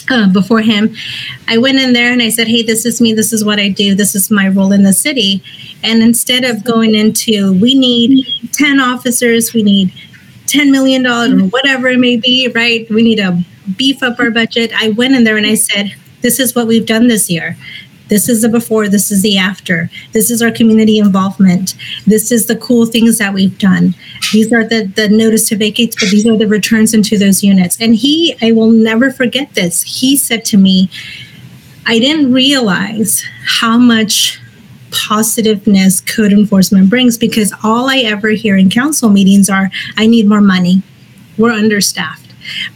uh, 0.10 0.32
before 0.32 0.62
him. 0.62 0.96
I 1.48 1.58
went 1.58 1.80
in 1.80 1.94
there 1.94 2.12
and 2.12 2.22
I 2.22 2.30
said, 2.30 2.48
Hey, 2.48 2.62
this 2.62 2.86
is 2.86 3.02
me. 3.02 3.14
This 3.14 3.34
is 3.34 3.44
what 3.44 3.60
I 3.60 3.70
do. 3.70 3.96
This 3.96 4.16
is 4.16 4.30
my 4.30 4.48
role 4.48 4.72
in 4.72 4.84
the 4.84 4.94
city. 4.94 5.44
And 5.84 6.02
instead 6.02 6.44
of 6.44 6.64
going 6.64 6.96
into, 6.96 7.54
we 7.60 7.74
need 7.74 8.26
10 8.54 8.80
officers, 8.80 9.54
we 9.54 9.64
need 9.64 9.94
$10 10.48 10.72
million 10.72 11.06
or 11.06 11.10
mm-hmm. 11.10 11.48
whatever 11.48 11.88
it 11.88 12.00
may 12.00 12.18
be, 12.18 12.48
right? 12.50 12.90
We 12.90 13.04
need 13.04 13.18
to 13.18 13.44
beef 13.76 14.04
up 14.04 14.20
our 14.20 14.32
budget. 14.32 14.72
I 14.76 14.90
went 14.90 15.16
in 15.16 15.24
there 15.24 15.38
and 15.38 15.46
I 15.46 15.56
said, 15.56 15.96
This 16.22 16.40
is 16.40 16.56
what 16.56 16.68
we've 16.68 16.86
done 16.86 17.08
this 17.08 17.30
year. 17.30 17.58
This 18.08 18.30
is 18.30 18.44
the 18.44 18.50
before, 18.50 18.88
this 18.88 19.12
is 19.12 19.24
the 19.24 19.38
after. 19.38 19.90
This 20.12 20.30
is 20.30 20.42
our 20.42 20.52
community 20.52 21.00
involvement. 21.00 21.76
This 22.06 22.32
is 22.32 22.46
the 22.46 22.56
cool 22.56 22.86
things 22.86 23.18
that 23.18 23.34
we've 23.34 23.58
done. 23.58 23.96
These 24.32 24.54
are 24.54 24.64
the, 24.64 24.86
the 24.86 25.10
notice 25.10 25.50
to 25.50 25.58
vacate, 25.58 25.96
but 26.00 26.10
these 26.10 26.28
are 26.28 26.38
the 26.38 26.48
returns 26.48 26.94
into 26.94 27.18
those 27.18 27.44
units. 27.44 27.82
And 27.82 27.96
he, 27.96 28.38
I 28.44 28.52
will 28.52 28.70
never 28.70 29.12
forget 29.12 29.56
this. 29.56 29.82
He 29.82 30.16
said 30.18 30.46
to 30.46 30.58
me, 30.58 30.90
I 31.88 31.98
didn't 31.98 32.32
realize 32.32 33.24
how 33.46 33.78
much 33.78 34.40
positiveness 34.96 36.02
code 36.02 36.32
enforcement 36.32 36.90
brings 36.90 37.18
because 37.18 37.54
all 37.64 37.90
I 37.90 37.98
ever 38.00 38.30
hear 38.30 38.58
in 38.58 38.70
council 38.70 39.10
meetings 39.10 39.50
are, 39.50 39.70
I 39.98 40.08
need 40.08 40.28
more 40.28 40.42
money. 40.42 40.82
We're 41.38 41.52
understaffed 41.52 42.26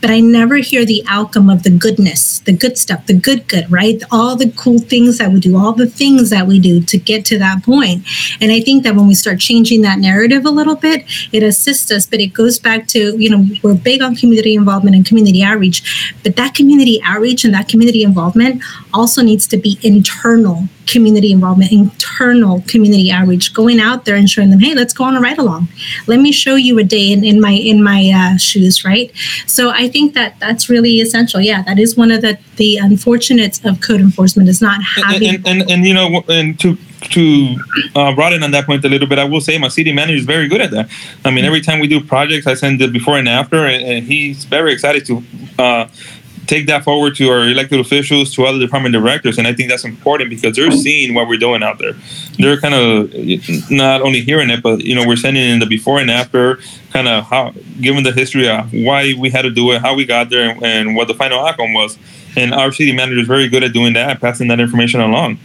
but 0.02 0.10
I 0.10 0.20
never 0.20 0.58
hear 0.58 0.86
the 0.86 1.04
outcome 1.08 1.50
of 1.50 1.64
the 1.64 1.70
goodness, 1.70 2.40
the 2.40 2.54
good 2.54 2.78
stuff, 2.78 3.06
the 3.06 3.14
good, 3.14 3.48
good, 3.48 3.70
right? 3.72 4.02
All 4.12 4.36
the 4.36 4.52
cool 4.52 4.80
things 4.80 5.18
that 5.18 5.32
we 5.32 5.40
do, 5.40 5.58
all 5.58 5.74
the 5.74 5.88
things 5.88 6.30
that 6.30 6.48
we 6.48 6.60
do 6.60 6.82
to 6.82 6.98
get 6.98 7.26
to 7.26 7.40
that 7.40 7.64
point. 7.64 8.06
And 8.42 8.52
I 8.52 8.62
think 8.62 8.84
that 8.84 8.96
when 8.96 9.08
we 9.08 9.16
start 9.16 9.40
changing 9.40 9.82
that 9.82 10.00
narrative 10.00 10.46
a 10.46 10.52
little 10.52 10.76
bit, 10.76 11.04
it 11.32 11.44
assists 11.44 11.92
us. 11.92 12.06
But 12.06 12.20
it 12.20 12.28
goes 12.28 12.60
back 12.60 12.88
to, 12.88 13.18
you 13.18 13.30
know, 13.30 13.46
we're 13.64 13.76
big 13.76 14.02
on 14.02 14.16
community 14.16 14.56
involvement 14.56 14.96
and 14.96 15.06
community 15.06 15.44
outreach, 15.44 16.14
but 16.24 16.36
that 16.36 16.56
community 16.56 17.02
outreach 17.04 17.44
and 17.44 17.54
that 17.54 17.68
community 17.68 18.04
involvement 18.04 18.64
also 18.94 19.22
needs 19.22 19.48
to 19.48 19.58
be 19.58 19.78
internal 19.84 20.68
community 20.92 21.32
involvement, 21.32 21.72
internal 21.72 22.62
community 22.68 23.12
outreach, 23.12 23.54
going 23.54 23.80
out 23.80 24.06
there 24.06 24.16
and 24.16 24.30
showing 24.30 24.50
them, 24.50 24.60
hey, 24.60 24.74
let's 24.74 24.94
go 24.94 25.04
on 25.04 25.16
a 25.16 25.22
ride 25.22 25.38
along. 25.38 25.68
Let 26.08 26.20
me 26.20 26.32
show 26.32 26.56
you 26.56 26.80
a 26.80 26.84
day 26.84 27.12
in, 27.12 27.24
in 27.24 27.40
my 27.40 27.52
in 27.52 27.84
my 27.84 28.12
uh, 28.14 28.38
shoes, 28.38 28.84
right? 28.84 29.12
So 29.46 29.70
I 29.70 29.88
think 29.88 30.14
that 30.14 30.40
that's 30.40 30.70
really 30.70 31.00
essential. 31.00 31.40
Yeah, 31.40 31.62
that 31.64 31.80
is 31.80 31.96
one 31.96 32.12
of 32.12 32.22
the 32.22 32.38
the 32.58 32.78
unfortunates 32.78 33.64
of 33.64 33.82
code 33.82 34.02
enforcement 34.02 34.50
is 34.50 34.62
not 34.62 34.82
having. 34.84 35.28
And 35.28 35.48
and, 35.48 35.62
and, 35.62 35.72
and 35.72 35.86
you 35.86 35.94
know, 35.94 36.24
and 36.28 36.60
to 36.60 36.78
to 37.02 37.56
uh, 37.96 38.14
broaden 38.14 38.44
on 38.44 38.52
that 38.52 38.66
point 38.66 38.84
a 38.84 38.90
little 38.90 39.08
bit, 39.08 39.20
I 39.20 39.24
will 39.24 39.42
say 39.42 39.58
my 39.58 39.70
city 39.70 39.92
manager 39.94 40.18
is 40.18 40.26
very 40.26 40.48
good 40.48 40.62
at 40.62 40.72
that. 40.72 40.90
I 41.24 41.32
mean, 41.32 41.46
every 41.46 41.62
time 41.62 41.80
we 41.80 41.88
do 41.88 42.02
projects, 42.04 42.46
I 42.48 42.56
send 42.56 42.82
the 42.82 42.88
before 42.88 43.18
and 43.18 43.30
after, 43.30 43.66
and, 43.66 43.84
and 43.84 44.06
he's 44.06 44.46
very 44.46 44.74
excited 44.74 45.06
to. 45.06 45.24
Uh, 45.58 45.88
take 46.50 46.66
that 46.66 46.84
forward 46.84 47.16
to 47.16 47.30
our 47.30 47.48
elected 47.48 47.80
officials, 47.80 48.34
to 48.34 48.44
other 48.44 48.58
department 48.58 48.92
directors, 48.92 49.38
and 49.38 49.48
I 49.48 49.54
think 49.54 49.70
that's 49.70 49.86
important 49.86 50.32
because 50.32 50.56
they're 50.56 50.72
seeing 50.72 51.14
what 51.14 51.28
we're 51.28 51.38
doing 51.38 51.62
out 51.62 51.78
there. 51.78 51.94
They're 52.40 52.60
kind 52.60 52.74
of 52.74 53.14
not 53.70 54.02
only 54.02 54.22
hearing 54.22 54.50
it, 54.50 54.64
but 54.64 54.82
you 54.82 54.96
know, 54.96 55.08
we're 55.08 55.16
sending 55.16 55.48
in 55.48 55.60
the 55.60 55.68
before 55.68 56.00
and 56.00 56.10
after, 56.10 56.58
kind 56.90 57.08
of 57.08 57.26
how, 57.26 57.54
given 57.80 58.04
the 58.04 58.12
history 58.12 58.50
of 58.50 58.74
why 58.74 59.14
we 59.14 59.30
had 59.30 59.44
to 59.44 59.52
do 59.52 59.72
it, 59.74 59.82
how 59.82 59.94
we 59.94 60.06
got 60.06 60.32
there, 60.32 60.50
and, 60.50 60.64
and 60.64 60.96
what 60.96 61.08
the 61.08 61.14
final 61.14 61.40
outcome 61.40 61.74
was. 61.74 62.00
And 62.36 62.52
our 62.52 62.72
city 62.72 62.94
manager 62.94 63.20
is 63.20 63.28
very 63.28 63.48
good 63.48 63.64
at 63.64 63.74
doing 63.74 63.94
that, 63.94 64.20
passing 64.20 64.48
that 64.48 64.60
information 64.60 65.02
along. 65.02 65.38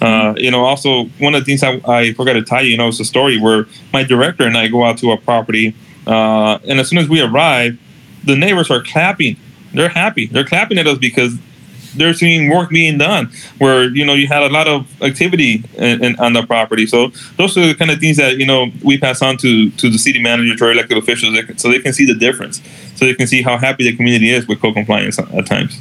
Uh, 0.00 0.34
you 0.36 0.50
know, 0.50 0.64
also 0.64 1.06
one 1.18 1.34
of 1.34 1.40
the 1.40 1.44
things 1.44 1.64
I, 1.64 1.80
I 1.86 2.12
forgot 2.12 2.34
to 2.34 2.42
tell 2.42 2.62
you, 2.62 2.70
you 2.70 2.76
know, 2.76 2.88
it's 2.88 3.00
a 3.00 3.04
story 3.04 3.40
where 3.40 3.66
my 3.92 4.04
director 4.04 4.44
and 4.44 4.56
I 4.56 4.68
go 4.68 4.84
out 4.84 4.98
to 4.98 5.10
a 5.10 5.16
property, 5.16 5.74
uh, 6.06 6.60
and 6.68 6.78
as 6.78 6.88
soon 6.88 6.98
as 6.98 7.08
we 7.08 7.20
arrive, 7.20 7.76
the 8.24 8.36
neighbors 8.36 8.70
are 8.70 8.82
clapping 8.82 9.36
they're 9.72 9.88
happy. 9.88 10.26
They're 10.26 10.44
clapping 10.44 10.78
at 10.78 10.86
us 10.86 10.98
because 10.98 11.38
they're 11.94 12.14
seeing 12.14 12.50
work 12.50 12.70
being 12.70 12.98
done 12.98 13.30
where 13.58 13.84
you 13.90 14.04
know 14.04 14.14
you 14.14 14.26
had 14.26 14.42
a 14.42 14.48
lot 14.48 14.66
of 14.66 15.02
activity 15.02 15.62
in, 15.76 16.04
in, 16.04 16.18
on 16.18 16.32
the 16.32 16.44
property. 16.44 16.86
So 16.86 17.08
those 17.36 17.56
are 17.56 17.66
the 17.66 17.74
kind 17.74 17.90
of 17.90 17.98
things 17.98 18.16
that 18.16 18.38
you 18.38 18.46
know 18.46 18.70
we 18.82 18.98
pass 18.98 19.22
on 19.22 19.36
to 19.38 19.70
to 19.70 19.90
the 19.90 19.98
city 19.98 20.20
manager 20.20 20.56
to 20.56 20.64
our 20.64 20.72
elected 20.72 20.98
officials 20.98 21.36
so 21.56 21.68
they 21.68 21.80
can 21.80 21.92
see 21.92 22.06
the 22.06 22.14
difference. 22.14 22.62
So 22.94 23.06
they 23.06 23.14
can 23.14 23.26
see 23.26 23.42
how 23.42 23.58
happy 23.58 23.84
the 23.84 23.96
community 23.96 24.30
is 24.30 24.46
with 24.46 24.60
co-compliance 24.60 25.18
at 25.18 25.46
times. 25.46 25.80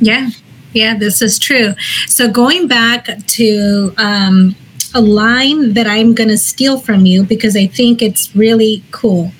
Yeah. 0.00 0.30
Yeah 0.72 0.96
this 0.96 1.22
is 1.22 1.38
true. 1.38 1.74
So 2.06 2.30
going 2.30 2.68
back 2.68 3.06
to 3.26 3.94
um, 3.96 4.56
a 4.94 5.00
line 5.00 5.74
that 5.74 5.86
I'm 5.86 6.14
going 6.14 6.28
to 6.28 6.38
steal 6.38 6.78
from 6.78 7.06
you 7.06 7.24
because 7.24 7.56
I 7.56 7.66
think 7.66 8.02
it's 8.02 8.34
really 8.34 8.84
cool. 8.90 9.32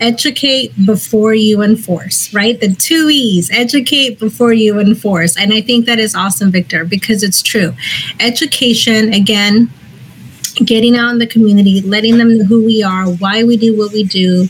Educate 0.00 0.72
before 0.86 1.34
you 1.34 1.62
enforce, 1.62 2.32
right? 2.32 2.58
The 2.60 2.74
two 2.74 3.08
E's 3.10 3.50
educate 3.50 4.18
before 4.18 4.52
you 4.52 4.80
enforce. 4.80 5.36
And 5.36 5.52
I 5.52 5.60
think 5.60 5.86
that 5.86 5.98
is 5.98 6.14
awesome, 6.14 6.50
Victor, 6.50 6.84
because 6.84 7.22
it's 7.22 7.42
true. 7.42 7.74
Education, 8.18 9.12
again, 9.12 9.70
getting 10.64 10.96
out 10.96 11.10
in 11.10 11.18
the 11.18 11.26
community, 11.26 11.80
letting 11.82 12.18
them 12.18 12.38
know 12.38 12.44
who 12.44 12.64
we 12.64 12.82
are, 12.82 13.04
why 13.04 13.44
we 13.44 13.56
do 13.56 13.76
what 13.76 13.92
we 13.92 14.04
do, 14.04 14.48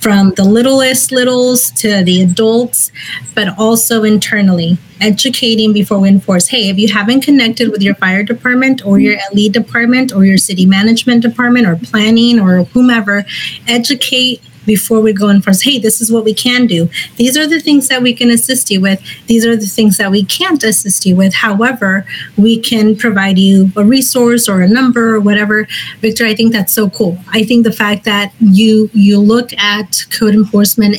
from 0.00 0.32
the 0.36 0.44
littlest 0.44 1.10
littles 1.10 1.70
to 1.72 2.04
the 2.04 2.22
adults, 2.22 2.92
but 3.34 3.58
also 3.58 4.04
internally, 4.04 4.78
educating 5.00 5.72
before 5.72 5.98
we 5.98 6.08
enforce. 6.08 6.48
Hey, 6.48 6.68
if 6.68 6.78
you 6.78 6.88
haven't 6.92 7.22
connected 7.22 7.70
with 7.70 7.82
your 7.82 7.94
fire 7.96 8.22
department 8.22 8.84
or 8.86 8.98
your 8.98 9.16
LE 9.32 9.48
department 9.50 10.12
or 10.12 10.24
your 10.24 10.38
city 10.38 10.66
management 10.66 11.22
department 11.22 11.66
or 11.66 11.76
planning 11.76 12.38
or 12.38 12.64
whomever, 12.64 13.24
educate 13.66 14.40
before 14.68 15.00
we 15.00 15.12
go 15.12 15.28
in 15.28 15.42
first 15.42 15.64
hey 15.64 15.78
this 15.78 16.00
is 16.00 16.12
what 16.12 16.24
we 16.24 16.34
can 16.34 16.66
do. 16.66 16.88
These 17.16 17.36
are 17.36 17.46
the 17.46 17.60
things 17.60 17.88
that 17.88 18.02
we 18.02 18.12
can 18.14 18.30
assist 18.30 18.70
you 18.70 18.80
with. 18.80 19.00
These 19.26 19.44
are 19.44 19.56
the 19.56 19.66
things 19.66 19.96
that 19.96 20.10
we 20.10 20.22
can't 20.24 20.62
assist 20.62 21.04
you 21.06 21.16
with. 21.16 21.34
However 21.34 22.06
we 22.36 22.60
can 22.70 22.94
provide 22.94 23.38
you 23.38 23.72
a 23.76 23.84
resource 23.84 24.48
or 24.48 24.60
a 24.60 24.68
number 24.68 25.14
or 25.14 25.20
whatever. 25.20 25.66
Victor 26.00 26.24
i 26.26 26.34
think 26.34 26.52
that's 26.52 26.72
so 26.72 26.90
cool. 26.90 27.18
I 27.32 27.42
think 27.44 27.64
the 27.64 27.72
fact 27.72 28.04
that 28.04 28.32
you 28.40 28.90
you 28.92 29.18
look 29.18 29.52
at 29.54 30.06
code 30.10 30.34
enforcement 30.34 30.96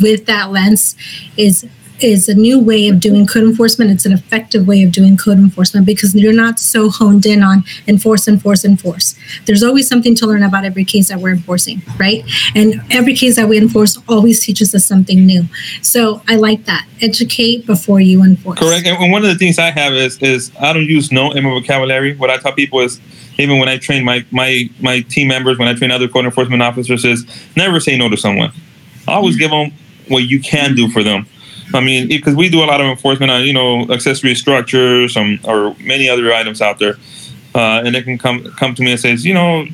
with 0.00 0.26
that 0.26 0.50
lens 0.50 0.96
is 1.36 1.66
is 2.02 2.28
a 2.28 2.34
new 2.34 2.58
way 2.58 2.88
of 2.88 3.00
doing 3.00 3.26
code 3.26 3.44
enforcement. 3.44 3.90
It's 3.90 4.04
an 4.04 4.12
effective 4.12 4.66
way 4.66 4.82
of 4.82 4.92
doing 4.92 5.16
code 5.16 5.38
enforcement 5.38 5.86
because 5.86 6.14
you're 6.14 6.32
not 6.32 6.58
so 6.58 6.90
honed 6.90 7.26
in 7.26 7.42
on 7.42 7.64
enforce, 7.86 8.28
enforce, 8.28 8.64
enforce. 8.64 9.14
There's 9.46 9.62
always 9.62 9.88
something 9.88 10.14
to 10.16 10.26
learn 10.26 10.42
about 10.42 10.64
every 10.64 10.84
case 10.84 11.08
that 11.08 11.20
we're 11.20 11.32
enforcing, 11.32 11.82
right? 11.98 12.24
And 12.54 12.82
every 12.90 13.14
case 13.14 13.36
that 13.36 13.48
we 13.48 13.58
enforce 13.58 13.98
always 14.08 14.44
teaches 14.44 14.74
us 14.74 14.86
something 14.86 15.26
new. 15.26 15.44
So 15.82 16.22
I 16.28 16.36
like 16.36 16.64
that. 16.64 16.86
Educate 17.00 17.66
before 17.66 18.00
you 18.00 18.22
enforce. 18.22 18.58
Correct. 18.58 18.86
And 18.86 19.12
one 19.12 19.24
of 19.24 19.30
the 19.30 19.38
things 19.38 19.58
I 19.58 19.70
have 19.70 19.92
is 19.92 20.18
is 20.18 20.52
I 20.60 20.72
don't 20.72 20.86
use 20.86 21.12
no 21.12 21.32
in 21.32 21.44
my 21.44 21.50
vocabulary. 21.50 22.16
What 22.16 22.30
I 22.30 22.36
tell 22.36 22.52
people 22.52 22.80
is 22.80 23.00
even 23.38 23.58
when 23.58 23.68
I 23.68 23.78
train 23.78 24.04
my 24.04 24.24
my 24.30 24.68
my 24.80 25.00
team 25.00 25.28
members, 25.28 25.58
when 25.58 25.68
I 25.68 25.74
train 25.74 25.90
other 25.90 26.08
code 26.08 26.24
enforcement 26.24 26.62
officers, 26.62 27.04
is 27.04 27.24
never 27.56 27.80
say 27.80 27.96
no 27.96 28.08
to 28.08 28.16
someone. 28.16 28.52
always 29.08 29.34
mm-hmm. 29.34 29.40
give 29.40 29.50
them 29.50 29.72
what 30.08 30.24
you 30.24 30.40
can 30.40 30.74
do 30.74 30.88
for 30.88 31.02
them 31.02 31.26
I 31.72 31.80
mean, 31.80 32.08
because 32.08 32.34
we 32.34 32.48
do 32.48 32.62
a 32.62 32.66
lot 32.66 32.80
of 32.80 32.86
enforcement 32.86 33.30
on, 33.30 33.44
you 33.44 33.52
know, 33.52 33.90
accessory 33.90 34.34
structures 34.34 35.16
um, 35.16 35.38
or 35.44 35.74
many 35.80 36.08
other 36.08 36.32
items 36.32 36.60
out 36.60 36.78
there. 36.78 36.96
Uh, 37.54 37.82
and 37.84 37.94
they 37.94 38.02
can 38.02 38.18
come 38.18 38.44
come 38.52 38.74
to 38.74 38.82
me 38.82 38.92
and 38.92 39.00
says, 39.00 39.24
you 39.24 39.34
know, 39.34 39.66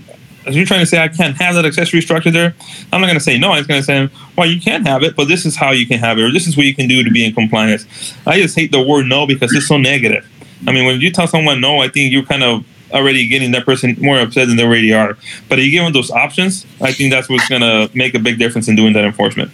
you're 0.55 0.67
trying 0.67 0.81
to 0.81 0.87
say 0.87 0.99
I 0.99 1.09
can't 1.09 1.37
have 1.37 1.55
that 1.57 1.65
accessory 1.65 2.01
structure 2.01 2.31
there, 2.31 2.55
I'm 2.93 3.01
not 3.01 3.07
going 3.07 3.19
to 3.19 3.25
say 3.25 3.39
no. 3.39 3.53
I'm 3.53 3.65
going 3.65 3.81
to 3.81 3.85
say, 3.85 4.09
well, 4.37 4.47
you 4.47 4.61
can 4.61 4.85
have 4.87 5.03
it, 5.03 5.17
but 5.17 5.29
this 5.29 5.45
is 5.45 5.57
how 5.57 5.73
you 5.73 5.87
can 5.87 5.99
have 5.99 6.19
it, 6.19 6.23
or 6.23 6.33
this 6.33 6.47
is 6.47 6.57
what 6.57 6.67
you 6.67 6.75
can 6.75 6.89
do 6.89 7.03
to 7.03 7.11
be 7.11 7.25
in 7.25 7.35
compliance. 7.35 8.15
I 8.27 8.41
just 8.41 8.55
hate 8.55 8.73
the 8.73 8.83
word 8.83 9.07
no 9.07 9.27
because 9.27 9.55
it's 9.55 9.67
so 9.67 9.77
negative. 9.77 10.27
I 10.67 10.73
mean, 10.73 10.87
when 10.87 11.01
you 11.01 11.11
tell 11.11 11.27
someone 11.27 11.61
no, 11.61 11.81
I 11.81 11.89
think 11.89 12.13
you're 12.13 12.25
kind 12.25 12.43
of 12.43 12.65
already 12.93 13.27
getting 13.27 13.51
that 13.53 13.67
person 13.67 13.97
more 13.99 14.19
upset 14.19 14.47
than 14.49 14.57
they 14.57 14.65
already 14.65 14.93
are. 14.93 15.19
But 15.49 15.59
if 15.59 15.65
you 15.67 15.71
give 15.73 15.85
them 15.85 15.93
those 15.93 16.11
options, 16.11 16.65
I 16.81 16.93
think 16.93 17.13
that's 17.13 17.29
what's 17.29 17.49
going 17.49 17.63
to 17.63 17.91
make 17.95 18.15
a 18.15 18.19
big 18.19 18.39
difference 18.39 18.69
in 18.69 18.77
doing 18.77 18.93
that 18.93 19.05
enforcement. 19.05 19.51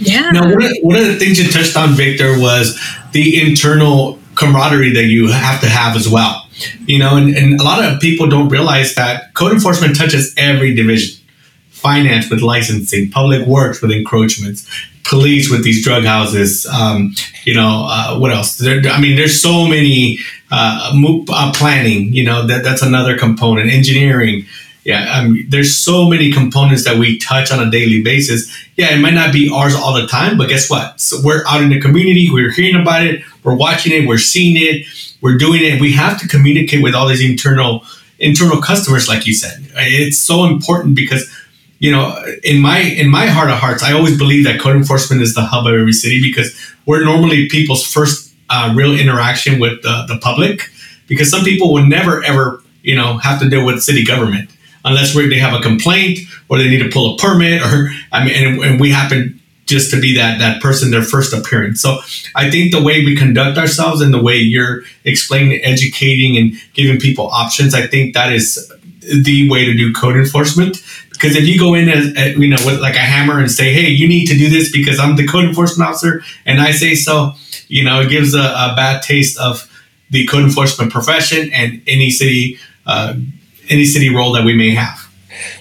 Yeah. 0.00 0.30
Now, 0.30 0.50
one 0.50 0.62
of, 0.62 0.72
one 0.82 0.96
of 0.96 1.06
the 1.06 1.16
things 1.18 1.38
you 1.38 1.50
touched 1.50 1.76
on, 1.76 1.90
Victor, 1.90 2.38
was 2.38 2.80
the 3.12 3.40
internal 3.40 4.18
camaraderie 4.34 4.92
that 4.94 5.04
you 5.04 5.30
have 5.30 5.60
to 5.60 5.68
have 5.68 5.96
as 5.96 6.08
well. 6.08 6.46
You 6.86 6.98
know, 6.98 7.16
and, 7.16 7.34
and 7.36 7.60
a 7.60 7.64
lot 7.64 7.84
of 7.84 8.00
people 8.00 8.28
don't 8.28 8.48
realize 8.48 8.94
that 8.94 9.34
code 9.34 9.52
enforcement 9.52 9.96
touches 9.96 10.34
every 10.36 10.74
division 10.74 11.20
finance 11.70 12.28
with 12.30 12.42
licensing, 12.42 13.10
public 13.10 13.46
works 13.46 13.80
with 13.80 13.90
encroachments, 13.90 14.68
police 15.04 15.50
with 15.50 15.64
these 15.64 15.82
drug 15.82 16.04
houses. 16.04 16.66
Um, 16.66 17.14
you 17.44 17.54
know, 17.54 17.86
uh, 17.88 18.18
what 18.18 18.30
else? 18.30 18.56
There, 18.56 18.82
I 18.90 19.00
mean, 19.00 19.16
there's 19.16 19.40
so 19.40 19.66
many 19.66 20.18
uh, 20.50 20.92
uh, 21.30 21.52
planning. 21.54 22.12
You 22.12 22.24
know, 22.24 22.46
that 22.46 22.62
that's 22.62 22.82
another 22.82 23.16
component. 23.16 23.70
Engineering 23.70 24.44
yeah, 24.84 25.18
um, 25.18 25.44
there's 25.48 25.76
so 25.76 26.08
many 26.08 26.32
components 26.32 26.84
that 26.84 26.96
we 26.96 27.18
touch 27.18 27.52
on 27.52 27.66
a 27.66 27.70
daily 27.70 28.02
basis. 28.02 28.50
Yeah, 28.76 28.94
it 28.94 29.00
might 29.00 29.12
not 29.12 29.32
be 29.32 29.50
ours 29.52 29.74
all 29.74 29.92
the 29.92 30.06
time, 30.06 30.38
but 30.38 30.48
guess 30.48 30.70
what? 30.70 30.98
So 31.00 31.18
we're 31.22 31.46
out 31.46 31.60
in 31.60 31.68
the 31.68 31.80
community, 31.80 32.30
we're 32.30 32.50
hearing 32.50 32.80
about 32.80 33.04
it, 33.04 33.22
we're 33.42 33.54
watching 33.54 33.92
it, 33.92 34.08
we're 34.08 34.18
seeing 34.18 34.56
it, 34.56 34.86
we're 35.20 35.36
doing 35.36 35.62
it. 35.62 35.80
We 35.80 35.92
have 35.92 36.18
to 36.20 36.28
communicate 36.28 36.82
with 36.82 36.94
all 36.94 37.06
these 37.08 37.22
internal 37.22 37.84
internal 38.18 38.60
customers, 38.60 39.08
like 39.08 39.26
you 39.26 39.34
said. 39.34 39.70
It's 39.76 40.18
so 40.18 40.44
important 40.44 40.96
because 40.96 41.30
you 41.78 41.90
know, 41.90 42.22
in 42.42 42.60
my 42.60 42.78
in 42.78 43.10
my 43.10 43.26
heart 43.26 43.50
of 43.50 43.58
hearts, 43.58 43.82
I 43.82 43.92
always 43.92 44.16
believe 44.16 44.44
that 44.44 44.60
code 44.60 44.76
enforcement 44.76 45.22
is 45.22 45.34
the 45.34 45.42
hub 45.42 45.66
of 45.66 45.74
every 45.74 45.92
city 45.92 46.22
because 46.22 46.54
we're 46.86 47.04
normally 47.04 47.48
people's 47.48 47.86
first 47.86 48.34
uh, 48.48 48.72
real 48.74 48.98
interaction 48.98 49.58
with 49.60 49.82
the, 49.82 50.04
the 50.08 50.18
public. 50.18 50.70
Because 51.06 51.30
some 51.30 51.42
people 51.42 51.72
will 51.72 51.86
never 51.86 52.22
ever 52.22 52.62
you 52.82 52.94
know 52.94 53.18
have 53.18 53.40
to 53.40 53.48
deal 53.50 53.66
with 53.66 53.82
city 53.82 54.04
government 54.04 54.50
unless 54.84 55.14
they 55.14 55.38
have 55.38 55.58
a 55.58 55.62
complaint 55.62 56.18
or 56.48 56.58
they 56.58 56.68
need 56.68 56.82
to 56.82 56.88
pull 56.88 57.14
a 57.14 57.18
permit 57.18 57.62
or 57.62 57.90
I 58.12 58.24
mean, 58.24 58.34
and, 58.34 58.60
and 58.62 58.80
we 58.80 58.90
happen 58.90 59.40
just 59.70 59.90
to 59.92 60.00
be 60.00 60.16
that 60.16 60.38
that 60.40 60.60
person 60.60 60.90
their 60.90 61.02
first 61.02 61.32
appearance. 61.32 61.80
So 61.80 62.00
I 62.34 62.50
think 62.50 62.72
the 62.72 62.82
way 62.82 63.04
we 63.04 63.16
conduct 63.16 63.56
ourselves 63.56 64.00
and 64.00 64.12
the 64.12 64.20
way 64.20 64.36
you're 64.36 64.82
explaining, 65.04 65.60
educating, 65.62 66.36
and 66.36 66.54
giving 66.74 66.98
people 66.98 67.28
options, 67.28 67.72
I 67.72 67.86
think 67.86 68.14
that 68.14 68.32
is 68.32 68.70
the 69.00 69.48
way 69.48 69.64
to 69.64 69.74
do 69.74 69.92
code 69.92 70.16
enforcement. 70.16 70.82
Because 71.10 71.36
if 71.36 71.46
you 71.46 71.58
go 71.58 71.74
in 71.74 71.88
as, 71.88 72.14
as 72.16 72.36
you 72.36 72.48
know 72.48 72.56
with 72.64 72.80
like 72.80 72.96
a 72.96 73.06
hammer 73.12 73.38
and 73.38 73.50
say, 73.50 73.72
"Hey, 73.72 73.88
you 73.88 74.08
need 74.08 74.26
to 74.26 74.36
do 74.36 74.50
this 74.50 74.72
because 74.72 74.98
I'm 74.98 75.16
the 75.16 75.26
code 75.26 75.44
enforcement 75.44 75.88
officer," 75.88 76.22
and 76.44 76.60
I 76.60 76.72
say 76.72 76.94
so, 76.94 77.34
you 77.68 77.84
know, 77.84 78.00
it 78.00 78.08
gives 78.08 78.34
a, 78.34 78.40
a 78.40 78.74
bad 78.74 79.02
taste 79.02 79.38
of 79.38 79.70
the 80.10 80.26
code 80.26 80.44
enforcement 80.44 80.92
profession 80.92 81.52
and 81.52 81.82
any 81.86 82.10
city 82.10 82.58
uh, 82.86 83.14
any 83.70 83.84
city 83.84 84.14
role 84.14 84.32
that 84.32 84.44
we 84.44 84.54
may 84.54 84.74
have. 84.74 85.08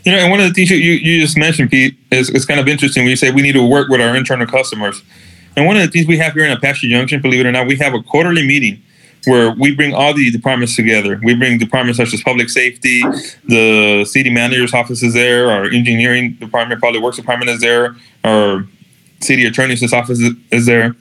You 0.03 0.11
know, 0.11 0.17
and 0.17 0.31
one 0.31 0.39
of 0.39 0.47
the 0.47 0.53
things 0.53 0.69
you, 0.69 0.77
you 0.77 1.21
just 1.21 1.37
mentioned, 1.37 1.69
Pete, 1.71 1.95
is, 2.11 2.29
is 2.31 2.45
kind 2.45 2.59
of 2.59 2.67
interesting 2.67 3.03
when 3.03 3.11
you 3.11 3.15
say 3.15 3.31
we 3.31 3.41
need 3.41 3.53
to 3.53 3.65
work 3.65 3.87
with 3.87 4.01
our 4.01 4.15
internal 4.15 4.47
customers. 4.47 5.01
And 5.55 5.65
one 5.65 5.77
of 5.77 5.83
the 5.83 5.89
things 5.89 6.07
we 6.07 6.17
have 6.17 6.33
here 6.33 6.45
in 6.45 6.51
Apache 6.51 6.89
Junction, 6.89 7.21
believe 7.21 7.41
it 7.41 7.45
or 7.45 7.51
not, 7.51 7.67
we 7.67 7.75
have 7.77 7.93
a 7.93 8.01
quarterly 8.01 8.45
meeting 8.45 8.81
where 9.25 9.51
we 9.51 9.75
bring 9.75 9.93
all 9.93 10.13
the 10.13 10.31
departments 10.31 10.75
together. 10.75 11.19
We 11.23 11.35
bring 11.35 11.57
departments 11.57 11.97
such 11.97 12.13
as 12.13 12.21
public 12.23 12.49
safety, 12.49 13.01
the 13.45 14.05
city 14.05 14.29
manager's 14.29 14.73
office 14.73 15.03
is 15.03 15.13
there, 15.13 15.51
our 15.51 15.65
engineering 15.65 16.33
department, 16.35 16.81
public 16.81 17.03
works 17.03 17.17
department 17.17 17.51
is 17.51 17.59
there, 17.59 17.95
our 18.23 18.65
city 19.19 19.45
attorney's 19.45 19.93
office 19.93 20.19
is 20.51 20.65
there. 20.65 20.95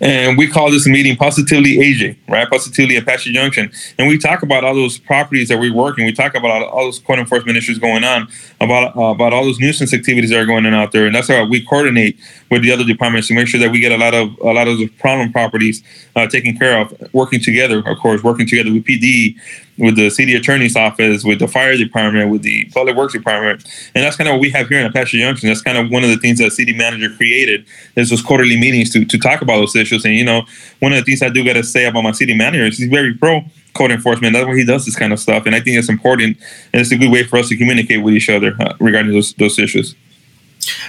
And 0.00 0.36
we 0.36 0.48
call 0.48 0.70
this 0.70 0.86
meeting 0.86 1.16
Positively 1.16 1.76
AJ, 1.76 2.16
right? 2.28 2.48
Positively 2.48 2.96
Apache 2.96 3.32
Junction. 3.32 3.70
And 3.98 4.08
we 4.08 4.18
talk 4.18 4.42
about 4.42 4.64
all 4.64 4.74
those 4.74 4.98
properties 4.98 5.48
that 5.48 5.58
we're 5.58 5.74
working. 5.74 6.04
We 6.04 6.12
talk 6.12 6.34
about 6.34 6.62
all 6.62 6.84
those 6.84 6.98
code 6.98 7.18
enforcement 7.18 7.56
issues 7.56 7.78
going 7.78 8.04
on, 8.04 8.28
about 8.60 8.96
uh, 8.96 9.02
about 9.02 9.32
all 9.32 9.44
those 9.44 9.60
nuisance 9.60 9.92
activities 9.92 10.30
that 10.30 10.40
are 10.40 10.46
going 10.46 10.66
on 10.66 10.74
out 10.74 10.92
there. 10.92 11.06
And 11.06 11.14
that's 11.14 11.28
how 11.28 11.44
we 11.44 11.64
coordinate 11.64 12.18
with 12.50 12.62
the 12.62 12.72
other 12.72 12.84
departments 12.84 13.28
to 13.28 13.34
make 13.34 13.48
sure 13.48 13.60
that 13.60 13.70
we 13.70 13.80
get 13.80 13.92
a 13.92 13.98
lot 13.98 14.14
of 14.14 14.36
a 14.40 14.52
lot 14.52 14.68
of 14.68 14.78
the 14.78 14.88
problem 14.88 15.32
properties 15.32 15.82
uh, 16.16 16.26
taken 16.26 16.56
care 16.56 16.80
of, 16.80 16.94
working 17.12 17.40
together, 17.40 17.82
of 17.86 17.98
course, 17.98 18.22
working 18.22 18.46
together 18.46 18.72
with 18.72 18.84
PD, 18.84 19.36
with 19.78 19.96
the 19.96 20.10
city 20.10 20.34
attorney's 20.34 20.76
office, 20.76 21.24
with 21.24 21.38
the 21.38 21.48
fire 21.48 21.76
department, 21.76 22.30
with 22.30 22.42
the 22.42 22.64
public 22.66 22.96
works 22.96 23.12
department, 23.12 23.64
and 23.94 24.04
that's 24.04 24.16
kind 24.16 24.28
of 24.28 24.34
what 24.34 24.40
we 24.40 24.50
have 24.50 24.68
here 24.68 24.80
in 24.80 24.86
Apache 24.86 25.18
Junction. 25.18 25.48
That's 25.48 25.62
kind 25.62 25.78
of 25.78 25.90
one 25.90 26.04
of 26.04 26.10
the 26.10 26.16
things 26.16 26.38
that 26.38 26.52
city 26.52 26.74
manager 26.74 27.10
created 27.16 27.66
is 27.96 28.10
those 28.10 28.22
quarterly 28.22 28.58
meetings 28.58 28.90
to 28.90 29.04
to 29.04 29.18
talk 29.18 29.42
about 29.42 29.56
those 29.56 29.76
issues. 29.76 30.04
And 30.04 30.14
you 30.14 30.24
know, 30.24 30.42
one 30.80 30.92
of 30.92 30.98
the 30.98 31.04
things 31.04 31.22
I 31.22 31.28
do 31.28 31.44
got 31.44 31.54
to 31.54 31.64
say 31.64 31.86
about 31.86 32.02
my 32.02 32.12
city 32.12 32.34
manager 32.34 32.64
is 32.66 32.78
he's 32.78 32.88
very 32.88 33.14
pro 33.14 33.44
code 33.74 33.90
enforcement. 33.90 34.34
That's 34.34 34.46
why 34.46 34.56
he 34.56 34.64
does 34.64 34.84
this 34.84 34.96
kind 34.96 35.12
of 35.12 35.20
stuff, 35.20 35.46
and 35.46 35.54
I 35.54 35.60
think 35.60 35.76
it's 35.76 35.88
important, 35.88 36.38
and 36.72 36.80
it's 36.80 36.92
a 36.92 36.96
good 36.96 37.10
way 37.10 37.24
for 37.24 37.38
us 37.38 37.48
to 37.48 37.56
communicate 37.56 38.02
with 38.02 38.14
each 38.14 38.28
other 38.28 38.54
uh, 38.60 38.74
regarding 38.80 39.12
those 39.12 39.34
those 39.34 39.58
issues. 39.58 39.94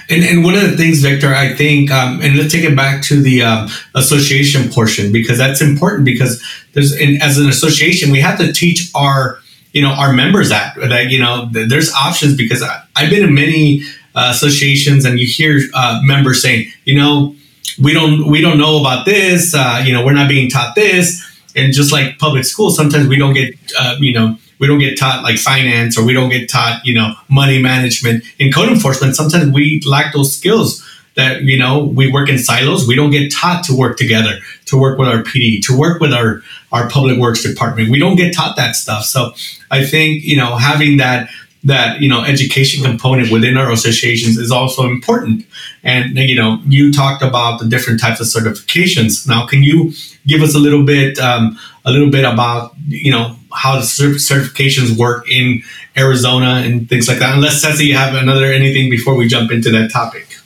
And, 0.08 0.24
and 0.24 0.44
one 0.44 0.54
of 0.54 0.62
the 0.62 0.76
things, 0.76 1.02
Victor, 1.02 1.34
I 1.34 1.54
think, 1.54 1.90
um, 1.90 2.20
and 2.22 2.36
let's 2.36 2.52
take 2.52 2.64
it 2.64 2.76
back 2.76 3.02
to 3.04 3.20
the 3.20 3.42
um, 3.42 3.68
association 3.94 4.70
portion 4.70 5.12
because 5.12 5.38
that's 5.38 5.60
important 5.60 6.04
because 6.04 6.42
there's, 6.72 6.94
in, 6.96 7.20
as 7.22 7.38
an 7.38 7.48
association, 7.48 8.10
we 8.10 8.20
have 8.20 8.38
to 8.38 8.52
teach 8.52 8.90
our, 8.94 9.38
you 9.72 9.82
know, 9.82 9.90
our 9.90 10.12
members 10.12 10.48
that 10.48 10.74
that 10.76 11.10
you 11.10 11.18
know 11.18 11.48
there's 11.52 11.92
options 11.92 12.34
because 12.34 12.62
I, 12.62 12.82
have 12.96 13.10
been 13.10 13.24
in 13.24 13.34
many 13.34 13.82
uh, 14.14 14.30
associations 14.34 15.04
and 15.04 15.18
you 15.18 15.26
hear 15.26 15.60
uh, 15.74 16.00
members 16.02 16.40
saying, 16.40 16.72
you 16.84 16.98
know, 16.98 17.34
we 17.82 17.92
don't 17.92 18.30
we 18.30 18.40
don't 18.40 18.56
know 18.56 18.80
about 18.80 19.04
this, 19.04 19.54
uh, 19.54 19.82
you 19.84 19.92
know, 19.92 20.04
we're 20.04 20.14
not 20.14 20.28
being 20.28 20.48
taught 20.48 20.74
this, 20.74 21.22
and 21.54 21.74
just 21.74 21.92
like 21.92 22.18
public 22.18 22.44
schools, 22.44 22.74
sometimes 22.74 23.06
we 23.06 23.16
don't 23.16 23.34
get, 23.34 23.54
uh, 23.78 23.96
you 23.98 24.14
know 24.14 24.38
we 24.58 24.66
don't 24.66 24.78
get 24.78 24.98
taught 24.98 25.22
like 25.22 25.38
finance 25.38 25.98
or 25.98 26.04
we 26.04 26.12
don't 26.12 26.30
get 26.30 26.48
taught 26.48 26.84
you 26.84 26.94
know 26.94 27.14
money 27.28 27.60
management 27.60 28.24
in 28.38 28.52
code 28.52 28.68
enforcement 28.68 29.14
sometimes 29.14 29.52
we 29.52 29.80
lack 29.86 30.12
those 30.12 30.36
skills 30.36 30.84
that 31.14 31.42
you 31.42 31.58
know 31.58 31.84
we 31.84 32.10
work 32.10 32.28
in 32.28 32.38
silos 32.38 32.86
we 32.86 32.94
don't 32.94 33.10
get 33.10 33.32
taught 33.32 33.64
to 33.64 33.74
work 33.74 33.96
together 33.96 34.38
to 34.64 34.78
work 34.78 34.98
with 34.98 35.08
our 35.08 35.22
pd 35.22 35.60
to 35.62 35.76
work 35.76 36.00
with 36.00 36.12
our 36.12 36.42
our 36.76 36.88
public 36.88 37.18
works 37.18 37.42
department. 37.42 37.90
We 37.90 37.98
don't 37.98 38.16
get 38.16 38.34
taught 38.34 38.56
that 38.56 38.76
stuff. 38.76 39.04
So 39.04 39.32
I 39.70 39.84
think, 39.84 40.22
you 40.24 40.36
know, 40.36 40.56
having 40.56 40.98
that 40.98 41.28
that 41.64 42.00
you 42.00 42.08
know 42.08 42.22
education 42.22 42.84
component 42.84 43.32
within 43.32 43.56
our 43.56 43.72
associations 43.72 44.36
is 44.36 44.52
also 44.52 44.84
important 44.84 45.44
and 45.82 46.16
you 46.16 46.36
know 46.36 46.60
you 46.66 46.92
talked 46.92 47.22
about 47.22 47.58
the 47.58 47.66
different 47.66 47.98
types 47.98 48.20
of 48.20 48.26
certifications 48.26 49.26
now 49.26 49.44
can 49.46 49.64
you 49.64 49.92
give 50.28 50.42
us 50.42 50.54
a 50.54 50.58
little 50.60 50.84
bit 50.84 51.18
um, 51.18 51.58
a 51.84 51.90
little 51.90 52.10
bit 52.10 52.24
about 52.24 52.72
you 52.86 53.10
know 53.10 53.34
how 53.56 53.76
the 53.76 53.82
certifications 53.82 54.96
work 54.96 55.28
in 55.30 55.62
arizona 55.96 56.62
and 56.64 56.88
things 56.88 57.08
like 57.08 57.18
that 57.18 57.34
unless 57.34 57.62
Ceci, 57.62 57.86
you 57.86 57.96
have 57.96 58.14
another 58.14 58.46
anything 58.46 58.90
before 58.90 59.16
we 59.16 59.26
jump 59.26 59.50
into 59.50 59.70
that 59.70 59.90
topic 59.90 60.36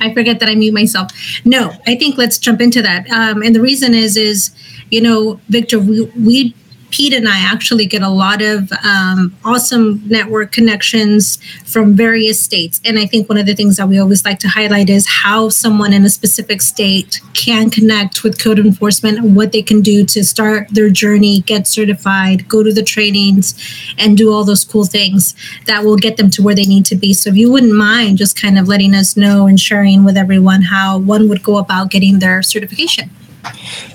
I 0.00 0.12
forget 0.12 0.40
that 0.40 0.48
I 0.48 0.54
mute 0.54 0.74
myself. 0.74 1.10
No, 1.44 1.72
I 1.86 1.96
think 1.96 2.18
let's 2.18 2.38
jump 2.38 2.60
into 2.60 2.82
that. 2.82 3.10
Um, 3.10 3.42
and 3.42 3.54
the 3.54 3.62
reason 3.62 3.94
is, 3.94 4.16
is 4.16 4.50
you 4.90 5.00
know, 5.00 5.40
Victor, 5.48 5.78
we 5.78 6.04
we 6.16 6.54
Pete 6.90 7.12
and 7.12 7.28
I 7.28 7.38
actually 7.38 7.86
get 7.86 8.02
a 8.02 8.08
lot 8.08 8.42
of 8.42 8.70
um, 8.84 9.34
awesome 9.44 10.02
network 10.06 10.52
connections 10.52 11.38
from 11.64 11.94
various 11.94 12.40
states. 12.40 12.80
And 12.84 12.98
I 12.98 13.06
think 13.06 13.28
one 13.28 13.38
of 13.38 13.46
the 13.46 13.54
things 13.54 13.76
that 13.76 13.88
we 13.88 13.98
always 13.98 14.24
like 14.24 14.38
to 14.40 14.48
highlight 14.48 14.88
is 14.88 15.06
how 15.08 15.48
someone 15.48 15.92
in 15.92 16.04
a 16.04 16.10
specific 16.10 16.62
state 16.62 17.20
can 17.34 17.70
connect 17.70 18.22
with 18.22 18.42
code 18.42 18.58
enforcement, 18.58 19.22
what 19.34 19.52
they 19.52 19.62
can 19.62 19.80
do 19.80 20.04
to 20.06 20.24
start 20.24 20.68
their 20.70 20.90
journey, 20.90 21.40
get 21.40 21.66
certified, 21.66 22.48
go 22.48 22.62
to 22.62 22.72
the 22.72 22.82
trainings, 22.82 23.54
and 23.98 24.16
do 24.16 24.32
all 24.32 24.44
those 24.44 24.64
cool 24.64 24.84
things 24.84 25.34
that 25.66 25.84
will 25.84 25.96
get 25.96 26.16
them 26.16 26.30
to 26.30 26.42
where 26.42 26.54
they 26.54 26.64
need 26.64 26.86
to 26.86 26.96
be. 26.96 27.12
So 27.12 27.30
if 27.30 27.36
you 27.36 27.50
wouldn't 27.50 27.74
mind 27.74 28.18
just 28.18 28.40
kind 28.40 28.58
of 28.58 28.68
letting 28.68 28.94
us 28.94 29.16
know 29.16 29.46
and 29.46 29.58
sharing 29.58 30.04
with 30.04 30.16
everyone 30.16 30.62
how 30.62 30.98
one 30.98 31.28
would 31.28 31.42
go 31.42 31.58
about 31.58 31.90
getting 31.90 32.18
their 32.18 32.42
certification. 32.42 33.10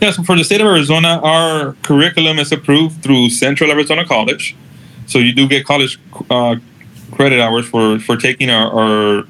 Yeah, 0.01 0.11
so 0.11 0.23
for 0.23 0.35
the 0.35 0.43
state 0.43 0.61
of 0.61 0.67
Arizona, 0.67 1.19
our 1.23 1.73
curriculum 1.83 2.39
is 2.39 2.51
approved 2.51 3.03
through 3.03 3.29
Central 3.29 3.71
Arizona 3.71 4.05
College. 4.05 4.55
So 5.07 5.19
you 5.19 5.33
do 5.33 5.47
get 5.47 5.65
college 5.65 5.99
uh, 6.29 6.55
credit 7.11 7.39
hours 7.39 7.67
for, 7.67 7.99
for 7.99 8.17
taking 8.17 8.49
our, 8.49 8.71
our 8.71 9.23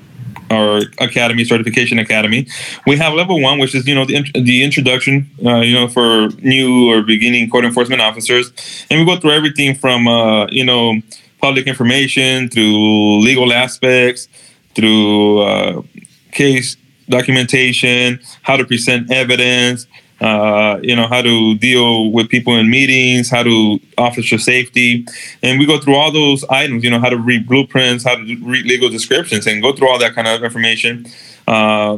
our 0.52 0.82
academy 1.00 1.46
certification 1.46 1.98
academy 1.98 2.46
we 2.86 2.98
have 2.98 3.14
level 3.14 3.42
one 3.42 3.58
which 3.58 3.74
is 3.74 3.88
you 3.88 3.96
know 3.96 4.06
the, 4.06 4.22
the 4.34 4.64
introduction 4.64 5.30
uh, 5.46 5.60
you 5.60 5.74
know 5.74 5.88
for 5.88 6.28
new 6.42 6.92
or 6.92 7.02
beginning 7.02 7.50
code 7.50 7.64
enforcement 7.64 8.02
officers 8.02 8.52
and 8.90 9.00
we 9.00 9.06
go 9.06 9.20
through 9.20 9.32
everything 9.32 9.74
from 9.74 10.08
uh, 10.08 10.46
you 10.48 10.66
know 10.66 10.96
public 11.42 11.68
information 11.68 12.50
through 12.50 13.20
legal 13.22 13.54
aspects 13.54 14.28
through 14.76 15.40
uh, 15.40 15.82
case 16.32 16.76
documentation 17.10 18.20
how 18.44 18.56
to 18.58 18.66
present 18.66 19.10
evidence 19.12 19.88
uh, 20.22 20.80
you 20.84 20.96
know, 20.96 21.08
how 21.08 21.22
to 21.22 21.56
deal 21.58 22.12
with 22.12 22.30
people 22.30 22.56
in 22.56 22.70
meetings, 22.70 23.30
how 23.30 23.42
to 23.42 23.80
officer 23.98 24.38
safety. 24.38 25.06
And 25.42 25.60
we 25.60 25.66
go 25.66 25.80
through 25.80 25.96
all 25.96 26.12
those 26.12 26.44
items, 26.46 26.84
you 26.84 26.92
know, 26.92 27.00
how 27.00 27.10
to 27.10 27.18
read 27.18 27.48
blueprints, 27.48 28.04
how 28.04 28.16
to 28.16 28.38
read 28.44 28.66
legal 28.66 28.88
descriptions 28.88 29.48
and 29.48 29.64
go 29.64 29.74
through 29.74 29.90
all 29.90 29.98
that 29.98 30.14
kind 30.14 30.28
of 30.28 30.44
information. 30.44 31.08
Uh, 31.48 31.98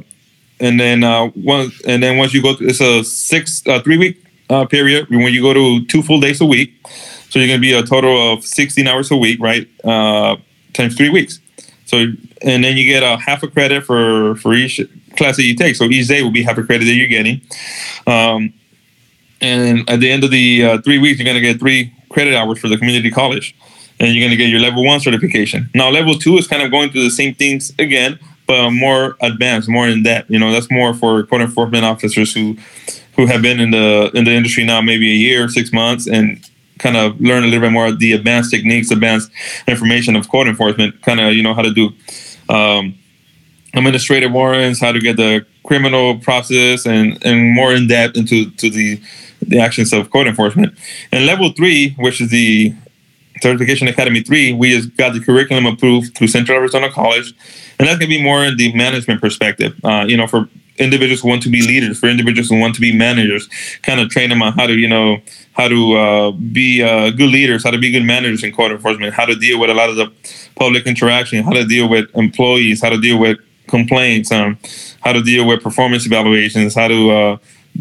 and 0.61 0.79
then 0.79 1.03
uh, 1.03 1.31
once, 1.35 1.81
and 1.85 2.01
then 2.01 2.17
once 2.17 2.33
you 2.33 2.41
go, 2.41 2.55
through, 2.55 2.69
it's 2.69 2.79
a 2.79 3.03
six, 3.03 3.61
uh, 3.67 3.81
three 3.81 3.97
week 3.97 4.23
uh, 4.49 4.65
period 4.65 5.09
when 5.09 5.33
you 5.33 5.41
go 5.41 5.53
to 5.53 5.85
two 5.87 6.01
full 6.01 6.21
days 6.21 6.39
a 6.39 6.45
week. 6.45 6.73
So 7.29 7.39
you're 7.39 7.47
going 7.49 7.59
to 7.59 7.61
be 7.61 7.73
a 7.73 7.83
total 7.83 8.33
of 8.33 8.45
16 8.45 8.87
hours 8.87 9.11
a 9.11 9.17
week, 9.17 9.41
right? 9.41 9.67
Uh, 9.83 10.37
times 10.71 10.95
three 10.95 11.09
weeks. 11.09 11.41
So, 11.85 12.05
and 12.41 12.63
then 12.63 12.77
you 12.77 12.85
get 12.85 13.03
a 13.03 13.17
half 13.17 13.43
a 13.43 13.49
credit 13.49 13.83
for, 13.83 14.35
for 14.35 14.53
each 14.53 14.79
class 15.17 15.37
that 15.37 15.43
you 15.43 15.55
take. 15.55 15.75
So 15.75 15.85
each 15.85 16.07
day 16.07 16.21
will 16.23 16.31
be 16.31 16.43
half 16.43 16.57
a 16.57 16.63
credit 16.63 16.85
that 16.85 16.93
you're 16.93 17.07
getting. 17.07 17.41
Um, 18.07 18.53
and 19.41 19.89
at 19.89 19.99
the 19.99 20.09
end 20.09 20.23
of 20.23 20.31
the 20.31 20.65
uh, 20.65 20.81
three 20.81 20.97
weeks, 20.97 21.19
you're 21.19 21.25
going 21.25 21.35
to 21.35 21.41
get 21.41 21.59
three 21.59 21.93
credit 22.09 22.35
hours 22.35 22.59
for 22.59 22.69
the 22.69 22.77
community 22.77 23.11
college. 23.11 23.55
And 23.99 24.13
you're 24.13 24.21
going 24.21 24.31
to 24.31 24.37
get 24.37 24.49
your 24.49 24.59
level 24.59 24.83
one 24.83 24.99
certification. 24.99 25.69
Now, 25.75 25.89
level 25.89 26.15
two 26.15 26.37
is 26.37 26.47
kind 26.47 26.63
of 26.63 26.71
going 26.71 26.91
through 26.91 27.03
the 27.03 27.11
same 27.11 27.35
things 27.35 27.71
again, 27.77 28.19
but 28.47 28.71
more 28.71 29.15
advanced, 29.21 29.69
more 29.69 29.87
in 29.87 30.03
depth. 30.03 30.29
You 30.29 30.39
know, 30.39 30.51
that's 30.51 30.71
more 30.71 30.93
for 30.93 31.23
code 31.23 31.41
enforcement 31.41 31.85
officers 31.85 32.33
who 32.33 32.57
who 33.15 33.27
have 33.27 33.43
been 33.43 33.59
in 33.59 33.71
the 33.71 34.09
in 34.15 34.25
the 34.25 34.31
industry 34.31 34.63
now 34.63 34.81
maybe 34.81 35.09
a 35.11 35.15
year, 35.15 35.47
six 35.47 35.71
months, 35.71 36.07
and 36.07 36.43
kind 36.79 36.97
of 36.97 37.19
learn 37.21 37.43
a 37.43 37.47
little 37.47 37.61
bit 37.61 37.71
more 37.71 37.87
of 37.87 37.99
the 37.99 38.13
advanced 38.13 38.51
techniques, 38.51 38.89
advanced 38.91 39.31
information 39.67 40.15
of 40.15 40.29
code 40.29 40.47
enforcement. 40.47 40.99
Kind 41.03 41.19
of 41.19 41.33
you 41.33 41.43
know 41.43 41.53
how 41.53 41.61
to 41.61 41.71
do 41.71 41.93
um, 42.49 42.95
administrative 43.73 44.31
warrants, 44.31 44.79
how 44.79 44.91
to 44.91 44.99
get 44.99 45.17
the 45.17 45.45
criminal 45.63 46.17
process, 46.19 46.85
and 46.85 47.23
and 47.25 47.53
more 47.53 47.73
in 47.73 47.87
depth 47.87 48.17
into 48.17 48.49
to 48.51 48.69
the 48.69 49.01
the 49.41 49.59
actions 49.59 49.91
of 49.93 50.09
code 50.09 50.27
enforcement. 50.27 50.77
And 51.11 51.25
level 51.25 51.51
three, 51.51 51.95
which 51.97 52.21
is 52.21 52.29
the 52.29 52.73
Certification 53.41 53.87
Academy 53.87 54.21
three, 54.21 54.53
we 54.53 54.71
just 54.71 54.95
got 54.95 55.13
the 55.13 55.19
curriculum 55.19 55.65
approved 55.65 56.15
through 56.15 56.27
Central 56.27 56.57
Arizona 56.57 56.89
College, 56.91 57.33
and 57.77 57.87
that's 57.87 57.99
gonna 57.99 58.07
be 58.07 58.21
more 58.21 58.45
in 58.45 58.57
the 58.57 58.73
management 58.73 59.19
perspective. 59.21 59.73
Uh, 59.83 60.05
you 60.07 60.15
know, 60.15 60.27
for 60.27 60.47
individuals 60.77 61.21
who 61.21 61.27
want 61.27 61.43
to 61.43 61.49
be 61.49 61.61
leaders, 61.61 61.99
for 61.99 62.07
individuals 62.07 62.49
who 62.49 62.59
want 62.59 62.73
to 62.75 62.81
be 62.81 62.95
managers, 62.95 63.47
kind 63.83 63.99
of 63.99 64.09
train 64.09 64.29
them 64.29 64.41
on 64.41 64.53
how 64.53 64.65
to, 64.65 64.77
you 64.77 64.87
know, 64.87 65.17
how 65.53 65.67
to 65.67 65.93
uh, 65.93 66.31
be 66.31 66.81
uh, 66.81 67.11
good 67.11 67.29
leaders, 67.29 67.63
how 67.63 67.71
to 67.71 67.77
be 67.77 67.91
good 67.91 68.03
managers 68.03 68.43
in 68.43 68.51
code 68.51 68.71
enforcement, 68.71 69.13
how 69.13 69.25
to 69.25 69.35
deal 69.35 69.59
with 69.59 69.69
a 69.69 69.73
lot 69.73 69.89
of 69.89 69.95
the 69.95 70.11
public 70.55 70.87
interaction, 70.87 71.43
how 71.43 71.51
to 71.51 71.65
deal 71.65 71.87
with 71.87 72.09
employees, 72.15 72.81
how 72.81 72.89
to 72.89 72.99
deal 72.99 73.19
with 73.19 73.37
complaints, 73.73 74.31
um, 74.31 74.57
how 75.01 75.11
to 75.11 75.21
deal 75.21 75.47
with 75.47 75.63
performance 75.63 76.05
evaluations, 76.05 76.75
how 76.75 76.87
to 76.87 76.99
uh, 77.11 77.37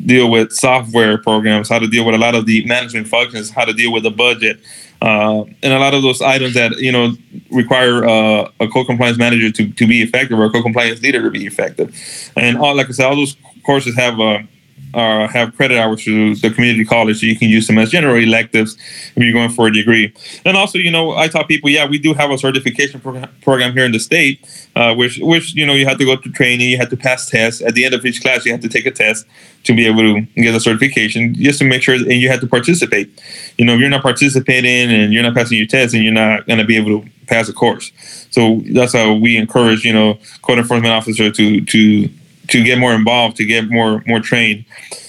deal 0.06 0.30
with 0.30 0.50
software 0.52 1.18
programs, 1.18 1.68
how 1.68 1.78
to 1.78 1.86
deal 1.86 2.04
with 2.06 2.14
a 2.14 2.18
lot 2.26 2.34
of 2.34 2.46
the 2.46 2.64
management 2.64 3.06
functions, 3.06 3.50
how 3.50 3.64
to 3.64 3.74
deal 3.74 3.92
with 3.92 4.02
the 4.02 4.10
budget, 4.10 4.56
uh, 5.02 5.42
and 5.62 5.72
a 5.72 5.78
lot 5.78 5.92
of 5.92 6.02
those 6.02 6.22
items 6.22 6.54
that 6.54 6.70
you 6.78 6.92
know 6.96 7.12
require 7.50 8.04
uh, 8.04 8.50
a 8.60 8.68
co-compliance 8.68 9.18
manager 9.18 9.50
to, 9.50 9.70
to 9.80 9.86
be 9.86 10.00
effective 10.00 10.38
or 10.38 10.46
a 10.46 10.50
co-compliance 10.50 11.02
leader 11.02 11.20
to 11.22 11.30
be 11.30 11.44
effective. 11.46 11.88
And 12.36 12.56
all, 12.56 12.74
like 12.74 12.88
I 12.88 12.92
said, 12.92 13.06
all 13.06 13.16
those 13.16 13.36
courses 13.66 13.94
have 13.96 14.18
uh, 14.18 14.38
uh, 14.94 15.26
have 15.28 15.56
credit 15.56 15.78
hours 15.78 16.02
through 16.04 16.36
the 16.36 16.50
community 16.50 16.84
college, 16.84 17.20
so 17.20 17.26
you 17.26 17.36
can 17.36 17.48
use 17.48 17.66
them 17.66 17.78
as 17.78 17.90
general 17.90 18.16
electives 18.16 18.76
if 19.16 19.22
you're 19.22 19.32
going 19.32 19.50
for 19.50 19.66
a 19.66 19.72
degree. 19.72 20.12
And 20.44 20.56
also, 20.56 20.78
you 20.78 20.90
know, 20.90 21.12
I 21.16 21.28
taught 21.28 21.48
people, 21.48 21.70
yeah, 21.70 21.86
we 21.86 21.98
do 21.98 22.14
have 22.14 22.30
a 22.30 22.38
certification 22.38 23.00
pro- 23.00 23.26
program 23.42 23.72
here 23.72 23.84
in 23.84 23.92
the 23.92 24.00
state, 24.00 24.40
uh, 24.76 24.94
which 24.94 25.18
which 25.18 25.54
you 25.54 25.66
know 25.66 25.74
you 25.74 25.86
have 25.86 25.98
to 25.98 26.04
go 26.04 26.16
through 26.16 26.32
training, 26.32 26.68
you 26.68 26.78
have 26.78 26.90
to 26.90 26.96
pass 26.96 27.28
tests. 27.28 27.62
At 27.62 27.74
the 27.74 27.84
end 27.84 27.94
of 27.94 28.04
each 28.04 28.22
class, 28.22 28.44
you 28.44 28.52
have 28.52 28.60
to 28.62 28.68
take 28.68 28.86
a 28.86 28.90
test 28.90 29.26
to 29.64 29.74
be 29.74 29.86
able 29.86 30.02
to 30.02 30.20
get 30.34 30.54
a 30.54 30.60
certification, 30.60 31.34
just 31.34 31.58
to 31.60 31.64
make 31.64 31.82
sure, 31.82 31.94
and 31.94 32.12
you 32.12 32.28
have 32.28 32.40
to 32.40 32.46
participate. 32.46 33.08
You 33.58 33.64
know, 33.64 33.74
if 33.74 33.80
you're 33.80 33.88
not 33.88 34.02
participating 34.02 34.90
and 34.90 35.12
you're 35.12 35.22
not 35.22 35.34
passing 35.34 35.58
your 35.58 35.66
test, 35.66 35.94
and 35.94 36.02
you're 36.02 36.12
not 36.12 36.46
going 36.46 36.58
to 36.58 36.64
be 36.64 36.76
able 36.76 37.00
to 37.00 37.08
pass 37.26 37.48
a 37.48 37.52
course. 37.52 37.92
So 38.30 38.60
that's 38.72 38.92
how 38.92 39.14
we 39.14 39.36
encourage, 39.36 39.84
you 39.84 39.92
know, 39.92 40.18
code 40.42 40.58
enforcement 40.58 40.92
officer 40.92 41.30
to 41.30 41.60
to 41.60 42.08
to 42.48 42.62
get 42.62 42.78
more 42.78 42.94
involved, 42.94 43.36
to 43.36 43.44
get 43.44 43.70
more 43.70 44.02
more 44.06 44.20
trained. 44.20 44.64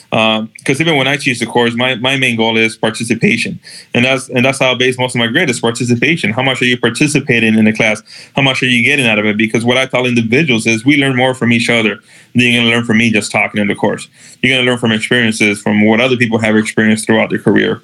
Because 0.09 0.79
um, 0.79 0.81
even 0.81 0.95
when 0.95 1.07
I 1.07 1.17
teach 1.17 1.39
the 1.39 1.47
course, 1.47 1.73
my, 1.73 1.95
my 1.95 2.17
main 2.17 2.37
goal 2.37 2.55
is 2.55 2.77
participation, 2.77 3.59
and 3.95 4.05
that's 4.05 4.29
and 4.29 4.45
that's 4.45 4.59
how 4.59 4.71
I 4.71 4.75
base 4.75 4.99
most 4.99 5.15
of 5.15 5.19
my 5.19 5.25
grade 5.25 5.49
is 5.49 5.59
participation. 5.59 6.29
How 6.29 6.43
much 6.43 6.61
are 6.61 6.65
you 6.65 6.77
participating 6.77 7.55
in 7.55 7.65
the 7.65 7.73
class? 7.73 8.03
How 8.35 8.43
much 8.43 8.61
are 8.61 8.67
you 8.67 8.83
getting 8.83 9.07
out 9.07 9.17
of 9.17 9.25
it? 9.25 9.37
Because 9.37 9.65
what 9.65 9.75
I 9.75 9.87
tell 9.87 10.05
individuals 10.05 10.67
is 10.67 10.85
we 10.85 10.97
learn 10.97 11.15
more 11.15 11.33
from 11.33 11.51
each 11.51 11.67
other 11.67 11.95
than 12.35 12.43
you're 12.43 12.61
to 12.61 12.69
learn 12.69 12.85
from 12.85 12.99
me 12.99 13.09
just 13.09 13.31
talking 13.31 13.59
in 13.59 13.67
the 13.67 13.75
course. 13.75 14.07
You're 14.43 14.53
going 14.53 14.63
to 14.63 14.69
learn 14.69 14.79
from 14.79 14.91
experiences 14.91 15.59
from 15.59 15.83
what 15.83 15.99
other 15.99 16.15
people 16.15 16.37
have 16.37 16.55
experienced 16.55 17.07
throughout 17.07 17.31
their 17.31 17.39
career. 17.39 17.81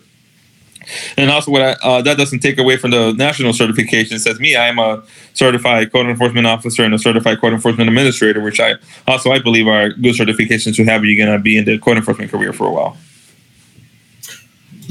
And 1.17 1.29
also, 1.29 1.51
what 1.51 1.61
I, 1.61 1.71
uh, 1.83 2.01
that 2.01 2.17
doesn't 2.17 2.39
take 2.39 2.57
away 2.57 2.77
from 2.77 2.91
the 2.91 3.13
national 3.13 3.53
certification. 3.53 4.15
It 4.15 4.19
says 4.19 4.39
me, 4.39 4.55
I 4.55 4.67
am 4.67 4.79
a 4.79 5.03
certified 5.33 5.91
code 5.91 6.07
enforcement 6.07 6.47
officer 6.47 6.83
and 6.83 6.93
a 6.93 6.99
certified 6.99 7.39
code 7.41 7.53
enforcement 7.53 7.89
administrator, 7.89 8.41
which 8.41 8.59
I 8.59 8.75
also 9.07 9.31
I 9.31 9.39
believe 9.39 9.67
are 9.67 9.89
good 9.89 10.15
certifications 10.15 10.75
to 10.75 10.85
have. 10.85 11.03
You're 11.05 11.25
going 11.25 11.37
to 11.37 11.41
be 11.41 11.57
in 11.57 11.65
the 11.65 11.77
code 11.77 11.97
enforcement 11.97 12.31
career 12.31 12.53
for 12.53 12.67
a 12.67 12.71
while. 12.71 12.97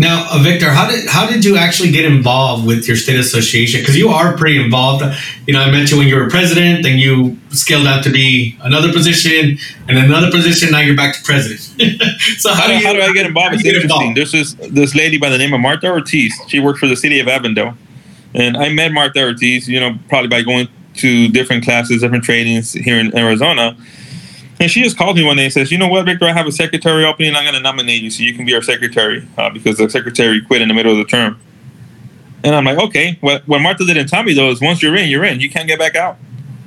Now, 0.01 0.29
uh, 0.31 0.39
Victor, 0.39 0.71
how 0.71 0.89
did 0.89 1.09
how 1.09 1.29
did 1.29 1.45
you 1.45 1.57
actually 1.57 1.91
get 1.91 2.05
involved 2.05 2.65
with 2.65 2.87
your 2.87 2.97
state 2.97 3.19
association? 3.19 3.81
Because 3.81 3.97
you 3.97 4.11
are 4.11 4.37
pretty 4.37 4.63
involved. 4.63 5.05
You 5.45 5.55
know, 5.55 5.61
I 5.61 5.73
met 5.73 5.91
you 5.91 5.99
when 5.99 6.07
you 6.07 6.15
were 6.15 6.31
president, 6.31 6.85
then 6.85 7.01
you 7.01 7.37
scaled 7.51 7.89
out 7.89 8.05
to 8.05 8.11
be 8.11 8.57
another 8.61 8.93
position, 8.93 9.59
and 9.89 9.99
another 9.99 10.31
position. 10.31 10.71
Now 10.71 10.79
you're 10.79 10.95
back 10.95 11.17
to 11.17 11.23
president. 11.25 11.61
so 12.39 12.51
how, 12.55 12.63
how, 12.63 12.67
do 12.69 12.75
you, 12.75 12.87
how, 12.87 12.93
do 12.93 13.01
I 13.01 13.13
get 13.13 13.27
involved? 13.27 13.57
It's 13.57 13.65
interesting. 13.65 13.91
Involved? 13.91 14.17
This 14.17 14.55
this 14.71 14.95
lady 14.95 15.19
by 15.19 15.31
the 15.31 15.39
name 15.39 15.53
of 15.53 15.61
Martha 15.61 15.91
Ortiz. 15.91 16.33
She 16.47 16.61
worked 16.61 16.79
for 16.79 16.87
the 16.87 16.97
city 16.97 17.19
of 17.19 17.27
Avondale, 17.27 17.77
and 18.35 18.57
I 18.57 18.69
met 18.69 18.93
Martha 18.93 19.21
Ortiz. 19.21 19.69
You 19.69 19.81
know, 19.81 19.99
probably 20.09 20.29
by 20.29 20.43
going 20.43 20.69
to 20.99 21.29
different 21.29 21.65
classes, 21.65 22.03
different 22.03 22.23
trainings 22.23 22.73
here 22.73 23.01
in 23.01 23.17
Arizona 23.19 23.77
and 24.61 24.71
she 24.71 24.83
just 24.83 24.97
called 24.97 25.17
me 25.17 25.25
one 25.25 25.37
day 25.37 25.45
and 25.45 25.53
says, 25.53 25.71
"You 25.71 25.79
know 25.79 25.89
what, 25.89 26.05
Victor? 26.05 26.27
I 26.27 26.33
have 26.33 26.47
a 26.47 26.53
secretary 26.53 27.05
opening. 27.05 27.35
I'm 27.37 27.45
going 27.45 27.55
to 27.55 27.61
nominate 27.61 28.03
you 28.03 28.11
so 28.11 28.23
you 28.23 28.35
can 28.35 28.45
be 28.45 28.55
our 28.55 28.63
secretary 28.63 29.27
uh, 29.37 29.51
because 29.51 29.79
the 29.79 29.89
secretary 29.89 30.41
quit 30.41 30.63
in 30.63 30.69
the 30.69 30.75
middle 30.75 30.93
of 30.93 30.99
the 30.99 31.05
term." 31.05 31.41
And 32.43 32.55
I'm 32.55 32.65
like, 32.65 32.79
"Okay." 32.79 33.19
What, 33.21 33.47
what 33.47 33.61
Martha 33.61 33.85
didn't 33.85 34.09
tell 34.09 34.23
me 34.23 34.35
though 34.35 34.51
is 34.51 34.61
once 34.61 34.83
you're 34.83 34.97
in, 34.97 35.09
you're 35.09 35.25
in. 35.25 35.41
You 35.41 35.51
can't 35.51 35.69
get 35.69 35.79
back 35.79 35.97
out. 35.97 36.17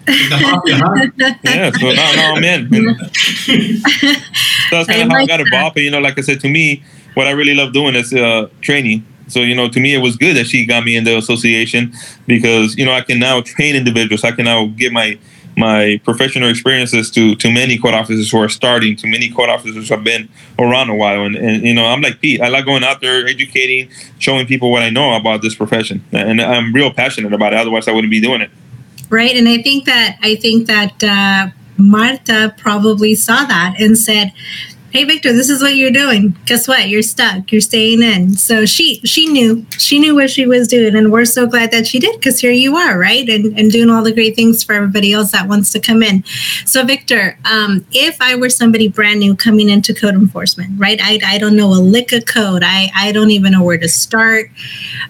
yeah, 0.08 1.72
so 1.72 1.92
now, 1.92 2.12
now 2.14 2.34
I'm 2.36 2.44
in. 2.44 2.70
So 4.72 4.78
that's 4.78 4.88
kind 4.88 5.02
of 5.04 5.10
how 5.10 5.14
like 5.14 5.24
I 5.24 5.26
got 5.26 5.42
involved. 5.42 5.76
But 5.76 5.84
you 5.84 5.92
know, 5.92 6.00
like 6.00 6.18
I 6.18 6.22
said, 6.22 6.40
to 6.42 6.50
me, 6.50 6.84
what 7.14 7.28
I 7.28 7.32
really 7.32 7.54
love 7.54 7.74
doing 7.74 7.96
is 7.96 8.14
uh, 8.14 8.50
training. 8.62 9.06
So 9.28 9.42
you 9.42 9.54
know, 9.54 9.70
to 9.70 9.80
me, 9.80 9.94
it 9.94 10.00
was 10.00 10.18
good 10.18 10.36
that 10.38 10.48
she 10.48 10.66
got 10.66 10.84
me 10.84 10.96
in 10.96 11.04
the 11.04 11.18
association 11.18 11.94
because 12.26 12.78
you 12.78 12.86
know 12.86 12.94
I 12.94 13.02
can 13.02 13.20
now 13.20 13.42
train 13.42 13.76
individuals. 13.76 14.24
I 14.24 14.32
can 14.32 14.46
now 14.46 14.68
get 14.68 14.92
my 14.92 15.20
my 15.68 16.02
professional 16.10 16.50
experiences 16.50 17.06
to 17.16 17.24
to 17.36 17.48
many 17.62 17.76
court 17.84 17.96
officers 18.02 18.28
who 18.32 18.40
are 18.46 18.50
starting, 18.50 18.94
to 19.02 19.06
many 19.08 19.28
court 19.38 19.50
officers 19.56 19.88
who 19.88 19.96
have 19.96 20.04
been 20.04 20.24
around 20.58 20.88
a 20.90 20.98
while. 21.04 21.22
And, 21.28 21.36
and 21.36 21.56
you 21.70 21.76
know, 21.78 21.86
I'm 21.92 22.02
like 22.02 22.20
Pete. 22.22 22.42
I 22.42 22.48
like 22.56 22.66
going 22.72 22.84
out 22.90 23.00
there, 23.06 23.18
educating, 23.36 23.84
showing 24.20 24.46
people 24.54 24.68
what 24.76 24.84
I 24.88 24.90
know 24.98 25.08
about 25.22 25.42
this 25.46 25.56
profession, 25.56 25.98
and 26.12 26.42
I'm 26.42 26.74
real 26.74 26.92
passionate 27.02 27.34
about 27.40 27.54
it. 27.54 27.60
Otherwise, 27.64 27.88
I 27.88 27.92
wouldn't 27.96 28.12
be 28.12 28.22
doing 28.28 28.42
it. 28.42 28.52
Right, 29.10 29.36
and 29.40 29.48
I 29.56 29.62
think 29.62 29.86
that 29.86 30.18
I 30.22 30.36
think 30.36 30.68
that 30.68 30.96
uh, 31.04 31.42
Marta 31.78 32.54
probably 32.58 33.14
saw 33.16 33.46
that 33.46 33.76
and 33.80 33.98
said, 33.98 34.32
hey 34.92 35.06
victor 35.06 35.32
this 35.32 35.50
is 35.50 35.62
what 35.62 35.76
you're 35.76 35.92
doing. 35.92 36.36
Guess 36.46 36.68
what? 36.68 36.90
You're 36.90 37.02
stuck. 37.02 37.52
You're 37.52 37.62
staying 37.62 38.02
in. 38.02 38.36
So 38.36 38.66
she 38.66 39.00
she 39.06 39.28
knew. 39.28 39.66
She 39.78 40.00
knew 40.00 40.16
what 40.16 40.30
she 40.30 40.46
was 40.46 40.68
doing 40.68 40.96
and 40.96 41.12
we're 41.12 41.26
so 41.26 41.48
glad 41.48 41.72
that 41.72 41.88
she 41.88 42.00
did 42.00 42.20
because 42.20 42.40
here 42.40 42.52
you 42.52 42.76
are 42.76 43.00
right? 43.00 43.28
And, 43.30 43.58
and 43.58 43.72
doing 43.72 43.90
all 43.90 44.04
the 44.04 44.12
great 44.12 44.36
things 44.36 44.64
for 44.64 44.74
everybody 44.74 45.14
else 45.14 45.32
that 45.32 45.48
wants 45.48 45.72
to 45.72 45.80
come 45.80 46.04
in. 46.04 46.24
So 46.66 46.86
victor 46.86 47.38
um, 47.46 47.86
if 47.92 48.18
i 48.22 48.36
were 48.36 48.50
somebody 48.50 48.88
brand 48.88 49.20
new 49.20 49.36
coming 49.36 49.70
into 49.70 49.94
code 49.94 50.16
enforcement 50.16 50.72
right? 50.78 51.00
I, 51.02 51.20
I 51.26 51.38
don't 51.38 51.56
know 51.56 51.68
a 51.68 51.80
lick 51.80 52.12
of 52.12 52.26
code. 52.26 52.64
I, 52.64 52.92
I 52.96 53.12
don't 53.12 53.32
even 53.32 53.54
know 53.54 53.64
where 53.64 53.78
to 53.78 53.88
start. 53.88 54.50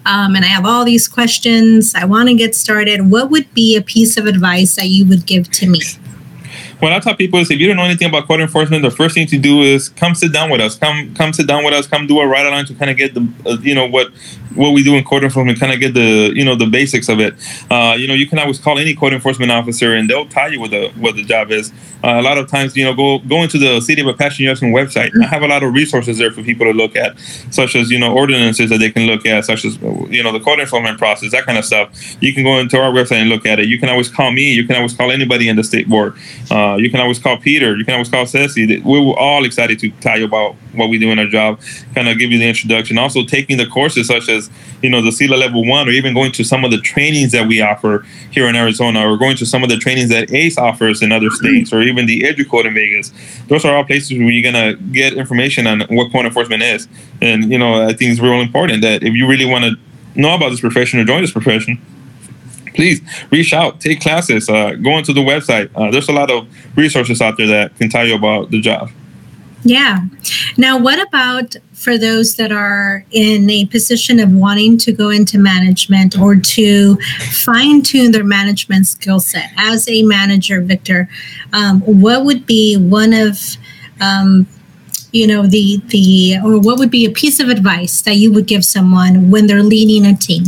Um, 0.06 0.36
and 0.36 0.44
i 0.44 0.48
have 0.48 0.64
all 0.66 0.84
these 0.84 1.08
questions. 1.08 1.94
I 1.94 2.04
want 2.04 2.28
to 2.28 2.34
get 2.34 2.54
started. 2.54 3.10
What 3.10 3.30
would 3.30 3.52
be 3.54 3.76
a 3.76 3.82
piece 3.82 4.16
of 4.16 4.26
advice 4.26 4.76
that 4.76 4.86
you 4.86 5.06
would 5.06 5.26
give 5.26 5.50
to 5.52 5.68
me 5.68 5.80
what 6.82 6.92
I 6.92 6.98
tell 6.98 7.14
people 7.14 7.38
is 7.38 7.48
if 7.48 7.60
you 7.60 7.68
don't 7.68 7.76
know 7.76 7.84
anything 7.84 8.08
about 8.08 8.26
code 8.26 8.40
enforcement, 8.40 8.82
the 8.82 8.90
first 8.90 9.14
thing 9.14 9.28
to 9.28 9.38
do 9.38 9.62
is 9.62 9.88
come 9.88 10.16
sit 10.16 10.32
down 10.32 10.50
with 10.50 10.60
us. 10.60 10.76
Come 10.76 11.14
come 11.14 11.32
sit 11.32 11.46
down 11.46 11.64
with 11.64 11.72
us. 11.72 11.86
Come 11.86 12.08
do 12.08 12.18
a 12.18 12.26
ride 12.26 12.44
along 12.44 12.64
to 12.66 12.74
kind 12.74 12.90
of 12.90 12.96
get 12.96 13.14
the 13.14 13.26
uh, 13.46 13.56
you 13.62 13.72
know 13.72 13.86
what 13.86 14.10
what 14.54 14.72
we 14.72 14.82
do 14.82 14.94
in 14.96 15.04
code 15.04 15.24
enforcement, 15.24 15.58
kind 15.58 15.72
of 15.72 15.80
get 15.80 15.94
the 15.94 16.32
you 16.34 16.44
know 16.44 16.54
the 16.56 16.66
basics 16.66 17.08
of 17.08 17.20
it. 17.20 17.34
Uh, 17.70 17.94
you 17.98 18.06
know, 18.06 18.14
you 18.14 18.26
can 18.26 18.38
always 18.38 18.58
call 18.58 18.78
any 18.78 18.94
code 18.94 19.12
enforcement 19.12 19.50
officer 19.50 19.94
and 19.94 20.08
they'll 20.08 20.28
tell 20.28 20.52
you 20.52 20.60
what 20.60 20.70
the 20.70 20.90
what 20.96 21.16
the 21.16 21.22
job 21.22 21.50
is. 21.50 21.72
Uh, 22.04 22.18
a 22.18 22.22
lot 22.22 22.36
of 22.36 22.48
times, 22.48 22.76
you 22.76 22.84
know, 22.84 22.94
go 22.94 23.18
go 23.20 23.42
into 23.42 23.58
the 23.58 23.80
City 23.80 24.00
of 24.02 24.08
Apache 24.08 24.44
Junction 24.44 24.72
website. 24.72 25.10
I 25.22 25.26
have 25.26 25.42
a 25.42 25.48
lot 25.48 25.62
of 25.62 25.72
resources 25.72 26.18
there 26.18 26.30
for 26.32 26.42
people 26.42 26.66
to 26.66 26.72
look 26.72 26.96
at, 26.96 27.18
such 27.50 27.76
as 27.76 27.90
you 27.90 27.98
know 27.98 28.12
ordinances 28.12 28.70
that 28.70 28.78
they 28.78 28.90
can 28.90 29.06
look 29.06 29.24
at, 29.26 29.44
such 29.44 29.64
as 29.64 29.76
you 30.10 30.22
know 30.22 30.32
the 30.32 30.40
code 30.40 30.60
enforcement 30.60 30.98
process, 30.98 31.32
that 31.32 31.44
kind 31.44 31.58
of 31.58 31.64
stuff. 31.64 32.16
You 32.22 32.34
can 32.34 32.44
go 32.44 32.58
into 32.58 32.80
our 32.80 32.92
website 32.92 33.20
and 33.20 33.28
look 33.28 33.46
at 33.46 33.60
it. 33.60 33.68
You 33.68 33.78
can 33.78 33.88
always 33.88 34.08
call 34.08 34.32
me. 34.32 34.52
You 34.52 34.66
can 34.66 34.76
always 34.76 34.94
call 34.94 35.10
anybody 35.10 35.48
in 35.48 35.56
the 35.56 35.64
state 35.64 35.88
board. 35.88 36.14
Uh, 36.50 36.76
you 36.78 36.90
can 36.90 37.00
always 37.00 37.18
call 37.18 37.36
Peter. 37.36 37.76
You 37.76 37.84
can 37.84 37.94
always 37.94 38.08
call 38.08 38.26
Ceci. 38.26 38.80
We're 38.80 39.14
all 39.14 39.44
excited 39.44 39.78
to 39.80 39.90
tell 40.00 40.18
you 40.18 40.24
about 40.24 40.56
what 40.74 40.88
we 40.88 40.98
do 40.98 41.10
in 41.10 41.18
our 41.18 41.26
job, 41.26 41.60
kind 41.94 42.08
of 42.08 42.18
give 42.18 42.30
you 42.32 42.38
the 42.38 42.48
introduction. 42.48 42.98
Also, 42.98 43.24
taking 43.24 43.58
the 43.58 43.66
courses 43.66 44.06
such 44.06 44.28
as 44.28 44.41
you 44.82 44.90
know 44.90 45.02
the 45.02 45.10
CELA 45.10 45.38
level 45.38 45.64
one, 45.64 45.88
or 45.88 45.90
even 45.90 46.14
going 46.14 46.32
to 46.32 46.44
some 46.44 46.64
of 46.64 46.70
the 46.70 46.80
trainings 46.80 47.32
that 47.32 47.46
we 47.46 47.60
offer 47.60 48.06
here 48.30 48.46
in 48.48 48.56
Arizona, 48.56 49.06
or 49.08 49.16
going 49.16 49.36
to 49.36 49.46
some 49.46 49.62
of 49.62 49.68
the 49.68 49.76
trainings 49.76 50.10
that 50.10 50.32
ACE 50.32 50.58
offers 50.58 51.02
in 51.02 51.12
other 51.12 51.30
states, 51.30 51.72
or 51.72 51.82
even 51.82 52.06
the 52.06 52.22
EduCode 52.22 52.66
in 52.66 52.74
Vegas. 52.74 53.12
Those 53.48 53.64
are 53.64 53.76
all 53.76 53.84
places 53.84 54.12
where 54.18 54.30
you're 54.30 54.52
gonna 54.52 54.74
get 54.92 55.14
information 55.14 55.66
on 55.66 55.80
what 55.90 56.12
code 56.12 56.26
enforcement 56.26 56.62
is. 56.62 56.88
And 57.20 57.50
you 57.50 57.58
know, 57.58 57.82
I 57.82 57.92
think 57.92 58.12
it's 58.12 58.20
real 58.20 58.40
important 58.40 58.82
that 58.82 59.02
if 59.02 59.14
you 59.14 59.28
really 59.28 59.46
want 59.46 59.64
to 59.64 59.76
know 60.14 60.34
about 60.34 60.50
this 60.50 60.60
profession 60.60 61.00
or 61.00 61.04
join 61.04 61.22
this 61.22 61.32
profession, 61.32 61.80
please 62.74 63.00
reach 63.30 63.52
out, 63.52 63.80
take 63.80 64.00
classes, 64.00 64.48
uh, 64.48 64.72
go 64.74 64.98
into 64.98 65.12
the 65.12 65.20
website. 65.20 65.70
Uh, 65.74 65.90
there's 65.90 66.08
a 66.08 66.12
lot 66.12 66.30
of 66.30 66.46
resources 66.76 67.20
out 67.20 67.36
there 67.36 67.46
that 67.46 67.76
can 67.76 67.88
tell 67.88 68.06
you 68.06 68.14
about 68.14 68.50
the 68.50 68.60
job. 68.60 68.90
Yeah. 69.64 70.00
Now, 70.56 70.78
what 70.78 71.00
about 71.00 71.56
for 71.72 71.96
those 71.96 72.36
that 72.36 72.50
are 72.50 73.04
in 73.12 73.48
a 73.48 73.66
position 73.66 74.18
of 74.18 74.32
wanting 74.32 74.76
to 74.78 74.92
go 74.92 75.10
into 75.10 75.38
management 75.38 76.18
or 76.18 76.36
to 76.36 76.96
fine 77.30 77.82
tune 77.82 78.12
their 78.12 78.24
management 78.24 78.86
skill 78.86 79.20
set 79.20 79.50
as 79.56 79.88
a 79.88 80.02
manager, 80.02 80.60
Victor? 80.60 81.08
Um, 81.52 81.80
what 81.82 82.24
would 82.24 82.44
be 82.44 82.76
one 82.76 83.12
of 83.12 83.38
um, 84.00 84.46
you 85.12 85.26
know 85.26 85.46
the 85.46 85.80
the 85.88 86.38
or 86.44 86.58
what 86.58 86.78
would 86.78 86.90
be 86.90 87.04
a 87.04 87.10
piece 87.10 87.38
of 87.38 87.48
advice 87.48 88.02
that 88.02 88.16
you 88.16 88.32
would 88.32 88.46
give 88.46 88.64
someone 88.64 89.30
when 89.30 89.46
they're 89.46 89.62
leading 89.62 90.06
a 90.06 90.16
team? 90.16 90.44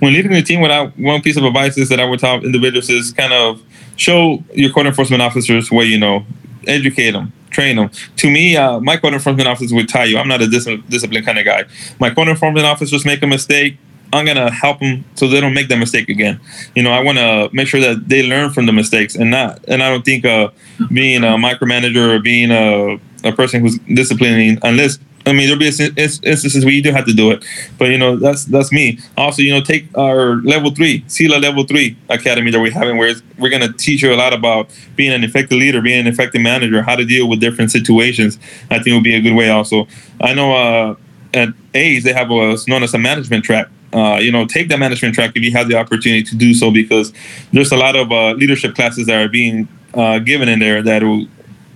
When 0.00 0.12
leading 0.12 0.32
a 0.32 0.42
team, 0.42 0.60
what 0.60 0.70
I, 0.70 0.86
one 0.86 1.22
piece 1.22 1.36
of 1.36 1.44
advice 1.44 1.78
is 1.78 1.88
that 1.90 2.00
I 2.00 2.04
would 2.04 2.20
tell 2.20 2.44
individuals 2.44 2.90
is 2.90 3.12
kind 3.12 3.32
of 3.32 3.62
show 3.96 4.42
your 4.54 4.72
code 4.72 4.86
enforcement 4.86 5.22
officers 5.22 5.70
what 5.70 5.86
you 5.86 5.98
know, 5.98 6.24
educate 6.66 7.12
them, 7.12 7.32
train 7.50 7.76
them. 7.76 7.90
To 8.16 8.30
me, 8.30 8.56
uh, 8.56 8.80
my 8.80 8.96
code 8.96 9.14
enforcement 9.14 9.48
officers 9.48 9.72
would 9.72 9.88
tell 9.88 10.06
you 10.06 10.18
I'm 10.18 10.28
not 10.28 10.40
a 10.42 10.48
dis- 10.48 10.68
discipline 10.88 11.24
kind 11.24 11.38
of 11.38 11.44
guy. 11.44 11.64
My 11.98 12.10
code 12.10 12.28
enforcement 12.28 12.66
officers 12.66 13.04
make 13.04 13.22
a 13.22 13.26
mistake. 13.26 13.78
I'm 14.12 14.24
gonna 14.26 14.50
help 14.50 14.80
them 14.80 15.04
so 15.14 15.28
they 15.28 15.40
don't 15.40 15.54
make 15.54 15.68
that 15.68 15.78
mistake 15.78 16.08
again. 16.08 16.40
You 16.74 16.82
know, 16.82 16.90
I 16.90 17.00
want 17.00 17.18
to 17.18 17.48
make 17.52 17.68
sure 17.68 17.80
that 17.80 18.08
they 18.08 18.26
learn 18.26 18.50
from 18.50 18.66
the 18.66 18.72
mistakes 18.72 19.14
and 19.14 19.30
not. 19.30 19.64
And 19.68 19.82
I 19.82 19.90
don't 19.90 20.04
think 20.04 20.24
uh, 20.24 20.50
being 20.92 21.22
a 21.22 21.36
micromanager 21.36 22.16
or 22.16 22.18
being 22.18 22.50
a, 22.50 22.98
a 23.22 23.32
person 23.32 23.60
who's 23.60 23.78
disciplining, 23.94 24.58
unless 24.62 24.98
I 25.26 25.32
mean, 25.32 25.46
there'll 25.46 25.58
be 25.58 25.66
instances 25.66 26.64
where 26.64 26.72
you 26.72 26.82
do 26.82 26.92
have 26.92 27.04
to 27.04 27.12
do 27.12 27.30
it, 27.30 27.44
but 27.78 27.90
you 27.90 27.98
know 27.98 28.16
that's 28.16 28.46
that's 28.46 28.72
me. 28.72 28.98
Also, 29.18 29.42
you 29.42 29.52
know, 29.52 29.60
take 29.60 29.86
our 29.96 30.36
level 30.36 30.70
three, 30.70 31.02
CELA 31.02 31.40
level 31.40 31.64
three 31.64 31.96
academy 32.08 32.50
that 32.50 32.58
we're 32.58 32.72
having, 32.72 32.96
where 32.96 33.14
we're 33.38 33.50
going 33.50 33.60
to 33.60 33.72
teach 33.74 34.02
you 34.02 34.14
a 34.14 34.16
lot 34.16 34.32
about 34.32 34.70
being 34.96 35.12
an 35.12 35.22
effective 35.22 35.58
leader, 35.58 35.82
being 35.82 36.00
an 36.00 36.06
effective 36.06 36.40
manager, 36.40 36.82
how 36.82 36.96
to 36.96 37.04
deal 37.04 37.28
with 37.28 37.38
different 37.38 37.70
situations. 37.70 38.38
I 38.70 38.78
think 38.78 38.94
would 38.94 39.04
be 39.04 39.14
a 39.14 39.20
good 39.20 39.34
way. 39.34 39.50
Also, 39.50 39.86
I 40.22 40.32
know 40.32 40.54
uh, 40.54 40.94
at 41.34 41.50
ACE 41.74 42.02
they 42.02 42.14
have 42.14 42.30
what's 42.30 42.66
known 42.66 42.82
as 42.82 42.94
a 42.94 42.98
management 42.98 43.44
track. 43.44 43.68
Uh, 43.92 44.18
you 44.22 44.32
know, 44.32 44.46
take 44.46 44.68
that 44.68 44.78
management 44.78 45.14
track 45.14 45.32
if 45.34 45.42
you 45.42 45.52
have 45.52 45.68
the 45.68 45.76
opportunity 45.76 46.22
to 46.22 46.36
do 46.36 46.54
so, 46.54 46.70
because 46.70 47.12
there's 47.52 47.72
a 47.72 47.76
lot 47.76 47.94
of 47.94 48.10
uh, 48.10 48.32
leadership 48.32 48.74
classes 48.74 49.06
that 49.06 49.20
are 49.20 49.28
being 49.28 49.68
uh, 49.94 50.18
given 50.18 50.48
in 50.48 50.60
there 50.60 50.82
that 50.82 51.02
will 51.02 51.26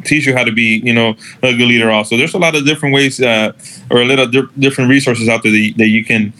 teach 0.04 0.26
you 0.26 0.34
how 0.34 0.44
to 0.44 0.52
be, 0.52 0.80
you 0.84 0.92
know, 0.92 1.16
a 1.42 1.56
good 1.56 1.68
leader. 1.68 1.90
Also, 1.90 2.16
there's 2.16 2.34
a 2.34 2.38
lot 2.38 2.54
of 2.54 2.64
different 2.64 2.94
ways 2.94 3.20
uh, 3.20 3.52
or 3.90 4.02
a 4.02 4.04
little 4.04 4.26
di- 4.26 4.48
different 4.58 4.90
resources 4.90 5.28
out 5.28 5.42
there 5.42 5.52
that, 5.52 5.74
that 5.78 5.88
you 5.88 6.04
can 6.04 6.32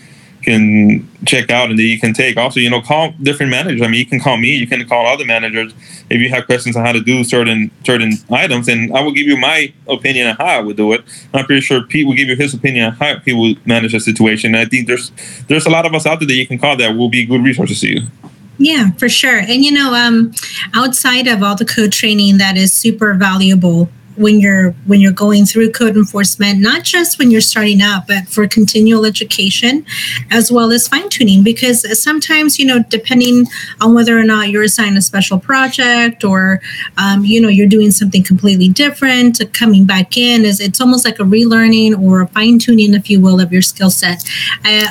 can 0.44 1.08
check 1.24 1.50
out 1.50 1.70
and 1.70 1.78
that 1.78 1.82
you 1.82 1.98
can 1.98 2.12
take. 2.12 2.36
Also, 2.36 2.60
you 2.60 2.70
know, 2.70 2.80
call 2.80 3.12
different 3.22 3.50
managers. 3.50 3.82
I 3.82 3.86
mean, 3.86 4.00
you 4.00 4.06
can 4.06 4.20
call 4.20 4.36
me, 4.36 4.54
you 4.54 4.66
can 4.66 4.86
call 4.86 5.06
other 5.06 5.24
managers 5.24 5.72
if 6.10 6.20
you 6.20 6.28
have 6.28 6.44
questions 6.46 6.76
on 6.76 6.84
how 6.84 6.92
to 6.92 7.00
do 7.00 7.24
certain 7.24 7.70
certain 7.84 8.12
items, 8.30 8.68
and 8.68 8.94
I 8.94 9.00
will 9.00 9.12
give 9.12 9.26
you 9.26 9.36
my 9.36 9.72
opinion 9.88 10.28
on 10.28 10.36
how 10.36 10.44
I 10.44 10.60
would 10.60 10.76
do 10.76 10.92
it. 10.92 11.02
I'm 11.32 11.46
pretty 11.46 11.62
sure 11.62 11.82
Pete 11.82 12.06
will 12.06 12.14
give 12.14 12.28
you 12.28 12.36
his 12.36 12.54
opinion 12.54 12.86
on 12.86 12.92
how 12.92 13.18
he 13.20 13.32
would 13.32 13.66
manage 13.66 13.94
a 13.94 14.00
situation. 14.00 14.54
And 14.54 14.60
I 14.64 14.68
think 14.68 14.86
there's 14.86 15.10
there's 15.48 15.66
a 15.66 15.70
lot 15.70 15.86
of 15.86 15.94
us 15.94 16.06
out 16.06 16.20
there 16.20 16.28
that 16.28 16.34
you 16.34 16.46
can 16.46 16.58
call 16.58 16.76
that 16.76 16.94
will 16.94 17.08
be 17.08 17.24
good 17.24 17.42
resources 17.42 17.80
to 17.80 17.88
you. 17.88 18.02
Yeah, 18.58 18.92
for 18.92 19.08
sure. 19.08 19.38
And 19.38 19.64
you 19.64 19.72
know, 19.72 19.94
um, 19.94 20.32
outside 20.74 21.26
of 21.26 21.42
all 21.42 21.56
the 21.56 21.64
code 21.64 21.92
training 21.92 22.38
that 22.38 22.56
is 22.56 22.72
super 22.72 23.14
valuable 23.14 23.88
when 24.16 24.38
you're 24.38 24.70
when 24.86 25.00
you're 25.00 25.12
going 25.12 25.44
through 25.44 25.72
code 25.72 25.96
enforcement, 25.96 26.60
not 26.60 26.84
just 26.84 27.18
when 27.18 27.30
you're 27.30 27.40
starting 27.40 27.82
out, 27.82 28.06
but 28.06 28.28
for 28.28 28.46
continual 28.46 29.04
education 29.04 29.84
as 30.30 30.52
well 30.52 30.70
as 30.72 30.86
fine 30.86 31.08
tuning. 31.08 31.42
Because 31.42 32.00
sometimes, 32.00 32.58
you 32.58 32.66
know, 32.66 32.82
depending 32.88 33.46
on 33.80 33.94
whether 33.94 34.18
or 34.18 34.24
not 34.24 34.50
you're 34.50 34.62
assigned 34.62 34.96
a 34.96 35.02
special 35.02 35.38
project 35.38 36.24
or 36.24 36.60
um, 36.96 37.24
you 37.24 37.40
know 37.40 37.48
you're 37.48 37.66
doing 37.66 37.90
something 37.90 38.22
completely 38.22 38.68
different, 38.68 39.40
coming 39.52 39.84
back 39.84 40.16
in 40.16 40.44
is 40.44 40.60
it's 40.60 40.80
almost 40.80 41.04
like 41.04 41.18
a 41.18 41.24
relearning 41.24 41.98
or 41.98 42.22
a 42.22 42.28
fine 42.28 42.58
tuning, 42.58 42.94
if 42.94 43.10
you 43.10 43.20
will, 43.20 43.40
of 43.40 43.52
your 43.52 43.62
skill 43.62 43.90
set. 43.90 44.24
I, 44.64 44.88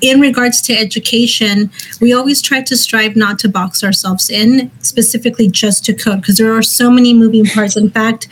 in 0.00 0.20
regards 0.20 0.60
to 0.62 0.72
education, 0.72 1.70
we 2.00 2.12
always 2.12 2.40
try 2.42 2.62
to 2.62 2.76
strive 2.76 3.16
not 3.16 3.38
to 3.40 3.48
box 3.48 3.84
ourselves 3.84 4.30
in 4.30 4.70
specifically 4.80 5.48
just 5.48 5.84
to 5.84 5.94
code 5.94 6.20
because 6.20 6.38
there 6.38 6.52
are 6.52 6.62
so 6.62 6.90
many 6.90 7.14
moving 7.14 7.44
parts. 7.44 7.76
In 7.76 7.90
fact, 7.90 8.28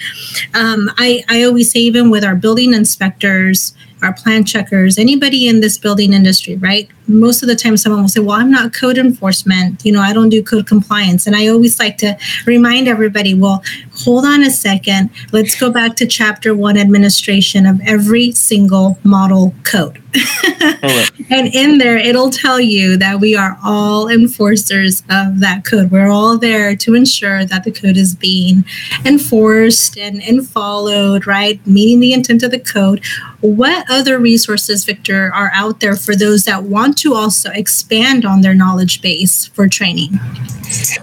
um, 0.55 0.91
I, 0.99 1.25
I 1.29 1.43
always 1.45 1.71
say, 1.71 1.81
even 1.81 2.11
with 2.11 2.25
our 2.25 2.35
building 2.35 2.75
inspectors, 2.75 3.75
our 4.03 4.13
plan 4.13 4.45
checkers, 4.45 4.99
anybody 4.99 5.49
in 5.49 5.61
this 5.61 5.79
building 5.79 6.13
industry, 6.13 6.57
right? 6.57 6.89
Most 7.07 7.43
of 7.43 7.49
the 7.49 7.57
time, 7.57 7.77
someone 7.77 8.03
will 8.03 8.09
say, 8.09 8.21
Well, 8.21 8.39
I'm 8.39 8.51
not 8.51 8.75
code 8.75 8.99
enforcement. 8.99 9.85
You 9.85 9.93
know, 9.93 10.01
I 10.01 10.13
don't 10.13 10.29
do 10.29 10.43
code 10.43 10.67
compliance. 10.67 11.27
And 11.27 11.35
I 11.35 11.49
always 11.49 11.79
like 11.79 11.97
to 11.99 12.17
remind 12.47 12.87
everybody, 12.87 13.35
Well, 13.35 13.63
hold 13.95 14.25
on 14.25 14.43
a 14.43 14.51
second. 14.51 15.11
Let's 15.33 15.59
go 15.59 15.71
back 15.71 15.97
to 15.97 16.07
chapter 16.07 16.55
one 16.55 16.77
administration 16.77 17.67
of 17.67 17.81
every 17.85 18.33
single 18.33 18.99
model 19.05 19.55
code. 19.65 20.03
and 21.31 21.55
in 21.55 21.79
there, 21.79 21.99
it'll 21.99 22.31
tell 22.31 22.61
you 22.61 22.97
that 22.97 23.21
we 23.21 23.37
are 23.37 23.59
all 23.63 24.09
enforcers 24.09 25.03
of 25.11 25.41
that 25.41 25.65
code. 25.65 25.91
We're 25.91 26.09
all 26.09 26.39
there 26.39 26.75
to 26.77 26.95
ensure 26.95 27.45
that 27.45 27.65
the 27.65 27.71
code 27.71 27.97
is 27.97 28.15
being 28.15 28.65
enforced 29.05 29.99
and, 29.99 30.23
and 30.23 30.47
followed, 30.47 31.27
right? 31.27 31.65
Meeting 31.67 32.01
the 32.01 32.13
intent 32.13 32.43
of 32.43 32.51
the 32.51 32.59
code 32.59 33.03
what 33.41 33.87
other 33.89 34.19
resources, 34.19 34.85
Victor, 34.85 35.33
are 35.33 35.51
out 35.55 35.81
there 35.81 35.95
for 35.95 36.17
those 36.17 36.45
that 36.45 36.65
want 36.65 36.99
to 36.99 37.15
also 37.15 37.51
expand 37.53 38.25
on 38.25 38.41
their 38.41 38.55
knowledge 38.55 39.01
base 39.01 39.47
for 39.47 39.69
training? 39.69 40.19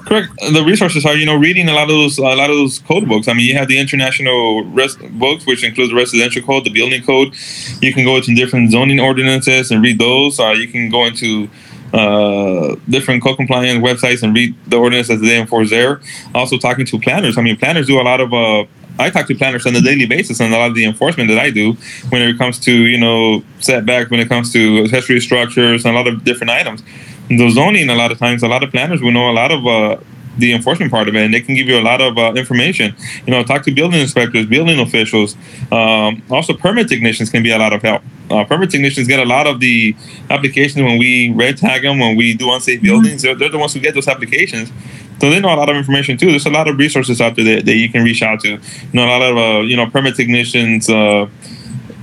Correct. 0.05 0.29
The 0.51 0.63
resources 0.65 1.05
are, 1.05 1.15
you 1.15 1.25
know, 1.25 1.35
reading 1.35 1.69
a 1.69 1.73
lot 1.73 1.83
of 1.83 1.89
those, 1.89 2.17
a 2.17 2.21
lot 2.21 2.49
of 2.49 2.57
those 2.57 2.79
code 2.79 3.07
books. 3.07 3.27
I 3.27 3.33
mean, 3.33 3.47
you 3.47 3.55
have 3.55 3.67
the 3.67 3.79
international 3.79 4.65
res- 4.65 4.97
books, 5.11 5.45
which 5.45 5.63
includes 5.63 5.91
the 5.91 5.95
residential 5.95 6.41
code, 6.41 6.65
the 6.65 6.71
building 6.71 7.03
code. 7.03 7.33
You 7.81 7.93
can 7.93 8.03
go 8.03 8.17
into 8.17 8.35
different 8.35 8.71
zoning 8.71 8.99
ordinances 8.99 9.71
and 9.71 9.81
read 9.81 9.97
those. 9.97 10.37
You 10.37 10.67
can 10.67 10.89
go 10.89 11.05
into 11.05 11.49
uh, 11.93 12.75
different 12.89 13.23
code 13.23 13.37
compliance 13.37 13.83
websites 13.83 14.23
and 14.23 14.35
read 14.35 14.53
the 14.67 14.77
ordinance 14.77 15.09
as 15.09 15.21
they 15.21 15.39
enforce 15.39 15.69
there. 15.69 16.01
Also, 16.33 16.57
talking 16.57 16.85
to 16.85 16.99
planners. 16.99 17.37
I 17.37 17.41
mean, 17.41 17.55
planners 17.55 17.87
do 17.87 17.99
a 17.99 18.03
lot 18.03 18.19
of. 18.19 18.33
Uh, 18.33 18.65
I 18.97 19.09
talk 19.09 19.27
to 19.27 19.35
planners 19.35 19.65
on 19.65 19.75
a 19.75 19.81
daily 19.81 20.05
basis 20.05 20.39
on 20.41 20.51
a 20.51 20.57
lot 20.57 20.69
of 20.69 20.75
the 20.75 20.85
enforcement 20.85 21.29
that 21.29 21.39
I 21.39 21.49
do 21.49 21.73
when 22.09 22.21
it 22.21 22.37
comes 22.37 22.59
to 22.59 22.71
you 22.71 22.97
know 22.97 23.43
setbacks, 23.59 24.09
when 24.09 24.19
it 24.19 24.29
comes 24.29 24.51
to 24.53 24.83
accessory 24.83 25.19
structures, 25.19 25.85
and 25.85 25.95
a 25.95 25.97
lot 25.97 26.07
of 26.07 26.23
different 26.23 26.51
items. 26.51 26.83
The 27.27 27.49
zoning, 27.49 27.89
a 27.89 27.95
lot 27.95 28.11
of 28.11 28.19
times, 28.19 28.43
a 28.43 28.47
lot 28.47 28.63
of 28.63 28.71
planners 28.71 29.01
will 29.01 29.11
know 29.11 29.31
a 29.31 29.33
lot 29.33 29.51
of 29.51 29.65
uh, 29.65 29.97
the 30.37 30.53
enforcement 30.53 30.91
part 30.91 31.07
of 31.07 31.15
it, 31.15 31.23
and 31.23 31.33
they 31.33 31.41
can 31.41 31.55
give 31.55 31.67
you 31.67 31.79
a 31.79 31.81
lot 31.81 32.01
of 32.01 32.17
uh, 32.17 32.33
information. 32.35 32.95
You 33.25 33.31
know, 33.31 33.43
talk 33.43 33.63
to 33.63 33.71
building 33.71 34.01
inspectors, 34.01 34.45
building 34.45 34.79
officials. 34.79 35.35
Um, 35.71 36.21
also, 36.29 36.53
permit 36.53 36.89
technicians 36.89 37.29
can 37.29 37.43
be 37.43 37.51
a 37.51 37.57
lot 37.57 37.73
of 37.73 37.81
help. 37.81 38.03
Uh, 38.29 38.43
permit 38.43 38.71
technicians 38.71 39.07
get 39.07 39.19
a 39.19 39.25
lot 39.25 39.47
of 39.47 39.59
the 39.59 39.95
applications 40.29 40.83
when 40.83 40.97
we 40.97 41.31
red 41.31 41.57
tag 41.57 41.83
them, 41.83 41.99
when 41.99 42.15
we 42.15 42.33
do 42.33 42.51
unsafe 42.51 42.77
mm-hmm. 42.77 42.87
buildings. 42.87 43.21
They're, 43.21 43.35
they're, 43.35 43.49
the 43.49 43.59
ones 43.59 43.73
who 43.73 43.79
get 43.79 43.93
those 43.93 44.07
applications. 44.07 44.71
So 45.19 45.29
they 45.29 45.39
know 45.39 45.53
a 45.53 45.55
lot 45.55 45.69
of 45.69 45.75
information 45.75 46.17
too. 46.17 46.29
There's 46.29 46.45
a 46.45 46.49
lot 46.49 46.67
of 46.67 46.77
resources 46.77 47.21
out 47.21 47.35
there 47.35 47.45
that, 47.45 47.65
that 47.65 47.75
you 47.75 47.89
can 47.89 48.03
reach 48.03 48.21
out 48.21 48.41
to. 48.41 48.49
You 48.49 48.59
know, 48.93 49.05
a 49.05 49.07
lot 49.07 49.21
of 49.21 49.37
uh, 49.37 49.61
you 49.61 49.75
know 49.75 49.87
permit 49.89 50.15
technicians. 50.15 50.89
Uh, 50.89 51.27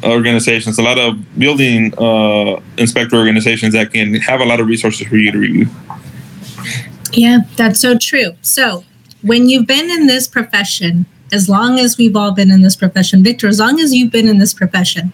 organizations, 0.05 0.79
a 0.79 0.83
lot 0.83 0.99
of 0.99 1.39
building 1.39 1.95
uh, 1.97 2.61
inspector 2.77 3.17
organizations 3.17 3.73
that 3.73 3.93
can 3.93 4.15
have 4.15 4.41
a 4.41 4.45
lot 4.45 4.59
of 4.59 4.67
resources 4.67 5.07
for 5.07 5.17
you 5.17 5.31
to 5.31 5.39
review. 5.39 5.69
Yeah, 7.13 7.41
that's 7.57 7.81
so 7.81 7.97
true. 7.97 8.33
So, 8.43 8.85
when 9.23 9.49
you've 9.49 9.67
been 9.67 9.91
in 9.91 10.07
this 10.07 10.27
profession, 10.27 11.07
as 11.33 11.49
long 11.49 11.79
as 11.79 11.97
we've 11.99 12.17
all 12.17 12.33
been 12.33 12.51
in 12.51 12.63
this 12.63 12.77
profession, 12.77 13.23
Victor, 13.23 13.49
as 13.49 13.61
long 13.61 13.81
as 13.81 13.95
you've 13.95 14.11
been 14.11 14.29
in 14.29 14.39
this 14.39 14.55
profession, 14.55 15.13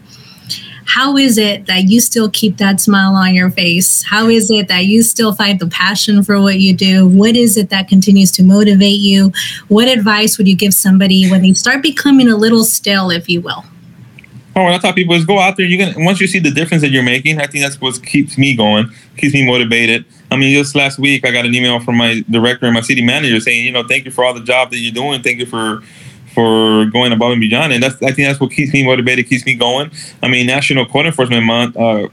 how 0.89 1.18
is 1.18 1.36
it 1.36 1.66
that 1.66 1.84
you 1.84 2.01
still 2.01 2.30
keep 2.30 2.57
that 2.57 2.80
smile 2.80 3.14
on 3.14 3.34
your 3.34 3.51
face? 3.51 4.03
How 4.03 4.26
is 4.26 4.51
it 4.51 4.68
that 4.68 4.86
you 4.86 5.03
still 5.03 5.34
find 5.34 5.61
the 5.61 5.66
passion 5.66 6.22
for 6.22 6.41
what 6.41 6.61
you 6.61 6.74
do? 6.74 7.07
What 7.07 7.36
is 7.36 7.59
it 7.59 7.68
that 7.68 7.89
continues 7.89 8.30
to 8.32 8.43
motivate 8.43 8.99
you? 8.99 9.30
What 9.68 9.86
advice 9.86 10.39
would 10.39 10.49
you 10.49 10.57
give 10.57 10.72
somebody 10.72 11.30
when 11.30 11.43
they 11.43 11.53
start 11.53 11.82
becoming 11.82 12.28
a 12.28 12.36
little 12.36 12.64
stale, 12.64 13.11
if 13.11 13.28
you 13.28 13.43
will? 13.43 13.64
Oh, 14.57 14.62
what 14.62 14.72
I 14.72 14.78
tell 14.78 14.95
people 14.95 15.14
is 15.14 15.26
go 15.26 15.39
out 15.39 15.59
there. 15.59 15.66
You 15.66 15.76
can 15.76 16.05
once 16.05 16.20
you 16.20 16.26
see 16.26 16.39
the 16.39 16.51
difference 16.51 16.82
that 16.82 16.91
you're 16.91 17.03
making. 17.03 17.39
I 17.39 17.47
think 17.47 17.62
that's 17.62 17.80
what 17.80 18.03
keeps 18.05 18.39
me 18.39 18.57
going, 18.57 18.89
keeps 19.18 19.34
me 19.34 19.47
motivated. 19.47 20.07
I 20.30 20.36
mean, 20.36 20.57
just 20.57 20.74
last 20.74 20.99
week 20.99 21.26
I 21.26 21.30
got 21.30 21.45
an 21.45 21.55
email 21.55 21.80
from 21.80 21.97
my 21.97 22.24
director 22.30 22.64
and 22.64 22.74
my 22.74 22.80
city 22.80 23.05
manager 23.05 23.39
saying, 23.41 23.64
you 23.64 23.72
know, 23.72 23.86
thank 23.86 24.07
you 24.07 24.11
for 24.11 24.24
all 24.24 24.32
the 24.32 24.43
job 24.43 24.70
that 24.70 24.78
you're 24.78 24.93
doing. 24.93 25.22
Thank 25.22 25.39
you 25.39 25.47
for 25.47 25.82
for 26.39 26.84
going 26.93 27.11
above 27.11 27.32
and 27.32 27.41
beyond. 27.41 27.72
And 27.72 27.82
that's 27.82 27.97
I 28.01 28.12
think 28.12 28.28
that's 28.28 28.39
what 28.39 28.53
keeps 28.53 28.72
me 28.72 28.86
motivated, 28.86 29.28
keeps 29.28 29.45
me 29.45 29.55
going. 29.55 29.91
I 30.22 30.28
mean, 30.28 30.47
National 30.47 30.86
Code 30.86 31.07
Enforcement 31.07 31.45
Month. 31.45 31.76
Uh, 31.76 32.07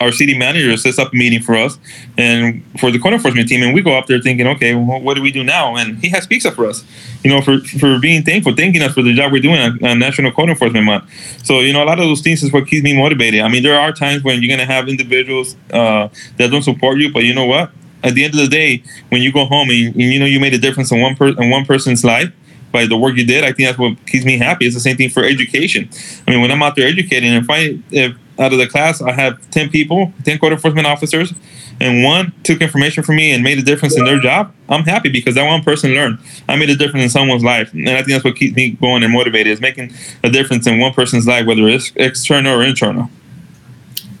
our 0.00 0.10
city 0.10 0.36
manager 0.36 0.76
sets 0.76 0.98
up 0.98 1.12
a 1.12 1.16
meeting 1.16 1.40
for 1.40 1.54
us 1.54 1.78
and 2.16 2.64
for 2.78 2.90
the 2.90 2.98
code 2.98 3.14
enforcement 3.14 3.48
team, 3.48 3.62
and 3.62 3.74
we 3.74 3.82
go 3.82 3.96
up 3.98 4.06
there 4.06 4.20
thinking, 4.20 4.46
okay, 4.46 4.72
well, 4.74 5.00
what 5.00 5.14
do 5.14 5.22
we 5.22 5.32
do 5.32 5.42
now? 5.42 5.76
And 5.76 5.98
he 5.98 6.08
has 6.10 6.26
up 6.46 6.54
for 6.54 6.66
us, 6.66 6.84
you 7.24 7.30
know, 7.30 7.40
for 7.40 7.58
for 7.58 7.98
being 7.98 8.22
thankful, 8.22 8.54
thanking 8.54 8.82
us 8.82 8.94
for 8.94 9.02
the 9.02 9.14
job 9.14 9.32
we're 9.32 9.42
doing 9.42 9.58
on, 9.58 9.84
on 9.84 9.98
National 9.98 10.32
Code 10.32 10.50
Enforcement 10.50 10.84
Month. 10.84 11.04
So 11.44 11.60
you 11.60 11.72
know, 11.72 11.84
a 11.84 11.86
lot 11.86 11.98
of 11.98 12.04
those 12.04 12.20
things 12.20 12.42
is 12.42 12.52
what 12.52 12.66
keeps 12.66 12.82
me 12.82 12.96
motivated. 12.96 13.40
I 13.40 13.48
mean, 13.48 13.62
there 13.62 13.78
are 13.78 13.92
times 13.92 14.22
when 14.24 14.42
you're 14.42 14.56
gonna 14.56 14.72
have 14.72 14.88
individuals 14.88 15.56
uh, 15.72 16.08
that 16.36 16.50
don't 16.50 16.62
support 16.62 16.98
you, 16.98 17.12
but 17.12 17.24
you 17.24 17.34
know 17.34 17.46
what? 17.46 17.70
At 18.04 18.14
the 18.14 18.24
end 18.24 18.34
of 18.34 18.40
the 18.40 18.48
day, 18.48 18.82
when 19.08 19.22
you 19.22 19.32
go 19.32 19.44
home 19.46 19.70
and, 19.70 19.94
and 19.94 20.12
you 20.12 20.20
know 20.20 20.26
you 20.26 20.38
made 20.38 20.54
a 20.54 20.58
difference 20.58 20.92
in 20.92 21.00
one 21.00 21.16
per- 21.16 21.40
in 21.40 21.50
one 21.50 21.64
person's 21.64 22.04
life, 22.04 22.32
by 22.72 22.86
the 22.86 22.96
work 22.96 23.16
you 23.16 23.24
did. 23.24 23.44
I 23.44 23.52
think 23.52 23.68
that's 23.68 23.78
what 23.78 24.04
keeps 24.06 24.24
me 24.24 24.38
happy. 24.38 24.66
It's 24.66 24.74
the 24.74 24.80
same 24.80 24.96
thing 24.96 25.10
for 25.10 25.24
education. 25.24 25.88
I 26.26 26.30
mean, 26.30 26.40
when 26.40 26.50
I'm 26.50 26.62
out 26.62 26.76
there 26.76 26.88
educating, 26.88 27.32
if 27.32 27.48
I 27.48 27.78
if 27.90 28.16
out 28.38 28.52
of 28.52 28.58
the 28.58 28.68
class 28.68 29.02
I 29.02 29.12
have 29.12 29.38
ten 29.50 29.68
people, 29.68 30.12
ten 30.24 30.38
code 30.38 30.52
enforcement 30.52 30.86
officers, 30.86 31.32
and 31.80 32.04
one 32.04 32.32
took 32.42 32.60
information 32.60 33.02
from 33.02 33.16
me 33.16 33.32
and 33.32 33.42
made 33.42 33.58
a 33.58 33.62
difference 33.62 33.96
in 33.96 34.04
their 34.04 34.20
job, 34.20 34.54
I'm 34.68 34.84
happy 34.84 35.08
because 35.08 35.34
that 35.34 35.46
one 35.46 35.62
person 35.62 35.92
learned. 35.92 36.18
I 36.48 36.56
made 36.56 36.70
a 36.70 36.76
difference 36.76 37.04
in 37.04 37.10
someone's 37.10 37.44
life, 37.44 37.72
and 37.72 37.88
I 37.88 37.96
think 37.96 38.08
that's 38.08 38.24
what 38.24 38.36
keeps 38.36 38.56
me 38.56 38.70
going 38.72 39.02
and 39.02 39.12
motivated 39.12 39.52
is 39.52 39.60
making 39.60 39.92
a 40.22 40.30
difference 40.30 40.66
in 40.66 40.78
one 40.78 40.92
person's 40.92 41.26
life, 41.26 41.46
whether 41.46 41.66
it's 41.68 41.92
external 41.96 42.60
or 42.60 42.64
internal. 42.64 43.10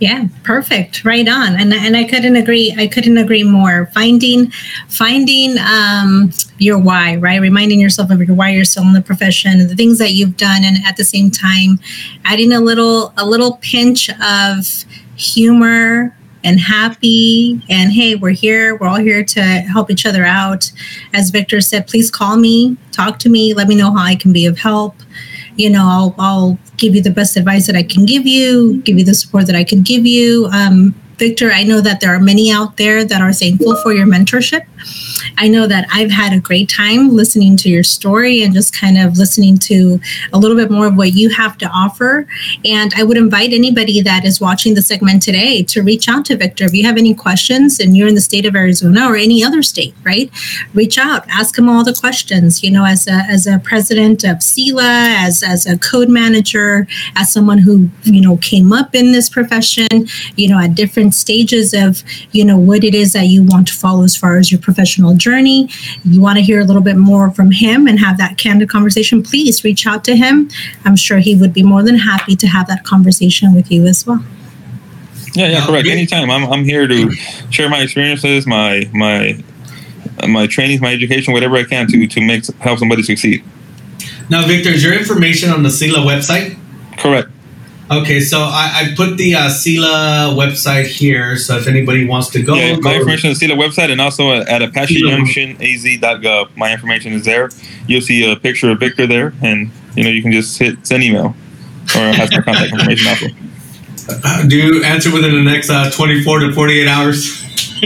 Yeah, 0.00 0.28
perfect. 0.44 1.04
Right 1.04 1.26
on. 1.26 1.56
And 1.56 1.74
and 1.74 1.96
I 1.96 2.04
couldn't 2.04 2.36
agree. 2.36 2.74
I 2.78 2.86
couldn't 2.86 3.18
agree 3.18 3.42
more. 3.42 3.86
Finding 3.94 4.50
finding 4.88 5.58
um, 5.58 6.30
your 6.58 6.78
why, 6.78 7.16
right? 7.16 7.40
Reminding 7.40 7.80
yourself 7.80 8.10
of 8.10 8.20
your 8.20 8.34
why 8.34 8.50
you're 8.50 8.64
still 8.64 8.84
in 8.84 8.92
the 8.92 9.00
profession, 9.00 9.58
the 9.66 9.76
things 9.76 9.98
that 9.98 10.12
you've 10.12 10.36
done, 10.36 10.64
and 10.64 10.78
at 10.86 10.96
the 10.96 11.04
same 11.04 11.30
time, 11.30 11.78
adding 12.24 12.52
a 12.52 12.60
little 12.60 13.12
a 13.16 13.26
little 13.26 13.58
pinch 13.60 14.10
of 14.20 14.84
humor 15.16 16.14
and 16.44 16.60
happy 16.60 17.60
and 17.68 17.90
hey 17.90 18.14
we're 18.14 18.30
here 18.30 18.76
we're 18.76 18.86
all 18.86 19.00
here 19.00 19.24
to 19.24 19.40
help 19.42 19.90
each 19.90 20.06
other 20.06 20.24
out 20.24 20.70
as 21.12 21.30
victor 21.30 21.60
said 21.60 21.88
please 21.88 22.12
call 22.12 22.36
me 22.36 22.76
talk 22.92 23.18
to 23.18 23.28
me 23.28 23.52
let 23.52 23.66
me 23.66 23.74
know 23.74 23.90
how 23.90 24.04
i 24.04 24.14
can 24.14 24.32
be 24.32 24.46
of 24.46 24.56
help 24.56 24.94
you 25.56 25.68
know 25.68 25.82
i'll, 25.82 26.14
I'll 26.16 26.58
give 26.78 26.94
you 26.94 27.02
the 27.02 27.10
best 27.10 27.36
advice 27.36 27.66
that 27.66 27.76
I 27.76 27.82
can 27.82 28.06
give 28.06 28.26
you, 28.26 28.80
give 28.82 28.98
you 28.98 29.04
the 29.04 29.14
support 29.14 29.46
that 29.46 29.56
I 29.56 29.64
can 29.64 29.82
give 29.82 30.06
you. 30.06 30.46
Um, 30.52 30.94
Victor, 31.18 31.50
I 31.50 31.64
know 31.64 31.80
that 31.80 32.00
there 32.00 32.14
are 32.14 32.20
many 32.20 32.50
out 32.50 32.76
there 32.76 33.04
that 33.04 33.20
are 33.20 33.32
thankful 33.32 33.76
for 33.82 33.92
your 33.92 34.06
mentorship. 34.06 34.64
I 35.36 35.48
know 35.48 35.66
that 35.66 35.86
I've 35.92 36.10
had 36.10 36.32
a 36.32 36.40
great 36.40 36.68
time 36.68 37.10
listening 37.10 37.56
to 37.58 37.68
your 37.68 37.82
story 37.82 38.42
and 38.42 38.54
just 38.54 38.78
kind 38.78 38.98
of 38.98 39.16
listening 39.16 39.58
to 39.58 40.00
a 40.32 40.38
little 40.38 40.56
bit 40.56 40.70
more 40.70 40.86
of 40.86 40.96
what 40.96 41.12
you 41.12 41.30
have 41.30 41.58
to 41.58 41.66
offer. 41.66 42.26
And 42.64 42.92
I 42.96 43.02
would 43.02 43.16
invite 43.16 43.52
anybody 43.52 44.00
that 44.02 44.24
is 44.24 44.40
watching 44.40 44.74
the 44.74 44.82
segment 44.82 45.22
today 45.22 45.62
to 45.64 45.82
reach 45.82 46.08
out 46.08 46.24
to 46.26 46.36
Victor. 46.36 46.64
If 46.64 46.74
you 46.74 46.84
have 46.84 46.96
any 46.96 47.14
questions 47.14 47.80
and 47.80 47.96
you're 47.96 48.08
in 48.08 48.14
the 48.14 48.20
state 48.20 48.46
of 48.46 48.56
Arizona 48.56 49.06
or 49.06 49.16
any 49.16 49.44
other 49.44 49.62
state, 49.62 49.94
right? 50.04 50.30
Reach 50.74 50.98
out, 50.98 51.28
ask 51.28 51.56
him 51.56 51.68
all 51.68 51.84
the 51.84 51.94
questions. 51.94 52.62
You 52.62 52.70
know, 52.70 52.84
as 52.84 53.06
a 53.06 53.12
as 53.28 53.46
a 53.46 53.58
president 53.58 54.24
of 54.24 54.38
CELA, 54.38 55.24
as 55.26 55.42
as 55.42 55.66
a 55.66 55.78
code 55.78 56.08
manager, 56.08 56.86
as 57.16 57.32
someone 57.32 57.58
who 57.58 57.88
you 58.04 58.20
know 58.20 58.36
came 58.38 58.72
up 58.72 58.94
in 58.94 59.12
this 59.12 59.28
profession, 59.28 60.08
you 60.36 60.48
know, 60.48 60.58
at 60.58 60.74
different 60.74 61.14
stages 61.14 61.74
of 61.74 62.02
you 62.32 62.44
know 62.44 62.58
what 62.58 62.84
it 62.84 62.94
is 62.94 63.12
that 63.12 63.26
you 63.26 63.42
want 63.42 63.68
to 63.68 63.74
follow 63.74 64.04
as 64.04 64.16
far 64.16 64.38
as 64.38 64.50
your 64.50 64.60
professional 64.68 65.14
journey, 65.14 65.66
you 66.04 66.20
want 66.20 66.36
to 66.36 66.44
hear 66.44 66.60
a 66.60 66.64
little 66.64 66.82
bit 66.82 66.98
more 66.98 67.30
from 67.30 67.50
him 67.50 67.86
and 67.88 67.98
have 67.98 68.18
that 68.18 68.36
candid 68.36 68.68
conversation, 68.68 69.22
please 69.22 69.64
reach 69.64 69.86
out 69.86 70.04
to 70.04 70.14
him. 70.14 70.50
I'm 70.84 70.94
sure 70.94 71.18
he 71.20 71.34
would 71.34 71.54
be 71.54 71.62
more 71.62 71.82
than 71.82 71.96
happy 71.96 72.36
to 72.36 72.46
have 72.46 72.66
that 72.66 72.84
conversation 72.84 73.54
with 73.54 73.72
you 73.72 73.86
as 73.86 74.06
well. 74.06 74.22
Yeah, 75.34 75.48
yeah, 75.48 75.64
correct. 75.64 75.88
Anytime. 75.88 76.30
I'm, 76.30 76.44
I'm 76.52 76.64
here 76.64 76.86
to 76.86 77.10
share 77.50 77.70
my 77.70 77.80
experiences, 77.80 78.46
my 78.46 78.90
my 78.92 79.42
my 80.28 80.46
trainings, 80.46 80.80
my 80.82 80.92
education, 80.92 81.32
whatever 81.32 81.56
I 81.56 81.64
can 81.64 81.86
to 81.86 82.06
to 82.06 82.20
make 82.20 82.46
help 82.58 82.78
somebody 82.78 83.02
succeed. 83.02 83.42
Now, 84.28 84.46
Victor, 84.46 84.68
is 84.68 84.84
your 84.84 84.92
information 84.92 85.48
on 85.48 85.62
the 85.62 85.70
CELA 85.70 86.04
website? 86.04 86.58
Correct. 86.98 87.30
Okay, 87.90 88.20
so 88.20 88.40
I, 88.40 88.70
I 88.74 88.94
put 88.94 89.16
the 89.16 89.34
uh, 89.34 89.48
CELA 89.48 90.34
website 90.36 90.86
here. 90.86 91.36
So 91.36 91.56
if 91.56 91.66
anybody 91.66 92.06
wants 92.06 92.28
to 92.30 92.42
go, 92.42 92.54
yeah, 92.54 92.74
go 92.74 92.82
my 92.82 92.96
information 92.96 93.30
is 93.30 93.40
CELA 93.40 93.56
website 93.56 93.90
and 93.90 94.00
also 94.00 94.30
at 94.30 94.60
Apache 94.60 95.00
Junction 95.00 95.52
AZ.gov. 95.52 96.54
My 96.54 96.72
information 96.72 97.14
is 97.14 97.24
there. 97.24 97.48
You'll 97.86 98.02
see 98.02 98.30
a 98.30 98.36
picture 98.36 98.70
of 98.70 98.78
Victor 98.78 99.06
there, 99.06 99.32
and 99.42 99.70
you 99.96 100.04
know 100.04 100.10
you 100.10 100.20
can 100.20 100.32
just 100.32 100.58
hit 100.58 100.86
send 100.86 101.02
email 101.02 101.34
or 101.96 102.12
have 102.12 102.30
my 102.30 102.42
contact 102.42 102.72
information 102.72 103.08
also. 103.08 103.26
Uh, 104.10 104.46
do 104.46 104.56
you 104.56 104.82
answer 104.84 105.12
within 105.12 105.34
the 105.34 105.42
next 105.42 105.68
uh, 105.68 105.90
24 105.90 106.38
to 106.38 106.54
48 106.54 106.88
hours? 106.88 107.40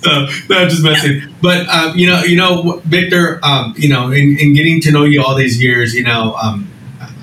so 0.00 0.26
no, 0.50 0.68
just 0.68 0.82
messing. 0.82 1.22
But 1.40 1.66
um, 1.68 1.96
you 1.96 2.06
know, 2.06 2.22
you 2.24 2.36
know, 2.36 2.82
Victor, 2.84 3.40
um, 3.42 3.72
you 3.78 3.88
know, 3.88 4.10
in, 4.10 4.36
in 4.38 4.52
getting 4.52 4.82
to 4.82 4.90
know 4.92 5.04
you 5.04 5.22
all 5.22 5.34
these 5.34 5.62
years, 5.62 5.94
you 5.94 6.04
know, 6.04 6.34
um, 6.34 6.70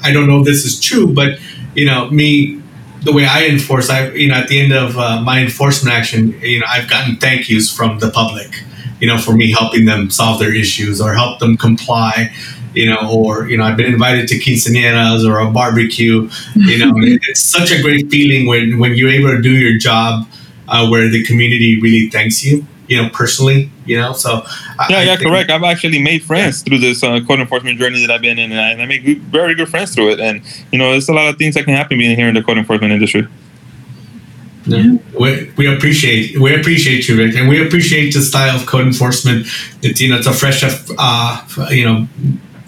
I 0.04 0.12
don't 0.12 0.28
know 0.28 0.40
if 0.40 0.46
this 0.46 0.66
is 0.66 0.80
true, 0.80 1.14
but 1.14 1.40
you 1.76 1.86
know, 1.86 2.10
me, 2.10 2.62
the 3.02 3.14
way 3.14 3.26
I 3.26 3.46
enforce, 3.46 3.90
I, 3.90 4.10
you 4.12 4.30
know, 4.30 4.36
at 4.36 4.48
the 4.48 4.60
end 4.60 4.74
of 4.74 4.98
uh, 4.98 5.22
my 5.22 5.42
enforcement 5.42 5.96
action, 5.96 6.40
you 6.42 6.60
know, 6.60 6.66
I've 6.68 6.90
gotten 6.90 7.18
thank 7.18 7.50
yous 7.50 7.72
from 7.72 8.00
the 8.00 8.10
public, 8.10 8.64
you 9.00 9.08
know, 9.08 9.18
for 9.18 9.34
me 9.34 9.52
helping 9.52 9.86
them 9.86 10.10
solve 10.10 10.40
their 10.40 10.54
issues 10.54 11.00
or 11.00 11.14
help 11.14 11.40
them 11.40 11.56
comply, 11.56 12.34
you 12.74 12.88
know, 12.88 13.10
or, 13.12 13.48
you 13.48 13.58
know, 13.58 13.64
I've 13.64 13.78
been 13.78 13.94
invited 13.94 14.28
to 14.30 14.40
quinceañeras 14.40 15.30
or 15.30 15.40
a 15.40 15.52
barbecue, 15.52 16.30
you 16.56 16.80
know, 16.80 16.94
it's 16.98 17.42
such 17.58 17.72
a 17.72 17.82
great 17.82 18.10
feeling 18.10 18.48
when, 18.48 18.80
when 18.80 18.96
you're 18.96 19.12
able 19.12 19.30
to 19.30 19.42
do 19.42 19.52
your 19.52 19.78
job 19.78 20.28
uh, 20.68 20.88
where 20.88 21.10
the 21.10 21.24
community 21.26 21.80
really 21.80 22.10
thanks 22.10 22.44
you. 22.44 22.66
You 22.88 23.02
know, 23.02 23.10
personally, 23.10 23.70
you 23.86 23.98
know. 23.98 24.14
So 24.14 24.44
I- 24.80 24.88
Yeah, 24.90 24.98
I 24.98 25.04
yeah, 25.04 25.18
correct. 25.18 25.50
I've 25.50 25.64
actually 25.64 26.02
made 26.02 26.24
friends 26.24 26.62
through 26.62 26.80
this 26.80 27.04
uh, 27.04 27.20
code 27.28 27.40
enforcement 27.40 27.80
journey 27.80 28.06
that 28.06 28.12
I've 28.14 28.22
been 28.22 28.38
in, 28.40 28.52
and 28.52 28.60
I, 28.60 28.70
and 28.72 28.82
I 28.82 28.86
make 28.86 29.04
very 29.20 29.56
good 29.56 29.70
friends 29.70 29.94
through 29.96 30.12
it. 30.12 30.20
And 30.20 30.42
you 30.72 30.78
know, 30.78 30.92
there's 30.92 31.10
a 31.10 31.14
lot 31.14 31.28
of 31.28 31.38
things 31.38 31.56
that 31.56 31.66
can 31.66 31.74
happen 31.76 31.98
being 31.98 32.16
here 32.16 32.28
in 32.28 32.36
the 32.36 32.44
code 32.44 32.58
enforcement 32.58 32.94
industry. 32.94 33.28
Yeah. 34.68 34.96
We, 35.20 35.52
we 35.58 35.68
appreciate 35.76 36.40
we 36.40 36.56
appreciate 36.56 37.08
you, 37.08 37.16
Rick, 37.18 37.36
and 37.36 37.48
we 37.48 37.66
appreciate 37.66 38.14
the 38.14 38.22
style 38.22 38.56
of 38.56 38.66
code 38.66 38.88
enforcement. 38.88 39.46
It's 39.84 40.02
you 40.02 40.10
know 40.10 40.18
it's 40.18 40.26
a 40.28 40.34
fresh 40.34 40.64
uh 40.98 41.68
you 41.70 41.86
know 41.86 42.08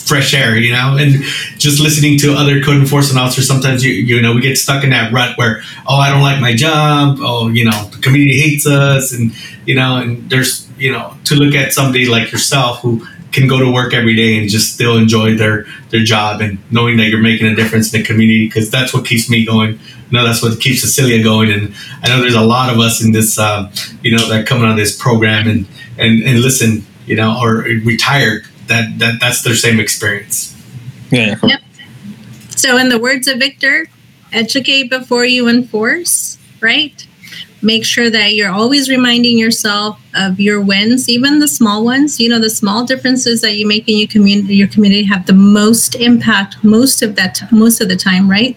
fresh 0.07 0.33
air, 0.33 0.57
you 0.57 0.71
know, 0.71 0.97
and 0.97 1.23
just 1.57 1.79
listening 1.79 2.17
to 2.19 2.33
other 2.33 2.61
code 2.63 2.77
enforcement 2.77 3.19
officers. 3.19 3.47
Sometimes 3.47 3.83
you 3.83 3.91
you 3.91 4.21
know 4.21 4.33
we 4.33 4.41
get 4.41 4.57
stuck 4.57 4.83
in 4.83 4.91
that 4.91 5.11
rut 5.11 5.37
where 5.37 5.61
oh 5.87 5.95
I 5.95 6.09
don't 6.09 6.21
like 6.21 6.39
my 6.39 6.55
job, 6.55 7.17
oh 7.19 7.49
you 7.49 7.65
know 7.65 7.89
the 7.91 7.99
community 7.99 8.39
hates 8.39 8.65
us, 8.65 9.13
and 9.13 9.31
you 9.65 9.75
know 9.75 9.97
and 9.97 10.29
there's 10.29 10.67
you 10.77 10.91
know 10.91 11.13
to 11.25 11.35
look 11.35 11.55
at 11.55 11.73
somebody 11.73 12.05
like 12.07 12.31
yourself 12.31 12.81
who 12.81 13.05
can 13.31 13.47
go 13.47 13.59
to 13.59 13.71
work 13.71 13.93
every 13.93 14.15
day 14.15 14.37
and 14.39 14.49
just 14.49 14.73
still 14.73 14.97
enjoy 14.97 15.35
their 15.35 15.65
their 15.89 16.03
job 16.03 16.41
and 16.41 16.57
knowing 16.71 16.97
that 16.97 17.07
you're 17.07 17.21
making 17.21 17.47
a 17.47 17.55
difference 17.55 17.93
in 17.93 18.01
the 18.01 18.07
community 18.07 18.47
because 18.47 18.69
that's 18.71 18.93
what 18.93 19.05
keeps 19.05 19.29
me 19.29 19.45
going. 19.45 19.73
You 19.73 20.17
know, 20.17 20.25
that's 20.25 20.41
what 20.41 20.59
keeps 20.59 20.81
Cecilia 20.81 21.21
going. 21.21 21.51
And 21.51 21.73
I 22.01 22.09
know 22.09 22.21
there's 22.21 22.35
a 22.35 22.41
lot 22.41 22.73
of 22.73 22.79
us 22.79 23.03
in 23.03 23.11
this, 23.11 23.37
uh, 23.37 23.71
you 24.01 24.15
know, 24.15 24.27
that 24.29 24.49
out 24.51 24.69
of 24.69 24.77
this 24.77 24.95
program 24.97 25.47
and 25.47 25.67
and 25.97 26.23
and 26.23 26.39
listen, 26.39 26.85
you 27.05 27.15
know, 27.15 27.39
or 27.41 27.57
retired. 27.83 28.45
That 28.67 28.99
that 28.99 29.19
that's 29.19 29.41
their 29.43 29.55
same 29.55 29.79
experience. 29.79 30.55
Yeah, 31.11 31.27
yeah, 31.27 31.35
correct. 31.35 31.63
So, 32.55 32.77
in 32.77 32.89
the 32.89 32.99
words 32.99 33.27
of 33.27 33.39
Victor, 33.39 33.87
educate 34.33 34.89
before 34.89 35.25
you 35.25 35.47
enforce, 35.47 36.37
right? 36.59 37.05
Make 37.61 37.85
sure 37.85 38.09
that 38.09 38.33
you're 38.33 38.51
always 38.51 38.89
reminding 38.89 39.37
yourself 39.37 39.99
of 40.15 40.39
your 40.39 40.61
wins, 40.61 41.09
even 41.09 41.39
the 41.39 41.47
small 41.47 41.83
ones. 41.83 42.19
You 42.19 42.29
know, 42.29 42.39
the 42.39 42.49
small 42.49 42.85
differences 42.85 43.41
that 43.41 43.55
you 43.55 43.67
make 43.67 43.87
in 43.87 43.97
your 43.97 44.07
community, 44.07 44.55
your 44.55 44.67
community 44.67 45.03
have 45.03 45.25
the 45.25 45.33
most 45.33 45.95
impact 45.95 46.63
most 46.63 47.01
of 47.01 47.15
that, 47.15 47.41
most 47.51 47.81
of 47.81 47.89
the 47.89 47.95
time, 47.95 48.29
right? 48.29 48.55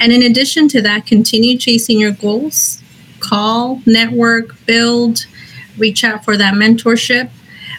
And 0.00 0.12
in 0.12 0.22
addition 0.22 0.68
to 0.68 0.82
that, 0.82 1.06
continue 1.06 1.56
chasing 1.56 1.98
your 1.98 2.12
goals. 2.12 2.82
Call, 3.20 3.82
network, 3.86 4.64
build, 4.66 5.26
reach 5.76 6.04
out 6.04 6.24
for 6.24 6.36
that 6.36 6.54
mentorship 6.54 7.30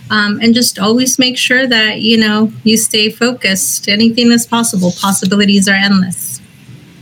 um, 0.09 0.39
and 0.41 0.53
just 0.53 0.79
always 0.79 1.19
make 1.19 1.37
sure 1.37 1.67
that 1.67 2.01
you 2.01 2.17
know 2.17 2.51
you 2.63 2.77
stay 2.77 3.09
focused 3.09 3.87
anything 3.87 4.31
is 4.31 4.45
possible 4.45 4.91
possibilities 4.99 5.67
are 5.67 5.73
endless 5.73 6.29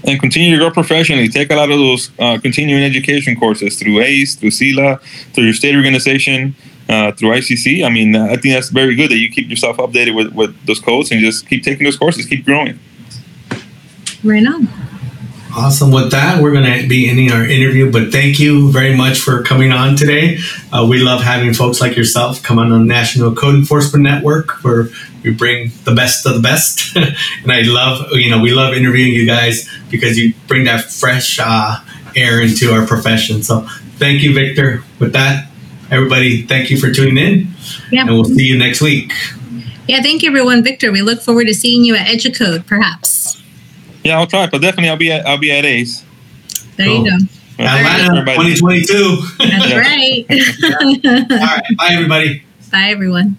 and 0.04 0.20
continue 0.22 0.52
to 0.52 0.58
grow 0.58 0.72
professionally. 0.72 1.28
Take 1.28 1.52
a 1.52 1.56
lot 1.56 1.70
of 1.70 1.78
those 1.78 2.12
uh, 2.18 2.40
continuing 2.40 2.84
education 2.84 3.36
courses 3.36 3.78
through 3.78 4.00
ACE, 4.00 4.36
through 4.36 4.52
CELA, 4.52 5.02
through 5.34 5.44
your 5.44 5.54
state 5.54 5.76
organization, 5.76 6.56
uh, 6.88 7.12
through 7.12 7.30
ICC. 7.32 7.86
I 7.86 7.90
mean, 7.90 8.16
I 8.16 8.38
think 8.38 8.54
that's 8.54 8.70
very 8.70 8.96
good 8.96 9.12
that 9.12 9.18
you 9.18 9.30
keep 9.30 9.50
yourself 9.50 9.78
updated 9.78 10.16
with, 10.16 10.34
with 10.34 10.66
those 10.66 10.80
codes 10.80 11.12
and 11.12 11.20
just 11.20 11.48
keep 11.48 11.64
taking 11.64 11.84
those 11.84 11.98
courses, 11.98 12.26
keep 12.26 12.46
growing. 12.46 12.80
right 14.24 14.48
on 14.48 14.68
Awesome. 15.56 15.92
With 15.92 16.12
that, 16.12 16.42
we're 16.42 16.52
going 16.52 16.82
to 16.82 16.88
be 16.88 17.10
ending 17.10 17.32
our 17.32 17.44
interview, 17.44 17.92
but 17.92 18.12
thank 18.12 18.40
you 18.40 18.72
very 18.72 18.96
much 18.96 19.20
for 19.20 19.42
coming 19.44 19.72
on 19.72 19.96
today. 19.96 20.38
Uh, 20.72 20.86
we 20.88 21.00
love 21.00 21.22
having 21.24 21.54
folks 21.54 21.82
like 21.82 21.96
yourself 21.98 22.44
come 22.44 22.60
on 22.60 22.70
the 22.70 22.78
National 22.80 23.34
Code 23.34 23.56
Enforcement 23.56 24.04
Network 24.04 24.64
where 24.64 24.90
we 25.24 25.32
bring 25.34 25.72
the 25.84 25.94
best 25.96 26.26
of 26.28 26.36
the 26.36 26.42
best. 26.42 26.96
and 26.96 27.52
I 27.52 27.62
love, 27.64 28.12
you 28.12 28.30
know, 28.30 28.40
we 28.40 28.52
love 28.52 28.74
interviewing 28.76 29.14
you 29.14 29.26
guys 29.26 29.68
because 29.90 30.18
you 30.18 30.34
bring 30.48 30.66
that 30.66 30.92
fresh 30.92 31.40
uh, 31.42 31.80
air 32.16 32.42
into 32.42 32.72
our 32.72 32.86
profession. 32.86 33.42
So 33.42 33.62
thank 33.98 34.22
you, 34.22 34.34
Victor. 34.36 34.84
With 35.00 35.14
that, 35.14 35.48
everybody, 35.90 36.44
thank 36.44 36.70
you 36.70 36.78
for 36.78 36.92
tuning 36.92 37.18
in. 37.18 37.48
yeah 37.92 38.02
And 38.02 38.12
we'll 38.12 38.26
see 38.26 38.44
you 38.46 38.58
next 38.58 38.82
week. 38.82 39.12
yeah 39.88 40.02
thank 40.04 40.22
you 40.22 40.30
everyone 40.30 40.62
victor 40.64 40.92
we 40.92 41.02
look 41.02 41.22
forward 41.22 41.46
to 41.48 41.54
seeing 41.54 41.84
you 41.86 41.96
at 41.96 42.06
educode 42.08 42.66
perhaps 42.68 43.42
Yeah, 44.08 44.20
I'll 44.20 44.28
try, 44.28 44.48
but 44.48 44.62
definitely 44.62 44.90
I'll 44.90 44.98
be 44.98 45.12
at 45.12 45.26
I'll 45.28 45.38
be 45.38 45.52
at 45.52 45.66
ACE. 45.66 46.04
there 46.78 46.88
Cool. 46.88 47.06
you 47.06 47.12
go 47.12 47.26
Atlanta 47.60 48.24
2022. 48.24 49.18
that's 49.38 49.70
Yeah. 49.70 49.78
right 49.80 50.26
All 51.32 51.38
right. 51.38 51.64
Bye, 51.78 51.90
everybody. 51.92 52.44
bye 52.72 52.90
everyone 52.90 53.36